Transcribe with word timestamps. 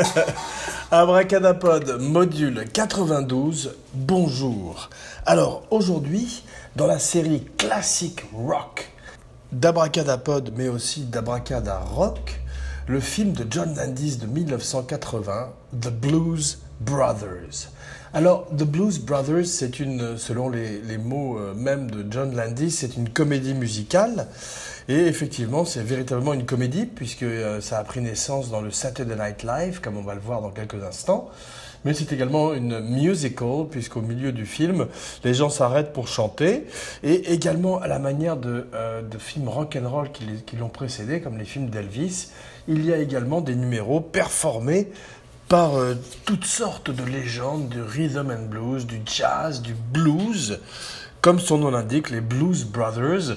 Abracadapod, 0.90 2.00
module 2.00 2.64
92, 2.72 3.74
bonjour. 3.94 4.88
Alors 5.26 5.64
aujourd'hui, 5.70 6.42
dans 6.76 6.86
la 6.86 6.98
série 6.98 7.44
classique 7.58 8.24
rock 8.32 8.90
d'Abracadapod, 9.52 10.52
mais 10.56 10.68
aussi 10.68 11.04
d'Abracada 11.04 11.78
Rock, 11.78 12.40
le 12.86 13.00
film 13.00 13.32
de 13.32 13.46
John 13.50 13.74
Landis 13.74 14.16
de 14.16 14.26
1980, 14.26 15.50
The 15.80 15.88
Blues 15.88 16.58
Brothers. 16.80 17.70
Alors, 18.12 18.48
The 18.48 18.64
Blues 18.64 18.98
Brothers, 18.98 19.46
c'est 19.46 19.78
une, 19.78 20.18
selon 20.18 20.48
les, 20.48 20.98
mots 20.98 21.38
euh, 21.38 21.54
même 21.54 21.90
de 21.90 22.04
John 22.10 22.34
Landis, 22.34 22.72
c'est 22.72 22.96
une 22.96 23.08
comédie 23.08 23.54
musicale. 23.54 24.26
Et 24.90 25.06
effectivement, 25.06 25.64
c'est 25.64 25.84
véritablement 25.84 26.34
une 26.34 26.44
comédie, 26.44 26.84
puisque 26.84 27.22
euh, 27.22 27.60
ça 27.60 27.78
a 27.78 27.84
pris 27.84 28.00
naissance 28.00 28.50
dans 28.50 28.60
le 28.60 28.72
Saturday 28.72 29.14
Night 29.14 29.44
Live, 29.44 29.80
comme 29.80 29.96
on 29.96 30.02
va 30.02 30.14
le 30.14 30.20
voir 30.20 30.42
dans 30.42 30.50
quelques 30.50 30.82
instants. 30.82 31.30
Mais 31.84 31.94
c'est 31.94 32.12
également 32.12 32.52
une 32.54 32.80
musical, 32.80 33.68
puisqu'au 33.70 34.00
milieu 34.00 34.32
du 34.32 34.46
film, 34.46 34.88
les 35.22 35.32
gens 35.32 35.48
s'arrêtent 35.48 35.92
pour 35.92 36.08
chanter. 36.08 36.66
Et 37.04 37.32
également, 37.32 37.80
à 37.80 37.86
la 37.86 38.00
manière 38.00 38.36
de, 38.36 38.66
euh, 38.74 39.02
films 39.20 39.48
rock 39.48 39.78
and 39.80 39.88
roll 39.88 40.10
qui, 40.10 40.24
qui 40.44 40.56
l'ont 40.56 40.68
précédé, 40.68 41.20
comme 41.20 41.38
les 41.38 41.44
films 41.44 41.70
d'Elvis, 41.70 42.30
il 42.66 42.84
y 42.84 42.92
a 42.92 42.98
également 42.98 43.42
des 43.42 43.54
numéros 43.54 44.00
performés 44.00 44.88
par 45.46 45.76
euh, 45.76 45.94
toutes 46.24 46.46
sortes 46.46 46.90
de 46.90 47.04
légendes 47.04 47.68
du 47.68 47.80
rhythm 47.80 48.32
and 48.32 48.46
blues, 48.46 48.86
du 48.86 49.02
jazz, 49.06 49.62
du 49.62 49.74
blues, 49.92 50.58
comme 51.20 51.38
son 51.38 51.58
nom 51.58 51.70
l'indique, 51.70 52.10
les 52.10 52.20
Blues 52.20 52.64
Brothers, 52.64 53.36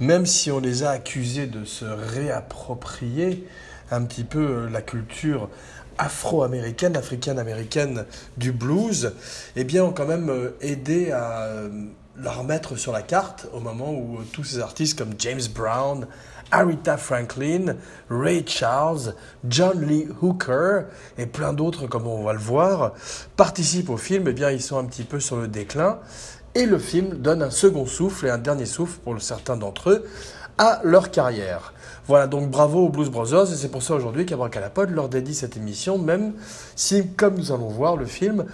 même 0.00 0.26
si 0.26 0.50
on 0.50 0.58
les 0.58 0.82
a 0.82 0.90
accusés 0.90 1.46
de 1.46 1.64
se 1.64 1.84
réapproprier 1.84 3.46
un 3.90 4.04
petit 4.04 4.24
peu 4.24 4.40
euh, 4.40 4.70
la 4.70 4.82
culture 4.82 5.48
afro-américaine, 5.98 6.96
africaine-américaine 6.96 8.06
du 8.36 8.52
blues, 8.52 9.12
eh 9.56 9.64
bien, 9.64 9.84
ont 9.84 9.92
quand 9.92 10.06
même 10.06 10.30
euh, 10.30 10.56
aidé 10.60 11.12
à 11.12 11.48
la 12.22 12.32
remettre 12.32 12.76
sur 12.76 12.92
la 12.92 13.02
carte 13.02 13.48
au 13.52 13.60
moment 13.60 13.92
où 13.92 14.18
tous 14.32 14.44
ces 14.44 14.58
artistes 14.60 14.98
comme 14.98 15.14
James 15.18 15.40
Brown, 15.54 16.06
Aretha 16.50 16.96
Franklin, 16.96 17.76
Ray 18.10 18.44
Charles, 18.46 19.14
John 19.48 19.80
Lee 19.86 20.08
Hooker 20.20 20.82
et 21.16 21.26
plein 21.26 21.52
d'autres, 21.52 21.86
comme 21.86 22.06
on 22.06 22.24
va 22.24 22.32
le 22.32 22.40
voir, 22.40 22.92
participent 23.36 23.90
au 23.90 23.96
film, 23.96 24.24
eh 24.28 24.32
bien, 24.32 24.50
ils 24.50 24.62
sont 24.62 24.78
un 24.78 24.84
petit 24.84 25.04
peu 25.04 25.20
sur 25.20 25.36
le 25.36 25.48
déclin. 25.48 26.00
Et 26.54 26.66
le 26.66 26.78
film 26.78 27.18
donne 27.18 27.42
un 27.42 27.50
second 27.50 27.86
souffle 27.86 28.26
et 28.26 28.30
un 28.30 28.38
dernier 28.38 28.66
souffle 28.66 28.98
pour 29.04 29.20
certains 29.22 29.56
d'entre 29.56 29.90
eux 29.90 30.04
à 30.58 30.80
leur 30.82 31.10
carrière. 31.10 31.72
Voilà, 32.06 32.26
donc 32.26 32.50
bravo 32.50 32.86
aux 32.86 32.88
Blues 32.88 33.08
Brothers, 33.08 33.52
et 33.52 33.56
c'est 33.56 33.70
pour 33.70 33.84
ça 33.84 33.94
aujourd'hui 33.94 34.26
qu'Abracalapod 34.26 34.90
leur 34.90 35.08
dédie 35.08 35.34
cette 35.34 35.56
émission, 35.56 35.96
même 35.96 36.32
si, 36.74 37.06
comme 37.16 37.36
nous 37.36 37.52
allons 37.52 37.68
voir, 37.68 37.96
le 37.96 38.04
film 38.04 38.46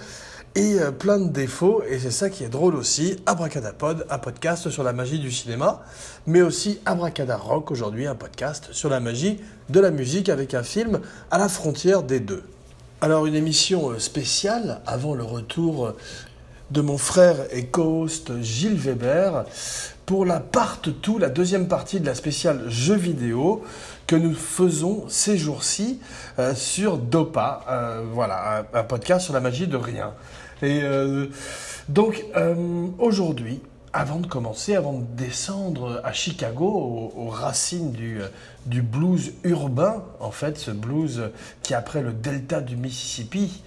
et 0.55 0.81
euh, 0.81 0.91
plein 0.91 1.19
de 1.19 1.29
défauts, 1.29 1.83
et 1.89 1.99
c'est 1.99 2.11
ça 2.11 2.31
qui 2.31 2.45
est 2.45 2.49
drôle 2.49 2.75
aussi. 2.77 3.17
Abracadapod, 3.27 4.07
un 4.11 4.19
podcast 4.19 4.69
sur 4.69 4.83
la 4.83 4.93
magie 4.93 5.19
du 5.19 5.31
cinéma, 5.31 5.83
mais 6.27 6.43
aussi 6.43 6.81
Abracada 6.85 7.37
Rock 7.37 7.71
aujourd'hui, 7.71 8.07
un 8.07 8.15
podcast 8.15 8.69
sur 8.73 8.91
la 8.91 9.01
magie 9.01 9.41
de 9.69 9.81
la 9.81 9.91
musique 9.91 10.29
avec 10.29 10.55
un 10.55 10.63
film 10.63 11.01
à 11.31 11.39
la 11.39 11.49
frontière 11.49 12.03
des 12.03 12.21
deux. 12.21 12.43
Alors 13.03 13.27
une 13.27 13.35
émission 13.35 13.91
euh, 13.91 13.99
spéciale 13.99 14.81
avant 14.87 15.15
le 15.15 15.25
retour 15.25 15.93
de 16.71 16.81
mon 16.81 16.99
frère 16.99 17.37
et 17.53 17.67
co-host 17.67 18.41
Gilles 18.43 18.77
Weber 18.77 19.45
pour 20.05 20.25
la 20.25 20.41
part 20.41 20.81
2, 20.85 21.19
la 21.19 21.29
deuxième 21.29 21.69
partie 21.69 22.01
de 22.01 22.07
la 22.07 22.15
spéciale 22.15 22.65
jeux 22.69 22.97
vidéo 22.97 23.65
que 24.07 24.17
nous 24.17 24.35
faisons 24.35 25.05
ces 25.09 25.37
jours-ci 25.37 26.01
euh, 26.39 26.55
sur 26.55 26.99
Dopa, 26.99 27.65
voilà, 28.13 28.65
un, 28.73 28.85
podcast 28.85 29.25
sur 29.25 29.35
la 29.35 29.41
magie 29.41 29.67
de 29.67 29.77
rien. 29.77 30.13
Et 30.63 30.81
euh, 30.83 31.27
donc, 31.89 32.25
euh, 32.37 32.87
aujourd'hui, 32.99 33.61
avant 33.93 34.19
de 34.19 34.27
commencer, 34.27 34.75
avant 34.75 34.95
de 34.95 35.05
descendre 35.05 36.01
à 36.05 36.13
Chicago, 36.13 37.13
aux, 37.15 37.29
racines 37.29 37.93
du, 37.93 38.21
euh, 38.21 38.29
du, 38.65 38.83
blues 38.83 39.33
urbain, 39.45 40.05
en 40.21 40.31
fait, 40.31 40.59
ce 40.59 40.71
blues 40.71 41.31
qui, 41.63 41.75
après 41.75 42.03
le 42.03 42.13
delta 42.13 42.61
du 42.61 42.77
Mississippi, 42.77 43.63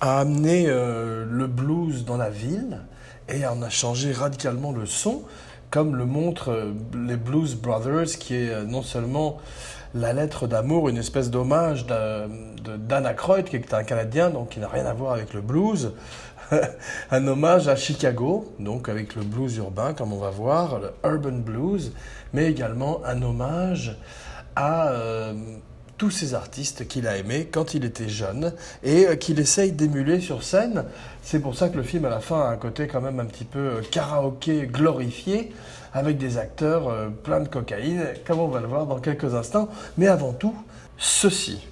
a 0.00 0.20
amené 0.20 0.66
le 0.66 1.46
blues 1.46 2.04
dans 2.04 2.16
la 2.16 2.30
ville 2.30 2.80
et 3.28 3.46
en 3.46 3.62
a 3.62 3.68
changé 3.68 4.12
radicalement 4.12 4.72
le 4.72 4.86
son, 4.86 5.22
comme 5.70 5.96
le 5.96 6.04
montrent 6.04 6.72
les 6.94 7.16
Blues 7.16 7.54
Brothers, 7.54 8.06
qui 8.18 8.34
est 8.34 8.64
non 8.64 8.82
seulement 8.82 9.38
la 9.94 10.12
lettre 10.12 10.46
d'amour, 10.46 10.88
une 10.88 10.96
espèce 10.96 11.30
d'hommage 11.30 11.86
de, 11.86 12.76
Dan 12.76 13.06
Aykroyd, 13.06 13.44
qui 13.44 13.56
est 13.56 13.74
un 13.74 13.84
Canadien, 13.84 14.30
donc 14.30 14.50
qui 14.50 14.60
n'a 14.60 14.68
rien 14.68 14.86
à 14.86 14.94
voir 14.94 15.14
avec 15.14 15.34
le 15.34 15.40
blues. 15.40 15.92
un 17.10 17.26
hommage 17.26 17.68
à 17.68 17.76
Chicago, 17.76 18.52
donc 18.58 18.88
avec 18.88 19.14
le 19.14 19.22
blues 19.22 19.56
urbain, 19.56 19.94
comme 19.94 20.12
on 20.12 20.18
va 20.18 20.30
voir, 20.30 20.80
le 20.80 20.92
urban 21.04 21.38
blues, 21.38 21.92
mais 22.32 22.46
également 22.46 23.00
un 23.04 23.22
hommage 23.22 23.96
à 24.56 24.88
euh, 24.88 25.34
tous 26.00 26.10
ces 26.10 26.32
artistes 26.32 26.88
qu'il 26.88 27.06
a 27.06 27.18
aimés 27.18 27.50
quand 27.52 27.74
il 27.74 27.84
était 27.84 28.08
jeune 28.08 28.54
et 28.82 29.06
euh, 29.06 29.16
qu'il 29.16 29.38
essaye 29.38 29.70
d'émuler 29.70 30.18
sur 30.18 30.42
scène. 30.42 30.86
C'est 31.22 31.40
pour 31.40 31.54
ça 31.54 31.68
que 31.68 31.76
le 31.76 31.82
film 31.82 32.06
à 32.06 32.08
la 32.08 32.20
fin 32.20 32.40
a 32.40 32.46
un 32.46 32.56
côté 32.56 32.86
quand 32.86 33.02
même 33.02 33.20
un 33.20 33.26
petit 33.26 33.44
peu 33.44 33.58
euh, 33.58 33.80
karaoké 33.82 34.66
glorifié 34.66 35.52
avec 35.92 36.16
des 36.16 36.38
acteurs 36.38 36.88
euh, 36.88 37.08
pleins 37.10 37.40
de 37.40 37.48
cocaïne, 37.48 38.02
comme 38.26 38.40
on 38.40 38.48
va 38.48 38.60
le 38.60 38.66
voir 38.66 38.86
dans 38.86 38.98
quelques 38.98 39.34
instants. 39.34 39.68
Mais 39.98 40.06
avant 40.06 40.32
tout, 40.32 40.54
ceci. 40.96 41.68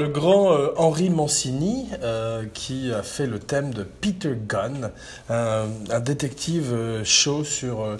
Le 0.00 0.08
grand 0.08 0.54
euh, 0.54 0.72
Henri 0.78 1.10
Mancini, 1.10 1.86
euh, 2.02 2.46
qui 2.54 2.90
a 2.90 3.02
fait 3.02 3.26
le 3.26 3.38
thème 3.38 3.74
de 3.74 3.82
Peter 3.82 4.34
Gunn, 4.48 4.90
un, 5.28 5.66
détective 6.00 6.72
euh, 6.72 7.04
show 7.04 7.44
sur, 7.44 7.82
euh, 7.82 7.98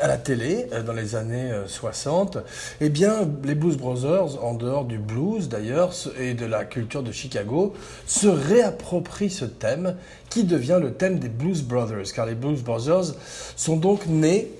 à 0.00 0.08
la 0.08 0.16
télé 0.16 0.66
euh, 0.72 0.82
dans 0.82 0.94
les 0.94 1.14
années 1.14 1.52
60, 1.66 2.38
eh 2.80 2.88
bien 2.88 3.28
les 3.44 3.54
Blues 3.54 3.76
Brothers, 3.76 4.42
en 4.42 4.54
dehors 4.54 4.86
du 4.86 4.96
blues 4.96 5.50
d'ailleurs 5.50 5.92
et 6.18 6.32
de 6.32 6.46
la 6.46 6.64
culture 6.64 7.02
de 7.02 7.12
Chicago, 7.12 7.74
se 8.06 8.28
réapproprient 8.28 9.30
ce 9.30 9.44
thème 9.44 9.96
qui 10.30 10.44
devient 10.44 10.78
le 10.80 10.94
thème 10.94 11.18
des 11.18 11.28
Blues 11.28 11.62
Brothers, 11.62 12.12
car 12.14 12.24
les 12.24 12.34
Blues 12.34 12.62
Brothers 12.62 13.14
sont 13.56 13.76
donc 13.76 14.06
nés 14.06 14.50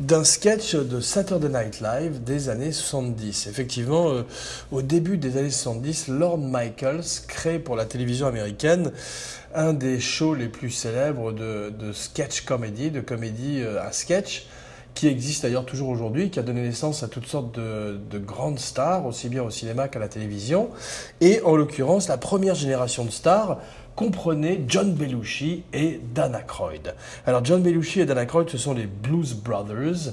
d'un 0.00 0.24
sketch 0.24 0.74
de 0.74 1.00
Saturday 1.00 1.48
Night 1.48 1.80
Live 1.80 2.22
des 2.22 2.50
années 2.50 2.72
70. 2.72 3.46
Effectivement, 3.46 4.10
euh, 4.10 4.22
au 4.70 4.82
début 4.82 5.16
des 5.16 5.38
années 5.38 5.50
70, 5.50 6.08
Lorne 6.08 6.50
Michaels 6.50 7.22
crée 7.26 7.58
pour 7.58 7.76
la 7.76 7.86
télévision 7.86 8.26
américaine 8.26 8.92
un 9.54 9.72
des 9.72 9.98
shows 9.98 10.34
les 10.34 10.48
plus 10.48 10.70
célèbres 10.70 11.32
de, 11.32 11.92
sketch 11.94 12.42
comedy, 12.42 12.90
de 12.90 13.00
comédie 13.00 13.62
euh, 13.62 13.82
à 13.82 13.90
sketch, 13.90 14.46
qui 14.94 15.08
existe 15.08 15.44
d'ailleurs 15.44 15.64
toujours 15.64 15.88
aujourd'hui, 15.88 16.30
qui 16.30 16.38
a 16.38 16.42
donné 16.42 16.60
naissance 16.60 17.02
à 17.02 17.08
toutes 17.08 17.26
sortes 17.26 17.54
de 17.54 18.18
grandes 18.18 18.58
stars, 18.58 19.04
aussi 19.04 19.28
bien 19.28 19.42
au 19.42 19.50
cinéma 19.50 19.88
qu'à 19.88 19.98
la 19.98 20.08
télévision. 20.08 20.70
Et 21.20 21.42
en 21.42 21.54
l'occurrence, 21.54 22.08
la 22.08 22.16
première 22.16 22.54
génération 22.54 23.04
de 23.04 23.10
stars 23.10 23.58
comprenait 23.96 24.60
John 24.68 24.92
Belushi 24.92 25.64
et 25.72 26.00
Dan 26.14 26.34
Aykroyd. 26.34 26.94
Alors 27.26 27.44
John 27.44 27.62
Belushi 27.62 28.00
et 28.00 28.06
Dan 28.06 28.18
Aykroyd, 28.18 28.48
ce 28.48 28.58
sont 28.58 28.74
les 28.74 28.86
Blues 28.86 29.34
Brothers. 29.34 30.12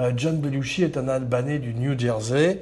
Euh, 0.00 0.12
John 0.16 0.38
Belushi 0.38 0.82
est 0.82 0.96
un 0.96 1.08
Albanais 1.08 1.60
du 1.60 1.72
New 1.72 1.98
Jersey. 1.98 2.60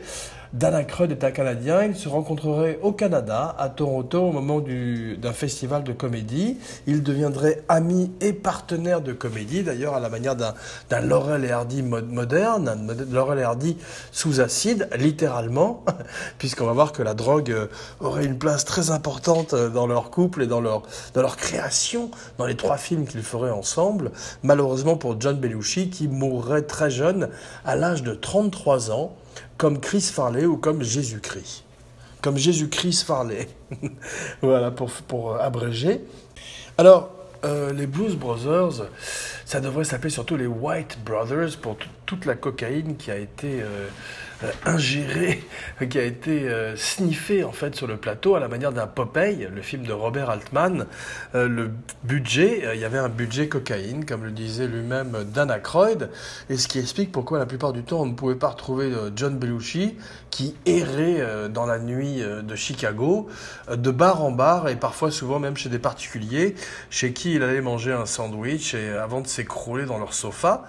Dan 0.55 0.75
Aykroyd 0.75 1.13
est 1.13 1.25
un 1.25 1.31
Canadien. 1.31 1.83
Ils 1.85 1.97
se 1.97 2.09
rencontreraient 2.09 2.79
au 2.83 2.93
Canada, 2.93 3.55
à 3.59 3.69
Toronto, 3.69 4.21
au 4.21 4.33
moment 4.33 4.61
d'un 4.61 5.33
festival 5.33 5.85
de 5.85 5.93
comédie. 5.93 6.57
Ils 6.87 7.03
deviendraient 7.03 7.63
amis 7.69 8.11
et 8.23 8.33
partenaires 8.33 9.03
de 9.03 9.13
comédie, 9.13 9.63
d'ailleurs 9.63 9.95
à 9.95 10.01
la 10.01 10.09
manière 10.09 10.37
d'un 10.37 11.01
Laurel 11.01 11.45
et 11.45 11.51
Hardy 11.51 11.83
moderne, 11.83 12.69
un 12.69 13.13
Laurel 13.13 13.41
et 13.41 13.43
Hardy 13.43 13.77
sous 14.11 14.41
acide, 14.41 14.89
littéralement, 14.97 15.85
puisqu'on 16.39 16.65
va 16.65 16.73
voir 16.73 16.93
que 16.93 17.03
la 17.03 17.15
drogue 17.15 17.51
euh, 17.51 17.67
aurait 18.01 18.25
une 18.25 18.39
place 18.39 18.65
très 18.65 18.91
importante 18.91 19.53
euh, 19.53 19.69
dans 19.69 19.87
leur 19.87 20.11
couple 20.11 20.43
et 20.43 20.47
dans 20.47 20.61
leur, 20.61 20.83
dans 21.13 21.23
leur 21.23 21.37
création, 21.37 22.11
dans 22.39 22.47
les 22.47 22.57
trois 22.57 22.79
films 22.79 23.07
qu'ils 23.07 23.23
feraient 23.23 23.51
ensemble. 23.51 24.13
Malheureusement 24.43 24.97
pour 24.97 25.21
John 25.21 25.37
Belushi, 25.37 25.91
qui 25.91 26.09
mourrait 26.09 26.63
très 26.63 26.91
jeune, 26.91 27.29
à 27.67 27.77
l'âge 27.77 28.03
de 28.03 28.15
33 28.15 28.91
ans, 28.91 29.15
comme 29.59 29.81
Chris 29.81 30.11
Farley 30.13 30.47
ou 30.47 30.57
comme 30.57 30.83
Jésus-Christ. 30.83 31.65
comme 32.23 32.39
Jésus-Christ 32.39 33.03
Farley. 33.03 33.49
voilà, 34.43 34.71
pour, 34.71 34.91
pour 34.91 35.37
abréger. 35.37 36.01
Alors, 36.79 37.11
euh, 37.45 37.73
les 37.73 37.87
Blues 37.87 38.17
Brothers, 38.17 38.87
ça 39.49 39.61
devrait 39.61 39.85
s'appeler 39.85 40.11
surtout 40.11 40.37
les 40.37 40.47
White 40.47 40.99
Brothers 41.07 41.57
pour 41.63 41.79
toute 42.05 42.27
la 42.27 42.35
cocaïne 42.35 42.99
qui 42.99 43.11
a 43.11 43.17
été 43.17 43.63
euh, 43.63 43.89
euh, 44.45 44.53
ingérée, 44.67 45.43
qui 45.89 45.99
a 45.99 46.03
été 46.03 46.47
sniffée 46.77 47.45
en 47.45 47.53
fait 47.53 47.75
sur 47.75 47.87
le 47.87 47.97
plateau 47.97 48.35
à 48.35 48.41
la 48.41 48.49
manière 48.49 48.73
d'un 48.73 48.87
Popeye, 48.87 49.49
le 49.51 49.63
film 49.63 49.87
de 49.87 49.93
Robert 49.95 50.29
Altman. 50.29 50.85
le 51.33 51.71
budget, 52.05 52.63
il 52.75 52.81
y 52.81 52.85
avait 52.85 52.99
un 52.99 53.09
budget 53.09 53.49
cocaïne, 53.49 54.05
comme 54.05 54.23
le 54.23 54.33
disait 54.33 54.67
lui-même 54.67 55.25
Dan 55.33 55.51
Aykroyd, 55.51 56.11
et 56.51 56.59
ce 56.59 56.69
qui 56.69 56.79
explique 56.79 57.11
pourquoi 57.11 57.39
la 57.39 57.47
plupart 57.47 57.73
du 57.73 57.83
temps 57.83 58.03
on 58.03 58.07
ne 58.07 58.15
pouvait 58.15 58.35
pas 58.35 58.49
retrouver 58.49 58.93
John 59.17 59.39
Belushi 59.39 59.97
qui 60.31 60.55
errait 60.67 61.49
dans 61.49 61.65
la 61.65 61.79
nuit 61.79 62.21
de 62.21 62.55
Chicago, 62.55 63.29
de 63.71 63.91
bar 63.91 64.23
en 64.23 64.31
bar 64.31 64.69
et 64.69 64.77
parfois 64.77 65.11
souvent 65.11 65.39
même 65.39 65.57
chez 65.57 65.71
des 65.71 65.79
particuliers, 65.79 66.55
chez 66.91 67.13
qui 67.13 67.35
il 67.35 67.43
allait 67.43 67.63
manger 67.63 67.93
un 67.93 68.07
sandwich 68.07 68.75
et 68.75 68.91
avant 68.91 69.21
de 69.21 69.27
s'écrouler 69.39 69.85
dans 69.85 69.99
leur 69.99 70.15
sofa, 70.15 70.65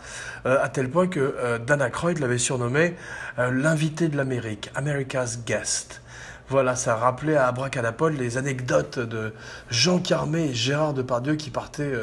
euh, 0.45 0.63
à 0.63 0.69
tel 0.69 0.91
point 0.91 1.07
que 1.07 1.19
euh, 1.19 1.57
Dan 1.57 1.81
Aykroyd 1.81 2.19
l'avait 2.19 2.37
surnommé 2.37 2.95
euh, 3.39 3.49
l'invité 3.49 4.09
de 4.09 4.15
l'Amérique, 4.15 4.69
America's 4.75 5.39
Guest. 5.43 6.01
Voilà, 6.49 6.75
ça 6.75 6.95
rappelait 6.95 7.35
à 7.35 7.47
Abracadapod 7.47 8.13
les 8.13 8.37
anecdotes 8.37 8.99
de 8.99 9.33
Jean 9.71 9.97
Carmé 9.97 10.49
et 10.49 10.53
Gérard 10.53 10.93
Depardieu 10.93 11.35
qui 11.35 11.51
partaient 11.51 11.93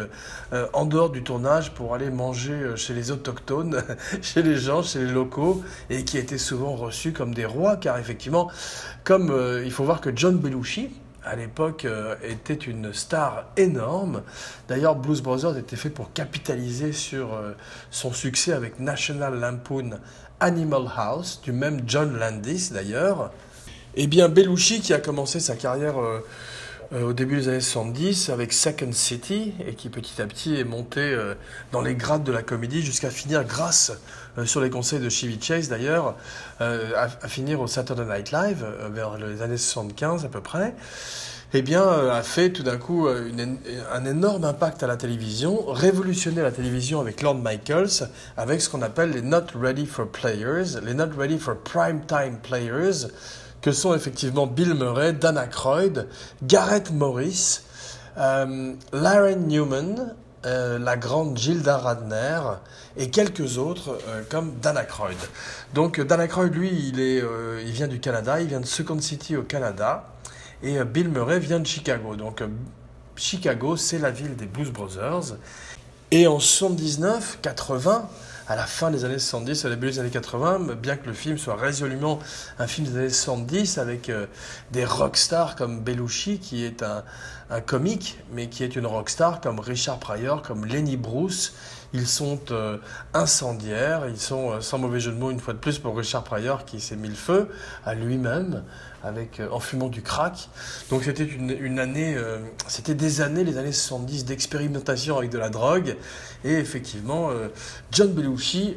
en 0.72 0.84
dehors 0.84 1.10
du 1.10 1.24
tournage 1.24 1.72
pour 1.72 1.96
aller 1.96 2.10
manger 2.10 2.76
chez 2.76 2.94
les 2.94 3.10
autochtones, 3.10 3.82
chez 4.22 4.42
les 4.42 4.54
gens, 4.54 4.84
chez 4.84 5.00
les 5.00 5.10
locaux, 5.10 5.64
et 5.90 6.04
qui 6.04 6.16
étaient 6.16 6.38
souvent 6.38 6.76
reçus 6.76 7.12
comme 7.12 7.34
des 7.34 7.44
rois, 7.44 7.76
car 7.76 7.98
effectivement, 7.98 8.48
comme 9.02 9.36
il 9.64 9.72
faut 9.72 9.82
voir 9.82 10.00
que 10.00 10.10
John 10.14 10.38
Belushi, 10.38 10.90
à 11.26 11.34
l'époque 11.34 11.84
euh, 11.84 12.14
était 12.22 12.54
une 12.54 12.92
star 12.92 13.46
énorme. 13.56 14.22
D'ailleurs, 14.68 14.94
Blues 14.94 15.20
Brothers 15.20 15.58
était 15.58 15.76
fait 15.76 15.90
pour 15.90 16.12
capitaliser 16.12 16.92
sur 16.92 17.34
euh, 17.34 17.52
son 17.90 18.12
succès 18.12 18.52
avec 18.52 18.78
National 18.80 19.38
Lampoon 19.38 19.98
Animal 20.38 20.88
House, 20.96 21.40
du 21.42 21.52
même 21.52 21.82
John 21.86 22.16
Landis 22.16 22.70
d'ailleurs. 22.72 23.32
Eh 23.96 24.06
bien, 24.06 24.28
Belushi, 24.28 24.80
qui 24.80 24.94
a 24.94 24.98
commencé 24.98 25.40
sa 25.40 25.56
carrière 25.56 25.98
euh, 25.98 26.20
au 27.02 27.12
début 27.12 27.38
des 27.38 27.48
années 27.48 27.60
70 27.60 28.28
avec 28.28 28.52
Second 28.52 28.92
City, 28.92 29.54
et 29.66 29.74
qui 29.74 29.88
petit 29.88 30.22
à 30.22 30.26
petit 30.26 30.54
est 30.54 30.64
monté 30.64 31.18
dans 31.72 31.80
les 31.80 31.96
grades 31.96 32.22
de 32.22 32.30
la 32.30 32.44
comédie 32.44 32.80
jusqu'à 32.80 33.10
finir 33.10 33.42
grâce 33.42 33.90
sur 34.44 34.60
les 34.60 34.70
conseils 34.70 35.00
de 35.00 35.08
Chevy 35.08 35.38
Chase 35.40 35.68
d'ailleurs, 35.68 36.14
euh, 36.60 36.92
à, 36.96 37.28
finir 37.28 37.60
au 37.60 37.66
Saturday 37.66 38.04
Night 38.04 38.32
Live, 38.32 38.64
euh, 38.64 38.88
vers 38.90 39.16
les 39.16 39.42
années 39.42 39.56
75 39.56 40.24
à 40.24 40.28
peu 40.28 40.40
près, 40.40 40.74
eh 41.54 41.62
bien, 41.62 41.82
a 41.82 42.22
fait 42.22 42.50
tout 42.50 42.64
d'un 42.64 42.76
coup 42.76 43.08
un 43.08 44.04
énorme 44.04 44.44
impact 44.44 44.82
à 44.82 44.88
la 44.88 44.96
télévision, 44.96 45.64
révolutionné 45.68 46.42
la 46.42 46.50
télévision 46.50 47.00
avec 47.00 47.22
Lord 47.22 47.36
Michaels, 47.36 48.10
avec 48.36 48.60
ce 48.60 48.68
qu'on 48.68 48.82
appelle 48.82 49.10
les 49.10 49.22
Not 49.22 49.54
Ready 49.54 49.86
for 49.86 50.08
Players, 50.08 50.80
les 50.82 50.92
Not 50.92 51.10
Ready 51.16 51.38
for 51.38 51.56
Prime 51.56 52.00
Time 52.04 52.38
Players, 52.42 53.06
que 53.62 53.70
sont 53.70 53.94
effectivement 53.94 54.48
Bill 54.48 54.74
Murray, 54.74 55.12
Dana 55.12 55.44
Aykroyd, 55.44 56.08
Garrett 56.42 56.90
Morris, 56.90 57.60
Larry 58.16 59.36
Newman, 59.36 60.14
euh, 60.46 60.78
la 60.78 60.96
grande 60.96 61.36
Gilda 61.36 61.76
Radner 61.76 62.40
et 62.96 63.10
quelques 63.10 63.58
autres 63.58 63.98
euh, 64.06 64.22
comme 64.30 64.54
Dan 64.62 64.78
Aykroyd. 64.78 65.16
Donc 65.74 66.00
Dan 66.00 66.20
Aykroyd, 66.20 66.54
lui, 66.54 66.70
il, 66.70 67.00
est, 67.00 67.20
euh, 67.20 67.60
il 67.66 67.72
vient 67.72 67.88
du 67.88 67.98
Canada, 67.98 68.40
il 68.40 68.46
vient 68.46 68.60
de 68.60 68.66
Second 68.66 69.00
City 69.00 69.36
au 69.36 69.42
Canada 69.42 70.04
et 70.62 70.84
Bill 70.84 71.08
Murray 71.08 71.40
vient 71.40 71.58
de 71.58 71.66
Chicago. 71.66 72.14
Donc 72.14 72.44
Chicago, 73.16 73.76
c'est 73.76 73.98
la 73.98 74.12
ville 74.12 74.36
des 74.36 74.46
Blues 74.46 74.70
Brothers. 74.70 75.36
Et 76.12 76.28
en 76.28 76.38
79, 76.38 77.40
80, 77.42 78.08
à 78.46 78.54
la 78.54 78.66
fin 78.66 78.92
des 78.92 79.04
années 79.04 79.18
70, 79.18 79.64
au 79.64 79.68
début 79.68 79.90
des 79.90 79.98
années 79.98 80.10
80, 80.10 80.74
bien 80.80 80.96
que 80.96 81.06
le 81.06 81.12
film 81.12 81.38
soit 81.38 81.56
résolument 81.56 82.20
un 82.60 82.68
film 82.68 82.86
des 82.86 82.96
années 82.96 83.10
70 83.10 83.78
avec 83.78 84.12
des 84.70 84.84
rockstars 84.84 85.56
comme 85.56 85.80
Belushi, 85.80 86.38
qui 86.38 86.64
est 86.64 86.84
un, 86.84 87.02
un 87.50 87.60
comique, 87.60 88.18
mais 88.32 88.48
qui 88.48 88.64
est 88.64 88.76
une 88.76 88.86
rockstar 88.86 89.40
comme 89.40 89.60
Richard 89.60 89.98
Pryor, 89.98 90.42
comme 90.42 90.64
Lenny 90.64 90.96
Bruce. 90.96 91.54
Ils 91.92 92.06
sont 92.06 92.40
euh, 92.50 92.78
incendiaires, 93.14 94.08
ils 94.08 94.18
sont, 94.18 94.52
euh, 94.52 94.60
sans 94.60 94.78
mauvais 94.78 95.00
jeu 95.00 95.12
de 95.12 95.16
mots, 95.16 95.30
une 95.30 95.40
fois 95.40 95.54
de 95.54 95.58
plus 95.58 95.78
pour 95.78 95.96
Richard 95.96 96.24
Pryor 96.24 96.64
qui 96.64 96.80
s'est 96.80 96.96
mis 96.96 97.08
le 97.08 97.14
feu 97.14 97.48
à 97.84 97.94
lui-même 97.94 98.64
avec, 99.06 99.40
euh, 99.40 99.48
en 99.50 99.60
fumant 99.60 99.88
du 99.88 100.02
crack. 100.02 100.48
Donc 100.90 101.04
c'était 101.04 101.24
une, 101.24 101.78
année, 101.78 102.16
c'était 102.68 102.94
des 102.94 103.20
années, 103.20 103.44
les 103.44 103.58
années 103.58 103.72
70 103.72 104.24
d'expérimentation 104.24 105.18
avec 105.18 105.30
de 105.30 105.38
la 105.38 105.48
drogue. 105.48 105.96
Et 106.44 106.54
effectivement, 106.54 107.30
John 107.90 108.12
Belushi 108.12 108.76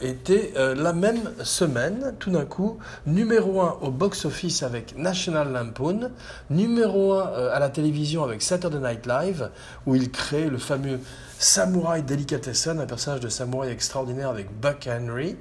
était 0.00 0.52
la 0.56 0.92
même 0.92 1.32
semaine, 1.42 2.14
tout 2.18 2.30
d'un 2.30 2.44
coup, 2.44 2.78
numéro 3.06 3.60
un 3.60 3.76
au 3.80 3.90
box-office 3.90 4.62
avec 4.62 4.96
National 4.96 5.52
Lampoon, 5.52 6.10
numéro 6.50 7.14
un 7.14 7.48
à 7.48 7.58
la 7.58 7.68
télévision 7.68 8.24
avec 8.24 8.42
Saturday 8.42 8.78
Night 8.78 9.06
Live, 9.06 9.50
où 9.86 9.94
il 9.94 10.10
crée 10.10 10.48
le 10.48 10.58
fameux 10.58 11.00
Samouraï 11.38 12.02
Delicatessen, 12.02 12.80
un 12.80 12.86
personnage 12.86 13.20
de 13.20 13.28
samouraï 13.28 13.70
extraordinaire 13.70 14.28
avec 14.28 14.48
Buck 14.60 14.88
Henry, 14.88 15.36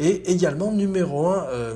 et 0.00 0.32
également 0.32 0.72
numéro 0.72 1.28
1 1.28 1.46
euh, 1.50 1.74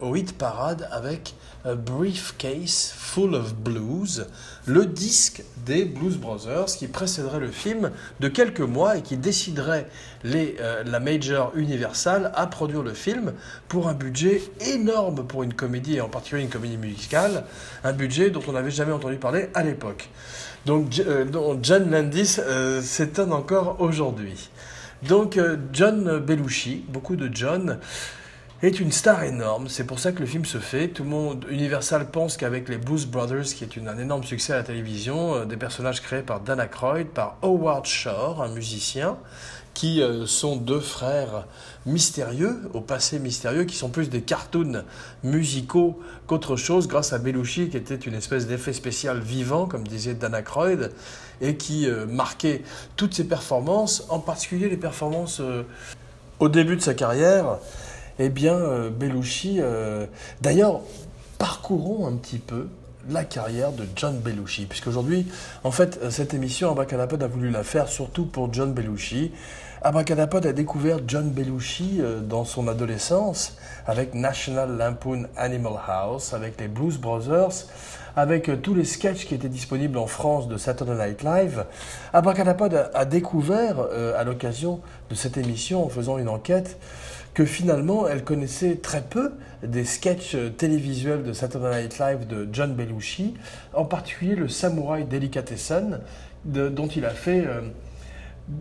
au 0.00 0.14
hit 0.14 0.36
parade 0.36 0.86
avec 0.92 1.34
a 1.64 1.74
Briefcase 1.74 2.92
Full 2.94 3.34
of 3.34 3.54
Blues, 3.54 4.26
le 4.66 4.84
disque 4.84 5.42
des 5.64 5.84
Blues 5.84 6.18
Brothers 6.18 6.66
qui 6.66 6.88
précéderait 6.88 7.38
le 7.38 7.50
film 7.52 7.92
de 8.20 8.28
quelques 8.28 8.60
mois 8.60 8.98
et 8.98 9.02
qui 9.02 9.16
déciderait 9.16 9.86
les, 10.24 10.56
euh, 10.60 10.82
la 10.84 10.98
Major 10.98 11.52
Universal 11.54 12.32
à 12.34 12.46
produire 12.48 12.82
le 12.82 12.92
film 12.92 13.32
pour 13.68 13.88
un 13.88 13.94
budget 13.94 14.42
énorme 14.60 15.24
pour 15.24 15.44
une 15.44 15.54
comédie 15.54 15.96
et 15.96 16.00
en 16.00 16.08
particulier 16.08 16.42
une 16.42 16.50
comédie 16.50 16.78
musicale, 16.78 17.44
un 17.84 17.92
budget 17.92 18.30
dont 18.30 18.42
on 18.48 18.52
n'avait 18.52 18.70
jamais 18.70 18.92
entendu 18.92 19.16
parler 19.16 19.48
à 19.54 19.62
l'époque. 19.62 20.10
Donc, 20.66 21.00
euh, 21.06 21.24
John 21.62 21.90
Landis 21.90 22.38
s'étonne 22.82 23.32
encore 23.32 23.80
aujourd'hui. 23.80 24.50
Donc 25.08 25.38
John 25.72 26.18
Belushi, 26.18 26.84
beaucoup 26.88 27.16
de 27.16 27.28
John, 27.34 27.78
est 28.62 28.78
une 28.78 28.92
star 28.92 29.24
énorme. 29.24 29.68
C'est 29.68 29.84
pour 29.84 29.98
ça 29.98 30.12
que 30.12 30.20
le 30.20 30.26
film 30.26 30.44
se 30.44 30.58
fait. 30.58 30.88
Tout 30.88 31.02
le 31.02 31.10
monde, 31.10 31.46
Universal 31.50 32.10
pense 32.10 32.36
qu'avec 32.36 32.68
les 32.68 32.78
Blues 32.78 33.06
Brothers, 33.06 33.44
qui 33.44 33.64
est 33.64 33.88
un 33.88 33.98
énorme 33.98 34.22
succès 34.22 34.52
à 34.52 34.56
la 34.56 34.62
télévision, 34.62 35.34
euh, 35.34 35.44
des 35.44 35.56
personnages 35.56 36.00
créés 36.00 36.22
par 36.22 36.40
Dana 36.40 36.66
Aykroyd, 36.66 37.08
par 37.08 37.38
Howard 37.42 37.86
Shore, 37.86 38.40
un 38.40 38.48
musicien, 38.48 39.18
qui 39.74 40.02
euh, 40.02 40.26
sont 40.26 40.56
deux 40.56 40.80
frères 40.80 41.46
mystérieux, 41.86 42.60
au 42.74 42.80
passé 42.80 43.18
mystérieux, 43.18 43.64
qui 43.64 43.76
sont 43.76 43.88
plus 43.88 44.10
des 44.10 44.22
cartoons 44.22 44.84
musicaux 45.24 45.98
qu'autre 46.26 46.56
chose, 46.56 46.88
grâce 46.88 47.12
à 47.12 47.18
Belushi, 47.18 47.68
qui 47.68 47.76
était 47.76 47.96
une 47.96 48.14
espèce 48.14 48.46
d'effet 48.46 48.72
spécial 48.72 49.20
vivant, 49.20 49.66
comme 49.66 49.86
disait 49.86 50.14
Dana 50.14 50.40
Aykroyd, 50.40 50.92
et 51.40 51.56
qui 51.56 51.88
euh, 51.88 52.06
marquait 52.06 52.62
toutes 52.96 53.14
ses 53.14 53.24
performances, 53.24 54.04
en 54.08 54.18
particulier 54.18 54.68
les 54.68 54.76
performances 54.76 55.40
au 56.38 56.48
début 56.48 56.76
de 56.76 56.82
sa 56.82 56.94
carrière 56.94 57.58
eh 58.18 58.28
bien, 58.28 58.54
euh, 58.54 58.90
euh, 59.58 60.06
d'ailleurs, 60.40 60.80
parcourons 61.38 62.06
un 62.06 62.16
petit 62.16 62.38
peu 62.38 62.68
la 63.08 63.24
carrière 63.24 63.72
de 63.72 63.84
John 63.96 64.18
Belushi, 64.20 64.66
puisqu'aujourd'hui, 64.66 65.26
en 65.64 65.70
fait, 65.70 65.98
euh, 66.02 66.10
cette 66.10 66.34
émission, 66.34 66.70
Abracadapod 66.70 67.22
a 67.22 67.26
voulu 67.26 67.50
la 67.50 67.64
faire 67.64 67.88
surtout 67.88 68.26
pour 68.26 68.52
John 68.52 68.72
Belushi. 68.72 69.32
Abracadapod 69.84 70.46
a 70.46 70.52
découvert 70.52 70.98
John 71.08 71.30
Belushi 71.30 72.00
dans 72.28 72.44
son 72.44 72.68
adolescence 72.68 73.56
avec 73.84 74.14
National 74.14 74.76
Lampoon 74.76 75.24
Animal 75.36 75.72
House, 75.88 76.34
avec 76.34 76.60
les 76.60 76.68
Blues 76.68 76.98
Brothers, 76.98 77.66
avec 78.14 78.62
tous 78.62 78.74
les 78.74 78.84
sketchs 78.84 79.26
qui 79.26 79.34
étaient 79.34 79.48
disponibles 79.48 79.98
en 79.98 80.06
France 80.06 80.46
de 80.46 80.56
Saturday 80.56 80.94
Night 80.94 81.24
Live. 81.24 81.64
Abracadapod 82.12 82.90
a 82.94 83.04
découvert, 83.04 83.80
à 84.16 84.22
l'occasion 84.22 84.80
de 85.10 85.16
cette 85.16 85.36
émission, 85.36 85.84
en 85.84 85.88
faisant 85.88 86.16
une 86.16 86.28
enquête, 86.28 86.78
que 87.34 87.44
finalement 87.44 88.06
elle 88.06 88.22
connaissait 88.22 88.76
très 88.76 89.02
peu 89.02 89.32
des 89.64 89.84
sketchs 89.84 90.36
télévisuels 90.58 91.24
de 91.24 91.32
Saturday 91.32 91.82
Night 91.82 91.98
Live 91.98 92.26
de 92.28 92.48
John 92.52 92.72
Belushi, 92.74 93.34
en 93.74 93.84
particulier 93.84 94.36
le 94.36 94.46
Samouraï 94.48 95.04
Delicatessen, 95.06 95.98
dont 96.44 96.88
il 96.88 97.04
a 97.04 97.10
fait 97.10 97.46
euh, 97.46 97.60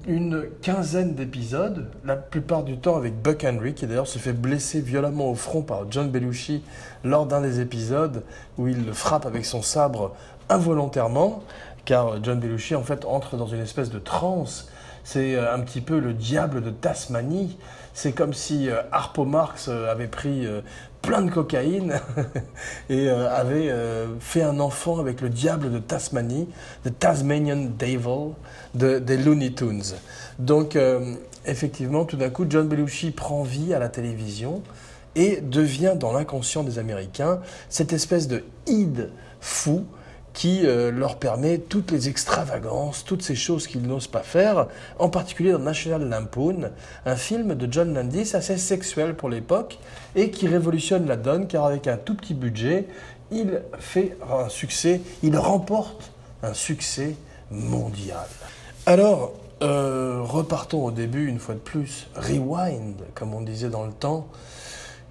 une 0.07 0.45
quinzaine 0.61 1.15
d'épisodes, 1.15 1.87
la 2.05 2.15
plupart 2.15 2.63
du 2.63 2.77
temps 2.77 2.95
avec 2.95 3.21
Buck 3.21 3.43
Henry, 3.43 3.73
qui 3.73 3.87
d'ailleurs 3.87 4.07
se 4.07 4.19
fait 4.19 4.33
blesser 4.33 4.79
violemment 4.79 5.29
au 5.29 5.35
front 5.35 5.63
par 5.63 5.91
John 5.91 6.09
Belushi 6.09 6.63
lors 7.03 7.25
d'un 7.25 7.41
des 7.41 7.59
épisodes 7.59 8.23
où 8.57 8.67
il 8.67 8.85
le 8.85 8.93
frappe 8.93 9.25
avec 9.25 9.45
son 9.45 9.61
sabre 9.61 10.15
involontairement, 10.49 11.43
car 11.85 12.23
John 12.23 12.39
Belushi 12.39 12.75
en 12.75 12.83
fait 12.83 13.05
entre 13.05 13.37
dans 13.37 13.47
une 13.47 13.61
espèce 13.61 13.89
de 13.89 13.99
transe 13.99 14.69
c'est 15.03 15.35
un 15.37 15.59
petit 15.61 15.81
peu 15.81 15.99
le 15.99 16.13
diable 16.13 16.61
de 16.61 16.69
Tasmanie. 16.69 17.57
C'est 17.93 18.11
comme 18.11 18.33
si 18.33 18.69
Harpo 18.91 19.25
Marx 19.25 19.67
avait 19.67 20.07
pris 20.07 20.47
plein 21.01 21.21
de 21.21 21.31
cocaïne 21.31 21.99
et 22.89 23.09
avait 23.09 23.73
fait 24.19 24.43
un 24.43 24.59
enfant 24.59 24.99
avec 24.99 25.21
le 25.21 25.29
diable 25.29 25.71
de 25.71 25.79
Tasmanie, 25.79 26.47
The 26.83 26.97
Tasmanian 26.97 27.69
Devil, 27.77 28.33
de, 28.75 28.99
des 28.99 29.17
Looney 29.17 29.53
Tunes. 29.53 29.95
Donc, 30.39 30.77
effectivement, 31.45 32.05
tout 32.05 32.17
d'un 32.17 32.29
coup, 32.29 32.45
John 32.47 32.67
Belushi 32.67 33.11
prend 33.11 33.43
vie 33.43 33.73
à 33.73 33.79
la 33.79 33.89
télévision 33.89 34.61
et 35.15 35.41
devient 35.41 35.95
dans 35.97 36.13
l'inconscient 36.13 36.63
des 36.63 36.79
Américains 36.79 37.41
cette 37.69 37.93
espèce 37.93 38.27
de 38.27 38.43
id 38.67 39.09
fou 39.39 39.85
qui 40.33 40.65
euh, 40.65 40.91
leur 40.91 41.17
permet 41.17 41.57
toutes 41.57 41.91
les 41.91 42.09
extravagances, 42.09 43.03
toutes 43.03 43.21
ces 43.21 43.35
choses 43.35 43.67
qu'ils 43.67 43.81
n'osent 43.81 44.07
pas 44.07 44.21
faire, 44.21 44.67
en 44.99 45.09
particulier 45.09 45.51
dans 45.51 45.59
National 45.59 46.07
Lampoon, 46.07 46.71
un 47.05 47.15
film 47.15 47.55
de 47.55 47.71
John 47.71 47.93
Landis 47.93 48.31
assez 48.33 48.57
sexuel 48.57 49.15
pour 49.15 49.29
l'époque 49.29 49.79
et 50.15 50.31
qui 50.31 50.47
révolutionne 50.47 51.05
la 51.07 51.17
donne 51.17 51.47
car 51.47 51.65
avec 51.65 51.87
un 51.87 51.97
tout 51.97 52.15
petit 52.15 52.33
budget, 52.33 52.87
il 53.31 53.61
fait 53.79 54.17
un 54.29 54.49
succès, 54.49 55.01
il 55.23 55.37
remporte 55.37 56.11
un 56.43 56.53
succès 56.53 57.15
mondial. 57.49 58.27
Alors, 58.85 59.33
euh, 59.61 60.21
repartons 60.23 60.85
au 60.85 60.91
début 60.91 61.27
une 61.27 61.39
fois 61.39 61.53
de 61.53 61.59
plus, 61.59 62.07
rewind, 62.15 62.95
comme 63.13 63.33
on 63.33 63.41
disait 63.41 63.69
dans 63.69 63.85
le 63.85 63.91
temps. 63.91 64.27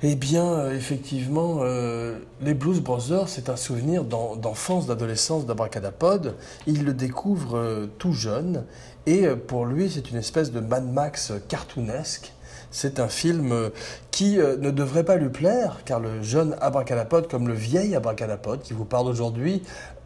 Eh 0.03 0.15
bien, 0.15 0.47
euh, 0.47 0.75
effectivement, 0.75 1.59
euh, 1.61 2.19
les 2.41 2.55
Blues 2.55 2.81
Brothers, 2.81 3.29
c'est 3.29 3.51
un 3.51 3.57
souvenir 3.57 4.05
d'enfance, 4.05 4.87
d'adolescence 4.87 5.45
d'Abracadapod. 5.45 6.37
Il 6.67 6.85
le 6.85 6.95
découvre 6.95 7.87
tout 7.99 8.13
jeune 8.13 8.65
et 9.05 9.27
pour 9.29 9.67
lui, 9.67 9.91
c'est 9.91 10.11
une 10.11 10.17
espèce 10.17 10.53
de 10.53 10.61
Mad 10.61 10.91
Max 10.91 11.33
cartoonesque. 11.49 12.33
C'est 12.71 13.01
un 13.01 13.09
film 13.09 13.71
qui 14.11 14.37
ne 14.37 14.71
devrait 14.71 15.05
pas 15.05 15.17
lui 15.17 15.29
plaire, 15.29 15.81
car 15.85 15.99
le 15.99 16.23
jeune 16.23 16.57
Abracadapod, 16.61 17.29
comme 17.29 17.49
le 17.49 17.55
vieil 17.55 17.97
Abracadapod 17.97 18.63
qui 18.63 18.75
vous 18.75 18.85
parle 18.85 19.09
aujourd'hui, 19.09 19.63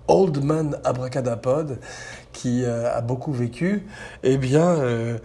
Old 0.08 0.42
Man 0.42 0.78
Abracadapod, 0.84 1.78
qui 2.32 2.64
euh, 2.64 2.94
a 2.94 3.00
beaucoup 3.00 3.32
vécu, 3.32 3.86
eh 4.22 4.36
bien, 4.36 4.68
euh, 4.68 5.18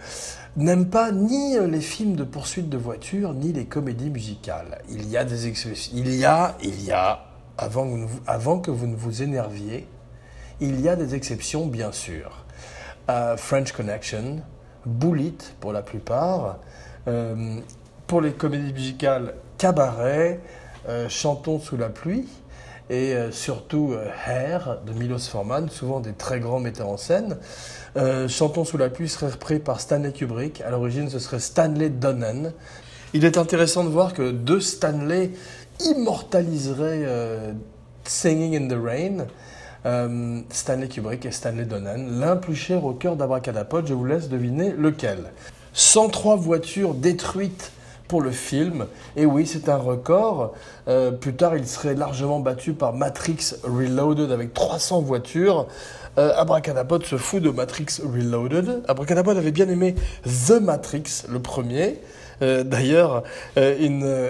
n'aime 0.56 0.88
pas 0.88 1.12
ni 1.12 1.58
les 1.58 1.80
films 1.80 2.16
de 2.16 2.24
poursuite 2.24 2.68
de 2.68 2.78
voitures, 2.78 3.34
ni 3.34 3.52
les 3.52 3.66
comédies 3.66 4.10
musicales. 4.10 4.80
Il 4.88 5.08
y 5.08 5.16
a 5.16 5.24
des 5.24 5.46
exceptions. 5.46 5.92
Il 5.94 6.14
y 6.14 6.24
a, 6.24 6.56
il 6.62 6.82
y 6.82 6.92
a, 6.92 7.26
avant 7.58 7.84
que, 7.90 8.06
vous, 8.06 8.20
avant 8.26 8.58
que 8.58 8.70
vous 8.70 8.86
ne 8.86 8.96
vous 8.96 9.22
énerviez, 9.22 9.86
il 10.60 10.80
y 10.80 10.88
a 10.88 10.96
des 10.96 11.14
exceptions, 11.14 11.66
bien 11.66 11.92
sûr. 11.92 12.44
Euh, 13.10 13.36
French 13.36 13.72
Connection, 13.72 14.40
Bullet 14.86 15.34
pour 15.60 15.72
la 15.72 15.82
plupart. 15.82 16.58
Pour 18.06 18.20
les 18.20 18.32
comédies 18.32 18.72
musicales, 18.72 19.34
Cabaret, 19.58 20.40
Chantons 21.08 21.60
sous 21.60 21.76
la 21.76 21.88
pluie 21.88 22.26
et 22.90 23.14
euh, 23.14 23.30
surtout 23.30 23.92
euh, 23.92 24.08
Hair 24.26 24.78
de 24.84 24.92
Milos 24.92 25.20
Forman, 25.20 25.70
souvent 25.70 26.00
des 26.00 26.12
très 26.12 26.40
grands 26.40 26.58
metteurs 26.58 26.88
en 26.88 26.96
scène. 26.96 27.38
Euh, 27.96 28.28
Chantons 28.28 28.64
sous 28.64 28.76
la 28.76 28.90
pluie 28.90 29.08
serait 29.08 29.30
repris 29.30 29.60
par 29.60 29.80
Stanley 29.80 30.12
Kubrick. 30.12 30.60
À 30.60 30.70
l'origine, 30.70 31.08
ce 31.08 31.20
serait 31.20 31.38
Stanley 31.38 31.88
Donen. 31.88 32.52
Il 33.14 33.24
est 33.24 33.38
intéressant 33.38 33.84
de 33.84 33.88
voir 33.88 34.12
que 34.12 34.32
deux 34.32 34.60
Stanley 34.60 35.30
immortaliseraient 35.80 37.06
Singing 38.04 38.56
in 38.56 38.68
the 38.68 38.78
Rain. 38.80 39.26
Stanley 40.50 40.88
Kubrick 40.88 41.24
et 41.26 41.32
Stanley 41.32 41.64
Donen, 41.64 42.20
l'un 42.20 42.36
plus 42.36 42.54
cher 42.54 42.84
au 42.84 42.92
cœur 42.92 43.16
d'Abracadapod, 43.16 43.86
je 43.86 43.94
vous 43.94 44.04
laisse 44.04 44.28
deviner 44.28 44.70
lequel. 44.70 45.32
103 45.80 46.36
voitures 46.36 46.92
détruites 46.92 47.72
pour 48.06 48.20
le 48.20 48.32
film. 48.32 48.84
Et 49.16 49.24
oui, 49.24 49.46
c'est 49.46 49.70
un 49.70 49.78
record. 49.78 50.52
Euh, 50.88 51.10
plus 51.10 51.32
tard, 51.32 51.56
il 51.56 51.66
serait 51.66 51.94
largement 51.94 52.38
battu 52.38 52.74
par 52.74 52.92
Matrix 52.92 53.54
Reloaded 53.64 54.30
avec 54.30 54.52
300 54.52 55.00
voitures. 55.00 55.68
Euh, 56.18 56.34
se 57.04 57.16
fout 57.16 57.42
de 57.42 57.48
Matrix 57.48 57.86
Reloaded. 58.04 58.82
Abracadapod 58.88 59.38
avait 59.38 59.52
bien 59.52 59.70
aimé 59.70 59.94
The 60.46 60.60
Matrix, 60.60 61.24
le 61.30 61.40
premier. 61.40 61.98
Euh, 62.42 62.62
d'ailleurs, 62.62 63.22
une, 63.56 64.28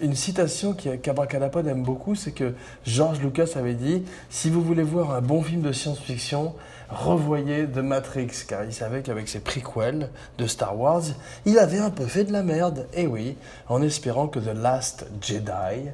une 0.00 0.14
citation 0.14 0.72
qu'Abracadapod 0.72 1.66
aime 1.66 1.82
beaucoup, 1.82 2.14
c'est 2.14 2.32
que 2.32 2.54
George 2.86 3.20
Lucas 3.20 3.50
avait 3.56 3.74
dit 3.74 4.04
Si 4.30 4.48
vous 4.48 4.62
voulez 4.62 4.84
voir 4.84 5.10
un 5.10 5.20
bon 5.20 5.42
film 5.42 5.60
de 5.60 5.72
science-fiction, 5.72 6.54
revoyez 6.90 7.66
The 7.66 7.78
Matrix, 7.78 8.44
car 8.46 8.64
il 8.64 8.72
savait 8.72 9.02
qu'avec 9.02 9.28
ses 9.28 9.40
prequels 9.40 10.10
de 10.38 10.46
Star 10.46 10.78
Wars, 10.78 11.02
il 11.44 11.58
avait 11.58 11.78
un 11.78 11.90
peu 11.90 12.06
fait 12.06 12.24
de 12.24 12.32
la 12.32 12.42
merde. 12.42 12.86
Et 12.94 13.06
oui, 13.06 13.36
en 13.68 13.82
espérant 13.82 14.28
que 14.28 14.38
The 14.38 14.54
Last 14.54 15.06
Jedi, 15.20 15.90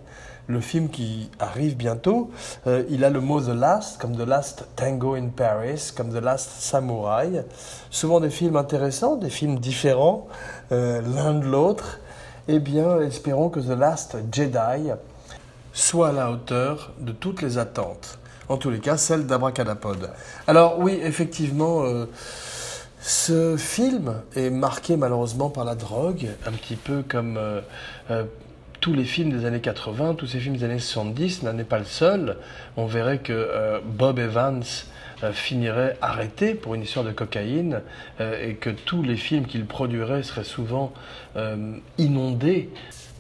le 0.47 0.61
film 0.61 0.89
qui 0.89 1.31
arrive 1.39 1.77
bientôt, 1.77 2.31
euh, 2.67 2.85
il 2.91 3.05
a 3.05 3.11
le 3.11 3.21
mot 3.21 3.41
The 3.41 3.49
Last, 3.49 3.99
comme 3.99 4.17
The 4.17 4.27
Last 4.27 4.67
Tango 4.77 5.15
in 5.15 5.29
Paris, 5.29 5.93
comme 5.97 6.11
The 6.11 6.23
Last 6.23 6.51
Samurai. 6.61 7.45
Souvent 7.91 8.21
des 8.21 8.31
films 8.31 8.57
intéressants, 8.57 9.17
des 9.17 9.31
films 9.31 9.59
différents 9.59 10.29
euh, 10.73 11.01
l'un 11.15 11.35
de 11.35 11.47
l'autre. 11.47 12.01
Eh 12.47 12.59
bien, 12.59 13.01
espérons 13.01 13.49
que 13.49 13.61
The 13.61 13.79
Last 13.79 14.17
Jedi 14.31 14.91
soit 15.73 16.09
à 16.09 16.13
la 16.13 16.31
hauteur 16.31 16.93
de 16.99 17.13
toutes 17.13 17.41
les 17.41 17.57
attentes 17.59 18.19
en 18.49 18.57
tous 18.57 18.71
les 18.71 18.79
cas 18.79 18.97
celle 18.97 19.27
d'Abracadapod. 19.27 20.11
Alors 20.47 20.79
oui, 20.79 20.99
effectivement, 21.03 21.85
euh, 21.85 22.07
ce 23.01 23.57
film 23.57 24.15
est 24.37 24.51
marqué 24.51 24.97
malheureusement 24.97 25.51
par 25.51 25.65
la 25.65 25.75
drogue, 25.75 26.29
un 26.47 26.53
petit 26.53 26.77
peu 26.77 27.03
comme 27.07 27.37
euh, 27.37 27.61
euh, 28.11 28.25
tous 28.81 28.93
les 28.93 29.05
films 29.05 29.31
des 29.31 29.47
années 29.47 29.61
80, 29.61 30.15
tous 30.15 30.27
ces 30.27 30.41
films 30.41 30.57
des 30.57 30.65
années 30.65 30.79
70, 30.79 31.43
n'en 31.43 31.57
est 31.59 31.65
pas 31.65 31.79
le 31.79 31.85
seul. 31.85 32.37
On 32.77 32.87
verrait 32.87 33.19
que 33.19 33.81
Bob 33.83 34.19
Evans 34.19 34.63
finirait 35.33 35.97
arrêté 36.03 36.55
pour 36.55 36.75
une 36.75 36.83
histoire 36.83 37.03
de 37.03 37.13
cocaïne 37.13 37.81
et 38.21 38.57
que 38.57 38.69
tous 38.69 39.03
les 39.03 39.17
films 39.17 39.47
qu'il 39.47 39.65
produirait 39.65 40.23
seraient 40.23 40.45
souvent 40.45 40.93
inondés 41.97 42.69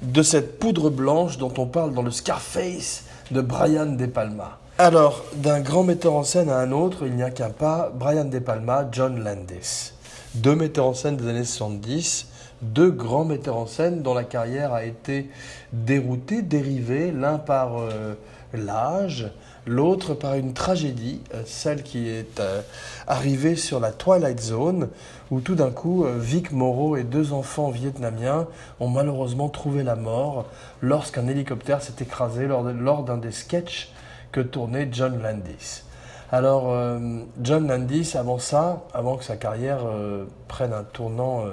de 0.02 0.22
cette 0.22 0.58
poudre 0.58 0.90
blanche 0.90 1.38
dont 1.38 1.54
on 1.56 1.64
parle 1.64 1.94
dans 1.94 2.02
le 2.02 2.10
Scarface 2.10 3.06
de 3.30 3.40
Brian 3.40 3.86
De 3.86 4.04
Palma. 4.04 4.58
Alors, 4.76 5.24
d'un 5.36 5.60
grand 5.60 5.84
metteur 5.84 6.14
en 6.14 6.24
scène 6.24 6.50
à 6.50 6.58
un 6.58 6.72
autre, 6.72 7.06
il 7.06 7.14
n'y 7.14 7.22
a 7.22 7.30
qu'un 7.30 7.50
pas, 7.50 7.92
Brian 7.94 8.24
De 8.24 8.40
Palma, 8.40 8.88
John 8.90 9.22
Landis. 9.22 9.92
Deux 10.34 10.56
metteurs 10.56 10.86
en 10.86 10.94
scène 10.94 11.16
des 11.16 11.28
années 11.28 11.44
70, 11.44 12.26
deux 12.60 12.90
grands 12.90 13.24
metteurs 13.24 13.56
en 13.56 13.66
scène 13.66 14.02
dont 14.02 14.14
la 14.14 14.24
carrière 14.24 14.72
a 14.72 14.84
été 14.84 15.30
déroutée, 15.72 16.42
dérivée, 16.42 17.12
l'un 17.12 17.38
par 17.38 17.78
euh, 17.78 18.14
l'âge, 18.52 19.30
l'autre 19.64 20.12
par 20.12 20.34
une 20.34 20.54
tragédie, 20.54 21.20
euh, 21.34 21.42
celle 21.46 21.84
qui 21.84 22.08
est 22.08 22.40
euh, 22.40 22.60
arrivée 23.06 23.54
sur 23.54 23.78
la 23.78 23.92
Twilight 23.92 24.40
Zone, 24.40 24.88
où 25.30 25.40
tout 25.40 25.54
d'un 25.54 25.70
coup, 25.70 26.04
Vic 26.18 26.50
Moreau 26.50 26.96
et 26.96 27.04
deux 27.04 27.32
enfants 27.32 27.70
vietnamiens 27.70 28.48
ont 28.80 28.88
malheureusement 28.88 29.48
trouvé 29.48 29.84
la 29.84 29.94
mort 29.94 30.46
lorsqu'un 30.82 31.28
hélicoptère 31.28 31.80
s'est 31.80 32.02
écrasé 32.02 32.48
lors, 32.48 33.04
d'un 33.04 33.18
des 33.18 33.30
sketchs 33.30 33.93
que 34.34 34.40
tournait 34.40 34.88
John 34.90 35.22
Landis. 35.22 35.84
Alors, 36.32 36.72
euh, 36.72 36.98
John 37.40 37.68
Landis, 37.68 38.14
avant 38.16 38.40
ça, 38.40 38.82
avant 38.92 39.16
que 39.16 39.22
sa 39.22 39.36
carrière 39.36 39.86
euh, 39.86 40.24
prenne 40.48 40.72
un 40.72 40.82
tournant 40.82 41.46
euh, 41.46 41.50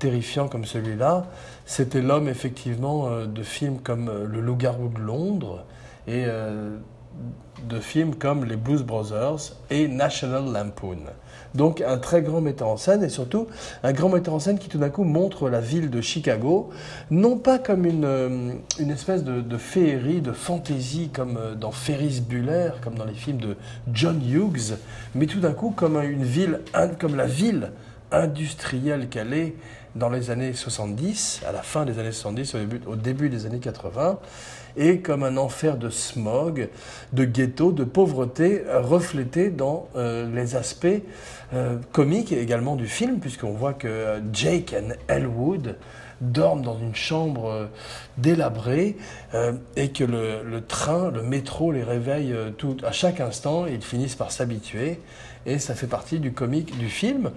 terrifiant 0.00 0.48
comme 0.48 0.64
celui-là, 0.64 1.26
c'était 1.66 2.02
l'homme 2.02 2.26
effectivement 2.26 3.26
de 3.26 3.42
films 3.44 3.78
comme 3.78 4.10
Le 4.24 4.40
Loup-garou 4.40 4.88
de 4.88 4.98
Londres 4.98 5.64
et 6.08 6.24
de 7.68 7.80
films 7.80 8.14
comme 8.14 8.44
Les 8.44 8.56
Blues 8.56 8.82
Brothers 8.82 9.56
et 9.70 9.88
National 9.88 10.52
Lampoon. 10.52 10.98
Donc 11.54 11.80
un 11.80 11.98
très 11.98 12.22
grand 12.22 12.40
metteur 12.40 12.68
en 12.68 12.76
scène 12.76 13.02
et 13.02 13.08
surtout 13.08 13.48
un 13.82 13.92
grand 13.92 14.08
metteur 14.08 14.34
en 14.34 14.38
scène 14.38 14.58
qui 14.58 14.68
tout 14.68 14.78
d'un 14.78 14.88
coup 14.88 15.04
montre 15.04 15.48
la 15.48 15.60
ville 15.60 15.90
de 15.90 16.00
Chicago, 16.00 16.70
non 17.10 17.36
pas 17.36 17.58
comme 17.58 17.86
une, 17.86 18.04
euh, 18.04 18.52
une 18.78 18.90
espèce 18.90 19.24
de, 19.24 19.58
féerie, 19.58 20.20
de 20.20 20.32
fantaisie 20.32 21.10
comme 21.12 21.36
euh, 21.36 21.54
dans 21.54 21.72
Ferris 21.72 22.20
Bueller, 22.20 22.70
comme 22.82 22.94
dans 22.94 23.04
les 23.04 23.14
films 23.14 23.38
de 23.38 23.56
John 23.92 24.20
Hughes, 24.22 24.76
mais 25.14 25.26
tout 25.26 25.40
d'un 25.40 25.52
coup 25.52 25.70
comme 25.70 26.00
une 26.02 26.24
ville, 26.24 26.60
comme 26.98 27.16
la 27.16 27.26
ville 27.26 27.72
industrielle 28.12 29.08
qu'elle 29.08 29.32
est 29.32 29.54
dans 29.96 30.08
les 30.08 30.30
années 30.30 30.52
70, 30.52 31.42
à 31.48 31.52
la 31.52 31.62
fin 31.62 31.84
des 31.84 31.98
années 31.98 32.12
70, 32.12 32.54
au 32.54 32.58
début, 32.58 32.80
au 32.86 32.96
début 32.96 33.28
des 33.28 33.46
années 33.46 33.58
80, 33.58 34.20
et 34.76 35.00
comme 35.00 35.22
un 35.22 35.36
enfer 35.36 35.76
de 35.76 35.90
smog, 35.90 36.68
de 37.12 37.24
ghetto, 37.24 37.72
de 37.72 37.84
pauvreté 37.84 38.62
reflété 38.72 39.50
dans 39.50 39.88
euh, 39.96 40.28
les 40.34 40.56
aspects 40.56 40.86
euh, 41.52 41.76
comiques 41.92 42.32
également 42.32 42.76
du 42.76 42.86
film, 42.86 43.18
puisqu'on 43.18 43.52
voit 43.52 43.74
que 43.74 43.88
euh, 43.88 44.20
Jake 44.32 44.72
et 44.72 44.82
Elwood 45.08 45.76
dorment 46.20 46.62
dans 46.62 46.78
une 46.78 46.94
chambre 46.94 47.70
délabrée 48.18 48.98
et 49.76 49.88
que 49.88 50.04
le, 50.04 50.60
train, 50.60 51.10
le 51.10 51.22
métro 51.22 51.72
les 51.72 51.82
réveille 51.82 52.34
tout, 52.58 52.76
à 52.84 52.92
chaque 52.92 53.20
instant 53.20 53.64
ils 53.64 53.80
finissent 53.80 54.16
par 54.16 54.30
s'habituer 54.30 55.00
et 55.46 55.58
ça 55.58 55.74
fait 55.74 55.86
partie 55.86 56.18
du 56.18 56.34
comique 56.34 56.76
du 56.78 56.90
film. 56.90 57.30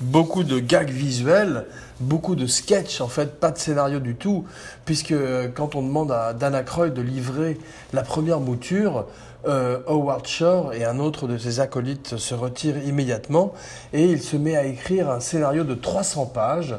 Beaucoup 0.00 0.44
de 0.44 0.58
gags 0.58 0.90
visuels, 0.90 1.64
beaucoup 2.00 2.36
de 2.36 2.46
sketchs, 2.46 3.00
en 3.00 3.08
fait, 3.08 3.40
pas 3.40 3.50
de 3.50 3.58
scénario 3.58 4.00
du 4.00 4.14
tout, 4.14 4.44
puisque 4.84 5.12
euh, 5.12 5.48
quand 5.54 5.74
on 5.74 5.82
demande 5.82 6.12
à 6.12 6.34
Dana 6.34 6.62
Croy 6.62 6.90
de 6.90 7.02
livrer 7.02 7.58
la 7.92 8.02
première 8.02 8.40
mouture, 8.40 9.06
euh, 9.46 9.78
Howard 9.86 10.26
Shore 10.26 10.72
et 10.74 10.84
un 10.84 10.98
autre 10.98 11.28
de 11.28 11.38
ses 11.38 11.60
acolytes 11.60 12.16
se 12.16 12.34
retirent 12.34 12.82
immédiatement 12.84 13.54
et 13.92 14.04
il 14.04 14.20
se 14.20 14.36
met 14.36 14.56
à 14.56 14.64
écrire 14.64 15.08
un 15.08 15.20
scénario 15.20 15.62
de 15.62 15.74
300 15.74 16.26
pages. 16.26 16.74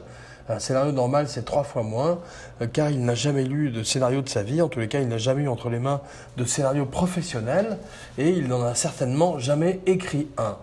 Un 0.50 0.60
scénario 0.60 0.94
normal, 0.94 1.28
c'est 1.28 1.44
trois 1.44 1.64
fois 1.64 1.84
moins, 1.84 2.20
euh, 2.62 2.68
car 2.68 2.90
il 2.90 3.04
n'a 3.04 3.16
jamais 3.16 3.44
lu 3.44 3.70
de 3.70 3.84
scénario 3.84 4.22
de 4.22 4.30
sa 4.30 4.44
vie. 4.44 4.62
En 4.62 4.70
tous 4.70 4.80
les 4.80 4.88
cas, 4.88 5.02
il 5.02 5.08
n'a 5.08 5.18
jamais 5.18 5.44
eu 5.44 5.48
entre 5.50 5.70
les 5.70 5.80
mains 5.80 6.02
de 6.38 6.46
scénario 6.46 6.86
professionnel 6.86 7.78
et 8.18 8.30
il 8.30 8.48
n'en 8.48 8.64
a 8.64 8.76
certainement 8.76 9.40
jamais 9.40 9.82
écrit 9.86 10.28
un. 10.38 10.56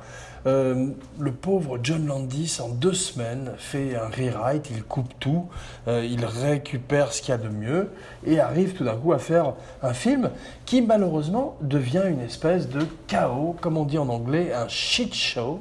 Euh, 0.46 0.88
le 1.18 1.32
pauvre 1.32 1.78
John 1.82 2.06
Landis, 2.06 2.58
en 2.62 2.68
deux 2.68 2.92
semaines, 2.92 3.52
fait 3.56 3.96
un 3.96 4.08
rewrite, 4.08 4.68
il 4.70 4.82
coupe 4.82 5.12
tout, 5.18 5.46
euh, 5.88 6.06
il 6.08 6.24
récupère 6.24 7.12
ce 7.12 7.22
qu'il 7.22 7.30
y 7.30 7.32
a 7.32 7.38
de 7.38 7.48
mieux 7.48 7.88
et 8.26 8.40
arrive 8.40 8.74
tout 8.74 8.84
d'un 8.84 8.96
coup 8.96 9.14
à 9.14 9.18
faire 9.18 9.54
un 9.82 9.94
film 9.94 10.30
qui 10.66 10.82
malheureusement 10.82 11.56
devient 11.62 12.02
une 12.08 12.20
espèce 12.20 12.68
de 12.68 12.86
chaos, 13.06 13.56
comme 13.60 13.78
on 13.78 13.84
dit 13.84 13.96
en 13.96 14.08
anglais, 14.10 14.52
un 14.52 14.68
shit 14.68 15.14
show, 15.14 15.60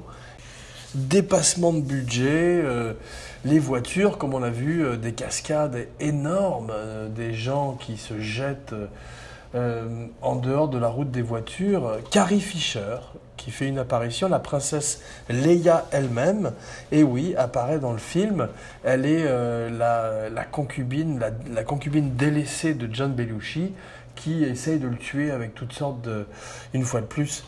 dépassement 0.95 1.71
de 1.71 1.81
budget. 1.81 2.61
Euh, 2.61 2.93
les 3.45 3.59
voitures, 3.59 4.17
comme 4.17 4.33
on 4.33 4.43
a 4.43 4.49
vu, 4.49 4.85
des 4.97 5.11
cascades 5.11 5.87
énormes, 5.99 6.71
des 7.13 7.33
gens 7.33 7.73
qui 7.73 7.97
se 7.97 8.19
jettent 8.19 8.73
en 9.55 10.35
dehors 10.35 10.67
de 10.67 10.77
la 10.77 10.87
route 10.87 11.11
des 11.11 11.21
voitures. 11.21 11.99
Carrie 12.09 12.41
Fisher, 12.41 12.97
qui 13.43 13.51
fait 13.51 13.67
une 13.67 13.77
apparition, 13.77 14.29
la 14.29 14.39
princesse 14.39 15.01
Leia 15.29 15.85
elle-même, 15.91 16.53
et 16.91 17.03
oui, 17.03 17.35
apparaît 17.37 17.79
dans 17.79 17.91
le 17.91 17.97
film. 17.97 18.47
Elle 18.83 19.05
est 19.05 19.25
euh, 19.27 19.69
la, 20.29 20.45
concubine, 20.45 21.21
la, 21.53 21.63
concubine 21.63 22.15
délaissée 22.15 22.73
de 22.73 22.87
John 22.93 23.13
Belushi, 23.13 23.73
qui 24.15 24.43
essaye 24.43 24.79
de 24.79 24.87
le 24.87 24.95
tuer 24.95 25.31
avec 25.31 25.55
toutes 25.55 25.73
sortes 25.73 26.01
de, 26.01 26.25
une 26.73 26.83
fois 26.83 27.01
de 27.01 27.05
plus, 27.05 27.43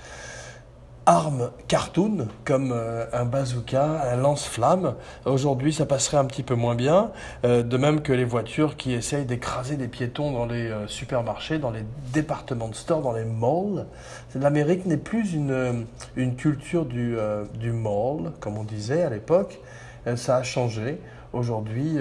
armes 1.05 1.51
cartoon 1.67 2.27
comme 2.43 2.71
euh, 2.74 3.05
un 3.13 3.25
bazooka, 3.25 4.01
un 4.12 4.15
lance-flamme. 4.15 4.95
Aujourd'hui, 5.25 5.74
ça 5.74 5.85
passerait 5.85 6.17
un 6.17 6.25
petit 6.25 6.43
peu 6.43 6.55
moins 6.55 6.75
bien, 6.75 7.12
euh, 7.45 7.63
de 7.63 7.77
même 7.77 8.01
que 8.01 8.13
les 8.13 8.25
voitures 8.25 8.75
qui 8.75 8.93
essayent 8.93 9.25
d'écraser 9.25 9.77
des 9.77 9.88
piétons 9.88 10.31
dans 10.31 10.45
les 10.45 10.69
euh, 10.69 10.88
supermarchés, 10.88 11.59
dans 11.59 11.71
les 11.71 11.83
départements 12.13 12.69
de 12.69 12.75
stores, 12.75 13.01
dans 13.01 13.13
les 13.13 13.25
malls. 13.25 13.85
L'Amérique 14.33 14.85
n'est 14.85 14.97
plus 14.97 15.33
une, 15.33 15.85
une 16.15 16.35
culture 16.35 16.85
du, 16.85 17.15
du 17.53 17.71
mall, 17.71 18.33
comme 18.39 18.57
on 18.57 18.63
disait 18.63 19.03
à 19.03 19.09
l'époque. 19.09 19.59
ça 20.17 20.38
a 20.38 20.43
changé. 20.43 21.00
Aujourd'hui, 21.31 21.97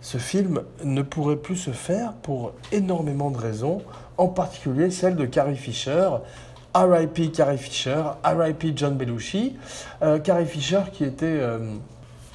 ce 0.00 0.18
film 0.18 0.62
ne 0.84 1.02
pourrait 1.02 1.36
plus 1.36 1.56
se 1.56 1.70
faire 1.70 2.12
pour 2.12 2.52
énormément 2.70 3.30
de 3.30 3.38
raisons, 3.38 3.82
en 4.16 4.28
particulier 4.28 4.90
celle 4.90 5.16
de 5.16 5.24
Carrie 5.24 5.56
Fisher, 5.56 6.10
R.I.P. 6.74 7.30
Carrie 7.30 7.58
Fisher, 7.58 8.02
R.I.P. 8.24 8.72
John 8.76 8.96
Belushi. 8.96 9.56
Euh, 10.02 10.18
Carrie 10.18 10.46
Fisher 10.46 10.82
qui 10.92 11.04
était 11.04 11.26
euh, 11.26 11.58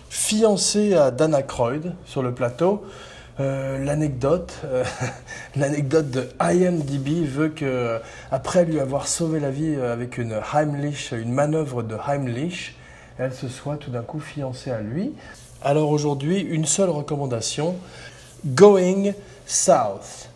fiancée 0.10 0.96
à 0.96 1.12
Dana 1.12 1.44
Croyd 1.44 1.94
sur 2.06 2.24
le 2.24 2.34
plateau. 2.34 2.84
Euh, 3.40 3.84
l'anecdote, 3.84 4.62
l'anecdote 5.56 6.10
de 6.10 6.30
IMDb 6.40 7.26
veut 7.26 7.50
que, 7.50 8.00
après 8.32 8.66
lui 8.66 8.80
avoir 8.80 9.08
sauvé 9.08 9.40
la 9.40 9.50
vie 9.50 9.76
avec 9.76 10.18
une 10.18 10.40
Heimlich, 10.54 11.12
une 11.12 11.32
manœuvre 11.32 11.84
de 11.84 11.96
Heimlich, 12.08 12.76
elle 13.18 13.34
se 13.34 13.48
soit 13.48 13.78
tout 13.78 13.92
d'un 13.92 14.02
coup 14.02 14.20
fiancée 14.20 14.72
à 14.72 14.82
lui. 14.82 15.14
Alors 15.64 15.90
aujourd'hui, 15.90 16.40
une 16.40 16.66
seule 16.66 16.90
recommandation 16.90 17.76
Going 18.46 19.14
South. 19.46 20.30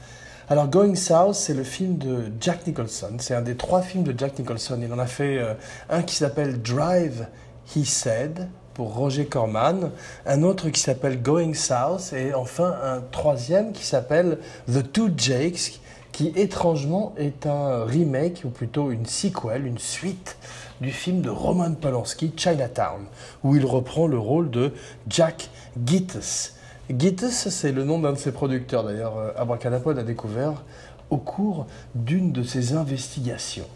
Alors 0.50 0.70
Going 0.70 0.96
South, 0.96 1.36
c'est 1.36 1.54
le 1.54 1.66
film 1.66 1.98
de 1.98 2.32
Jack 2.40 2.66
Nicholson. 2.66 3.18
C'est 3.20 3.36
un 3.36 3.42
des 3.42 3.58
trois 3.58 3.82
films 3.82 4.06
de 4.06 4.18
Jack 4.18 4.40
Nicholson. 4.40 4.80
Il 4.82 4.94
en 4.94 4.98
a 4.98 5.06
fait 5.06 5.40
euh, 5.40 5.56
un 5.90 6.04
qui 6.04 6.16
s'appelle 6.16 6.62
Drive, 6.62 7.28
He 7.76 7.84
Said, 7.86 8.48
pour 8.74 8.96
Roger 8.96 9.26
Corman, 9.26 9.92
un 10.26 10.44
autre 10.44 10.70
qui 10.70 10.80
s'appelle 10.80 11.22
Going 11.22 11.54
South, 11.54 12.14
et 12.14 12.34
enfin 12.34 12.74
un 12.82 13.02
troisième 13.12 13.74
qui 13.74 13.84
s'appelle 13.84 14.38
The 14.72 14.90
Two 14.90 15.10
Jakes, 15.18 15.82
qui 16.14 16.28
étrangement 16.38 17.14
est 17.18 17.46
un 17.46 17.84
remake, 17.84 18.44
ou 18.46 18.50
plutôt 18.50 18.92
une 18.92 19.06
sequel, 19.06 19.66
une 19.66 19.80
suite 19.80 20.38
du 20.80 20.92
film 20.92 21.20
de 21.20 21.30
Roman 21.30 21.74
Polanski, 21.74 22.32
Chinatown, 22.38 23.08
où 23.44 23.58
il 23.58 23.66
reprend 23.66 24.08
le 24.08 24.18
rôle 24.18 24.50
de 24.50 24.72
Jack 25.10 25.50
Gittis. 25.86 26.54
Gittes, 26.90 27.30
c'est 27.30 27.74
le 27.74 27.84
nom 27.84 28.00
d'un 28.00 28.14
de 28.14 28.18
ses 28.18 28.32
producteurs. 28.32 28.86
D'ailleurs, 28.86 29.18
euh, 29.18 29.32
Abracadapod 29.36 30.00
a 30.00 30.04
découvert 30.04 30.64
au 31.10 31.18
cours 31.18 31.68
d'une 31.96 32.32
de 32.32 32.44
ses 32.44 32.74
investigations, 32.74 33.68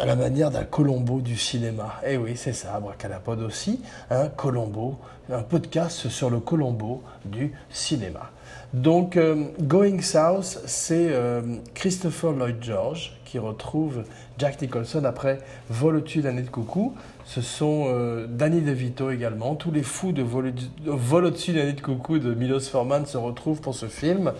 à 0.00 0.06
la 0.06 0.14
manière 0.14 0.52
d'un 0.52 0.64
Colombo 0.64 1.20
du 1.20 1.36
cinéma. 1.36 1.94
Eh 2.06 2.16
oui, 2.16 2.36
c'est 2.36 2.52
ça, 2.52 2.74
Abracadapod 2.74 3.40
aussi, 3.40 3.80
un 4.10 4.28
Colombo, 4.28 4.96
un 5.28 5.42
podcast 5.42 6.08
sur 6.08 6.30
le 6.30 6.38
Colombo 6.38 7.02
du 7.24 7.52
cinéma. 7.68 8.30
Donc, 8.72 9.16
euh, 9.16 9.46
Going 9.60 10.00
South, 10.02 10.60
c'est 10.66 11.08
euh, 11.10 11.40
Christopher 11.74 12.32
Lloyd 12.32 12.62
George 12.62 13.16
qui 13.24 13.38
retrouve 13.40 14.04
Jack 14.38 14.62
Nicholson 14.62 15.04
après 15.04 15.40
Vol 15.68 15.96
au-dessus 15.96 16.22
de 16.22 16.40
coucou. 16.42 16.94
Ce 17.26 17.40
sont 17.40 17.86
euh, 17.88 18.28
Danny 18.28 18.60
DeVito 18.60 19.10
également. 19.10 19.56
Tous 19.56 19.72
les 19.72 19.82
fous 19.82 20.12
de 20.12 20.22
Vol, 20.22 21.24
au-dessus 21.24 21.52
nid 21.52 21.72
de 21.72 21.80
coucou 21.80 22.20
de 22.20 22.32
Milos 22.32 22.60
Forman 22.60 23.04
se 23.04 23.16
retrouvent 23.16 23.60
pour 23.60 23.74
ce 23.74 23.86
film 23.86 24.32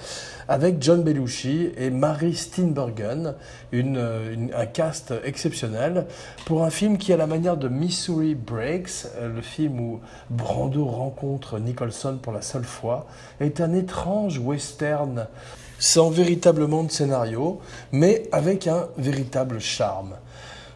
avec 0.47 0.77
John 0.81 1.03
Belushi 1.03 1.73
et 1.77 1.91
Mary 1.91 2.35
Steenburgen, 2.37 3.35
euh, 3.75 4.37
un 4.57 4.67
cast 4.67 5.13
exceptionnel 5.25 6.07
pour 6.45 6.63
un 6.63 6.71
film 6.71 6.97
qui, 6.97 7.13
à 7.13 7.17
la 7.17 7.27
manière 7.27 7.57
de 7.57 7.67
Missouri 7.67 8.37
Breaks, 8.37 9.07
euh, 9.17 9.35
le 9.35 9.43
film 9.43 9.81
où 9.81 10.01
Brando 10.31 10.85
rencontre 10.85 11.59
Nicholson 11.59 12.21
pour 12.23 12.33
la 12.33 12.41
seule 12.41 12.65
fois, 12.65 13.09
est 13.41 13.61
un 13.61 13.75
étrange 13.75 14.39
western 14.39 15.27
sans 15.81 16.09
véritablement 16.09 16.85
de 16.85 16.91
scénario, 16.93 17.61
mais 17.91 18.29
avec 18.31 18.69
un 18.69 18.87
véritable 18.97 19.59
charme. 19.59 20.15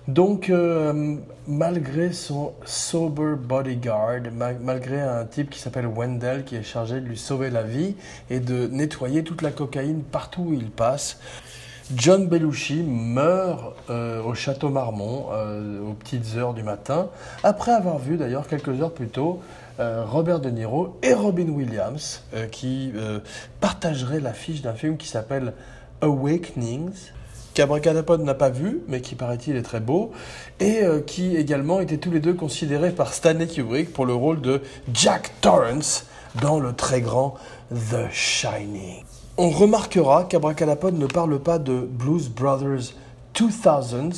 Donc, 0.08 0.48
euh, 0.48 1.16
malgré 1.46 2.12
son 2.12 2.52
sober 2.64 3.34
bodyguard, 3.36 4.20
malgré 4.32 5.00
un 5.00 5.24
type 5.24 5.50
qui 5.50 5.58
s'appelle 5.58 5.86
Wendell 5.86 6.44
qui 6.44 6.56
est 6.56 6.62
chargé 6.62 7.00
de 7.00 7.06
lui 7.06 7.18
sauver 7.18 7.50
la 7.50 7.62
vie 7.62 7.94
et 8.30 8.40
de 8.40 8.66
nettoyer 8.66 9.22
toute 9.22 9.42
la 9.42 9.50
cocaïne 9.50 10.02
partout 10.02 10.42
où 10.48 10.54
il 10.54 10.70
passe, 10.70 11.18
John 11.94 12.28
Belushi 12.28 12.82
meurt 12.82 13.76
euh, 13.90 14.22
au 14.22 14.34
château 14.34 14.70
Marmont 14.70 15.26
euh, 15.32 15.80
aux 15.82 15.92
petites 15.92 16.36
heures 16.36 16.54
du 16.54 16.62
matin, 16.62 17.08
après 17.42 17.72
avoir 17.72 17.98
vu 17.98 18.16
d'ailleurs 18.16 18.46
quelques 18.48 18.80
heures 18.80 18.94
plus 18.94 19.08
tôt 19.08 19.40
Robert 19.78 20.40
De 20.40 20.50
Niro 20.50 20.98
et 21.02 21.14
Robin 21.14 21.48
Williams, 21.48 22.22
qui 22.52 22.92
partageraient 23.62 24.20
l'affiche 24.20 24.60
d'un 24.60 24.74
film 24.74 24.98
qui 24.98 25.08
s'appelle 25.08 25.54
Awakenings, 26.02 27.12
qu'Abracadapod 27.54 28.22
n'a 28.22 28.34
pas 28.34 28.50
vu, 28.50 28.80
mais 28.88 29.00
qui 29.00 29.14
paraît-il 29.14 29.56
est 29.56 29.62
très 29.62 29.80
beau, 29.80 30.12
et 30.60 30.82
qui 31.06 31.36
également 31.36 31.80
étaient 31.80 31.98
tous 31.98 32.10
les 32.10 32.20
deux 32.20 32.34
considérés 32.34 32.90
par 32.90 33.12
Stanley 33.12 33.46
Kubrick 33.46 33.92
pour 33.92 34.06
le 34.06 34.14
rôle 34.14 34.40
de 34.40 34.60
Jack 34.92 35.32
Torrance 35.40 36.06
dans 36.40 36.60
le 36.60 36.72
très 36.72 37.00
grand 37.00 37.34
The 37.70 38.10
Shining. 38.12 39.02
On 39.36 39.50
remarquera 39.50 40.24
qu'Abracadapod 40.24 40.98
ne 40.98 41.06
parle 41.06 41.38
pas 41.38 41.58
de 41.58 41.80
Blues 41.80 42.28
Brothers 42.28 42.94
2000, 43.34 44.12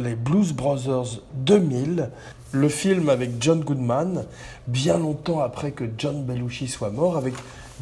les 0.00 0.14
Blues 0.14 0.52
Brothers 0.52 1.20
2000, 1.34 2.10
le 2.52 2.68
film 2.68 3.08
avec 3.08 3.30
John 3.40 3.60
Goodman, 3.60 4.24
bien 4.66 4.98
longtemps 4.98 5.40
après 5.40 5.72
que 5.72 5.84
John 5.98 6.24
Belushi 6.24 6.68
soit 6.68 6.90
mort, 6.90 7.16
avec 7.16 7.34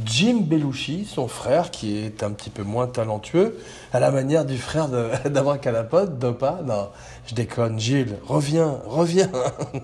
Jim 0.05 0.40
Belushi, 0.40 1.05
son 1.05 1.28
frère, 1.28 1.70
qui 1.70 1.98
est 1.98 2.22
un 2.22 2.31
petit 2.31 2.48
peu 2.48 2.62
moins 2.62 2.87
talentueux, 2.87 3.59
à 3.92 4.00
la 4.00 4.11
manière 4.11 4.44
du 4.44 4.57
frère 4.57 4.88
d'Abracadapod, 5.28 6.18
Dopa. 6.18 6.61
Non, 6.64 6.88
je 7.26 7.35
déconne, 7.35 7.78
Gilles, 7.78 8.16
reviens, 8.26 8.78
reviens. 8.87 9.31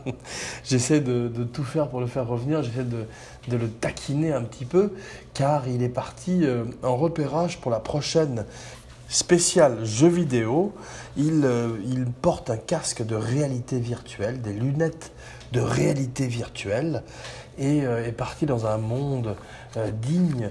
j'essaie 0.64 1.00
de, 1.00 1.28
tout 1.52 1.64
faire 1.64 1.88
pour 1.88 2.00
le 2.00 2.06
faire 2.06 2.26
revenir, 2.26 2.62
j'essaie 2.62 2.84
de, 2.84 3.06
le 3.50 3.68
taquiner 3.68 4.32
un 4.32 4.42
petit 4.42 4.64
peu, 4.64 4.92
car 5.34 5.68
il 5.68 5.82
est 5.82 5.88
parti 5.88 6.40
euh, 6.42 6.64
en 6.82 6.96
repérage 6.96 7.60
pour 7.60 7.70
la 7.70 7.80
prochaine 7.80 8.46
spécial 9.08 9.84
jeu 9.84 10.08
vidéo. 10.08 10.72
Euh, 11.18 11.76
il, 11.84 12.06
porte 12.06 12.50
un 12.50 12.56
casque 12.56 13.04
de 13.04 13.16
réalité 13.16 13.78
virtuelle, 13.78 14.40
des 14.40 14.52
lunettes 14.52 15.12
de 15.52 15.60
réalité 15.60 16.26
virtuelle, 16.26 17.02
et 17.58 17.84
euh, 17.84 18.06
est 18.06 18.12
parti 18.12 18.46
dans 18.46 18.66
un 18.66 18.78
monde 18.78 19.34
euh, 19.78 19.90
digne 19.90 20.50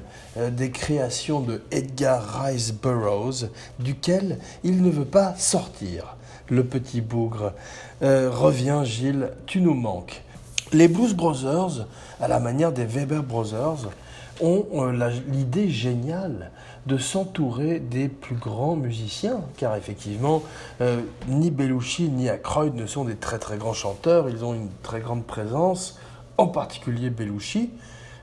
des 0.52 0.72
créations 0.72 1.42
de 1.42 1.62
Edgar 1.72 2.44
Rice 2.44 2.74
Burroughs, 2.74 3.50
duquel 3.80 4.40
il 4.64 4.82
ne 4.82 4.90
veut 4.90 5.06
pas 5.06 5.36
sortir. 5.36 6.16
Le 6.50 6.64
petit 6.64 7.02
bougre. 7.02 7.52
reviens 8.02 8.86
Gilles, 8.86 9.32
tu 9.46 9.60
nous 9.60 9.74
manques. 9.74 10.24
Les 10.74 10.88
Blues 10.88 11.14
Brothers, 11.14 11.88
à 12.20 12.28
la 12.28 12.40
manière 12.40 12.72
des 12.72 12.86
Weber 12.86 13.24
Brothers, 13.24 13.90
ont 14.42 14.66
euh, 14.74 15.12
l'idée 15.28 15.70
géniale 15.70 16.52
de 16.86 16.98
s'entourer 16.98 17.80
des 17.80 18.08
plus 18.08 18.36
grands 18.36 18.76
musiciens, 18.76 19.42
car 19.58 19.76
effectivement, 19.76 20.44
euh, 20.82 21.02
ni 21.28 21.52
Belushi 21.52 22.10
ni 22.10 22.28
Aykroyd 22.28 22.76
ne 22.76 22.86
sont 22.86 23.06
des 23.06 23.16
très 23.16 23.40
très 23.40 23.58
grands 23.58 23.74
chanteurs, 23.74 24.30
ils 24.30 24.46
ont 24.46 24.54
une 24.54 24.70
très 24.84 25.00
grande 25.00 25.26
présence, 25.26 26.00
en 26.38 26.48
particulier 26.48 27.10
Belushi, 27.10 27.72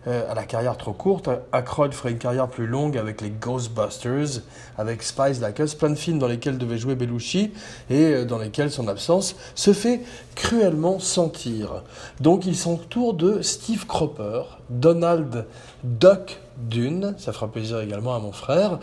euh, 0.06 0.30
à 0.30 0.34
la 0.34 0.44
carrière 0.44 0.76
trop 0.76 0.92
courte. 0.92 1.30
Aykroyd 1.52 1.92
ferait 1.94 2.10
une 2.10 2.18
carrière 2.18 2.48
plus 2.48 2.66
longue 2.66 2.98
avec 2.98 3.20
les 3.20 3.30
Ghostbusters, 3.30 4.42
avec 4.76 5.02
Spice 5.02 5.40
Like 5.40 5.58
Us, 5.60 5.74
plein 5.74 5.90
de 5.90 5.94
films 5.94 6.18
dans 6.18 6.28
lesquels 6.28 6.58
devait 6.58 6.76
jouer 6.76 6.94
Belushi 6.94 7.52
et 7.88 8.02
euh, 8.02 8.24
dans 8.24 8.38
lesquels 8.38 8.70
son 8.70 8.88
absence 8.88 9.34
se 9.54 9.72
fait 9.72 10.02
cruellement 10.34 10.98
sentir. 10.98 11.82
Donc 12.20 12.44
il 12.44 12.56
s'entoure 12.56 13.14
de 13.14 13.40
Steve 13.42 13.86
Cropper, 13.86 14.42
Donald 14.68 15.46
Duck 15.82 16.38
Dune, 16.58 17.14
ça 17.18 17.32
fera 17.32 17.48
plaisir 17.48 17.80
également 17.80 18.14
à 18.14 18.18
mon 18.18 18.32
frère, 18.32 18.78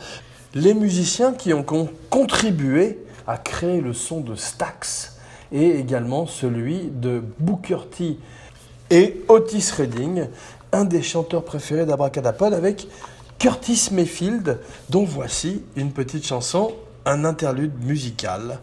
les 0.54 0.74
musiciens 0.74 1.34
qui 1.34 1.54
ont 1.54 1.64
contribué 2.10 3.00
à 3.28 3.38
créer 3.38 3.80
le 3.80 3.94
son 3.94 4.22
de 4.22 4.36
Stax 4.36 5.18
et 5.52 5.78
également 5.80 6.26
celui 6.26 6.90
de 6.92 7.22
Booker 7.40 7.80
T 7.96 8.18
et 8.90 9.24
Otis 9.30 9.72
Redding, 9.78 10.28
un 10.72 10.86
des 10.86 11.02
chanteurs 11.02 11.44
préférés 11.44 11.86
d'Abracadapod 11.86 12.54
avec 12.54 12.88
Curtis 13.40 13.90
Mayfield, 13.92 14.60
dont 14.90 15.04
voici 15.04 15.64
une 15.76 15.92
petite 15.92 16.26
chanson, 16.26 16.74
un 17.06 17.26
interlude 17.26 17.74
musical. 17.84 18.60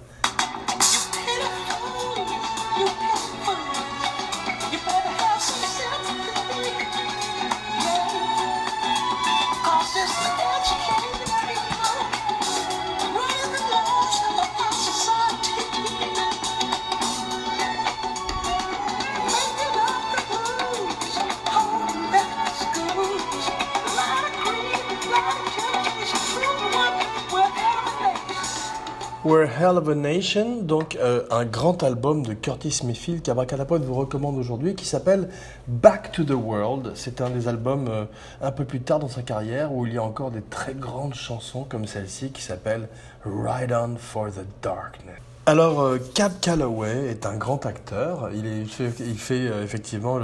We're 29.28 29.46
Hell 29.46 29.76
of 29.76 29.86
a 29.90 29.94
Nation, 29.94 30.62
donc 30.62 30.96
euh, 30.96 31.22
un 31.30 31.44
grand 31.44 31.82
album 31.82 32.24
de 32.24 32.32
Curtis 32.32 32.80
Mayfield 32.82 33.20
qu'Abracadapod 33.20 33.84
vous 33.84 33.92
recommande 33.92 34.38
aujourd'hui 34.38 34.74
qui 34.74 34.86
s'appelle 34.86 35.28
Back 35.66 36.12
to 36.12 36.24
the 36.24 36.30
World. 36.30 36.92
C'est 36.94 37.20
un 37.20 37.28
des 37.28 37.46
albums 37.46 37.88
euh, 37.90 38.04
un 38.40 38.52
peu 38.52 38.64
plus 38.64 38.80
tard 38.80 39.00
dans 39.00 39.08
sa 39.08 39.20
carrière 39.20 39.70
où 39.70 39.84
il 39.84 39.92
y 39.92 39.98
a 39.98 40.02
encore 40.02 40.30
des 40.30 40.40
très 40.40 40.72
grandes 40.72 41.12
chansons 41.12 41.64
comme 41.64 41.86
celle-ci 41.86 42.30
qui 42.30 42.40
s'appelle 42.40 42.88
Ride 43.26 43.72
On 43.72 43.96
for 43.98 44.28
the 44.28 44.46
Darkness. 44.62 45.18
Alors, 45.44 45.82
euh, 45.82 45.98
Cab 46.14 46.32
Calloway 46.40 47.10
est 47.10 47.26
un 47.26 47.36
grand 47.36 47.66
acteur. 47.66 48.30
Il, 48.32 48.66
fait, 48.66 49.44
effectivement 49.62 50.18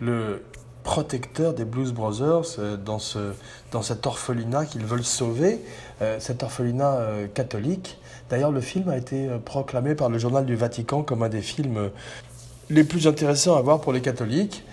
le, 0.00 0.42
protecteur 0.84 1.52
des 1.52 1.66
Blues 1.66 1.92
Brothers 1.92 2.78
dans, 2.82 2.98
ce, 2.98 3.34
dans 3.72 3.82
cet 3.82 4.06
orphelinat 4.06 4.64
qu'ils 4.64 4.86
veulent 4.86 5.04
sauver, 5.04 5.60
cet 6.18 6.42
orphelinat 6.42 7.26
catholique. 7.34 7.98
D'ailleurs, 8.30 8.50
le 8.50 8.60
film 8.60 8.88
a 8.88 8.96
été 8.96 9.28
euh, 9.28 9.38
proclamé 9.38 9.94
par 9.94 10.08
le 10.10 10.18
journal 10.18 10.44
du 10.44 10.54
Vatican 10.54 11.02
comme 11.02 11.22
un 11.22 11.28
des 11.28 11.40
films 11.40 11.78
euh, 11.78 11.88
les 12.70 12.84
plus 12.84 13.06
intéressants 13.06 13.56
à 13.56 13.62
voir 13.62 13.80
pour 13.80 13.92
les 13.92 14.02
catholiques. 14.02 14.64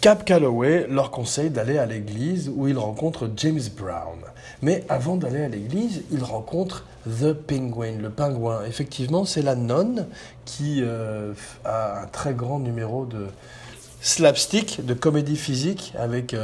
Cap 0.00 0.24
Calloway 0.24 0.86
leur 0.88 1.10
conseille 1.10 1.50
d'aller 1.50 1.78
à 1.78 1.86
l'église 1.86 2.50
où 2.54 2.68
ils 2.68 2.78
rencontrent 2.78 3.28
James 3.36 3.60
Brown. 3.76 4.18
Mais 4.62 4.84
avant 4.88 5.16
d'aller 5.16 5.42
à 5.42 5.48
l'église, 5.48 6.02
ils 6.12 6.22
rencontrent 6.22 6.84
The 7.06 7.32
Penguin, 7.32 7.96
le 8.00 8.10
pingouin. 8.10 8.64
Effectivement, 8.66 9.24
c'est 9.24 9.42
la 9.42 9.56
nonne 9.56 10.06
qui 10.44 10.80
euh, 10.82 11.32
a 11.64 12.02
un 12.02 12.06
très 12.06 12.34
grand 12.34 12.60
numéro 12.60 13.06
de 13.06 13.26
slapstick, 14.02 14.84
de 14.84 14.92
comédie 14.92 15.36
physique 15.36 15.94
avec 15.98 16.36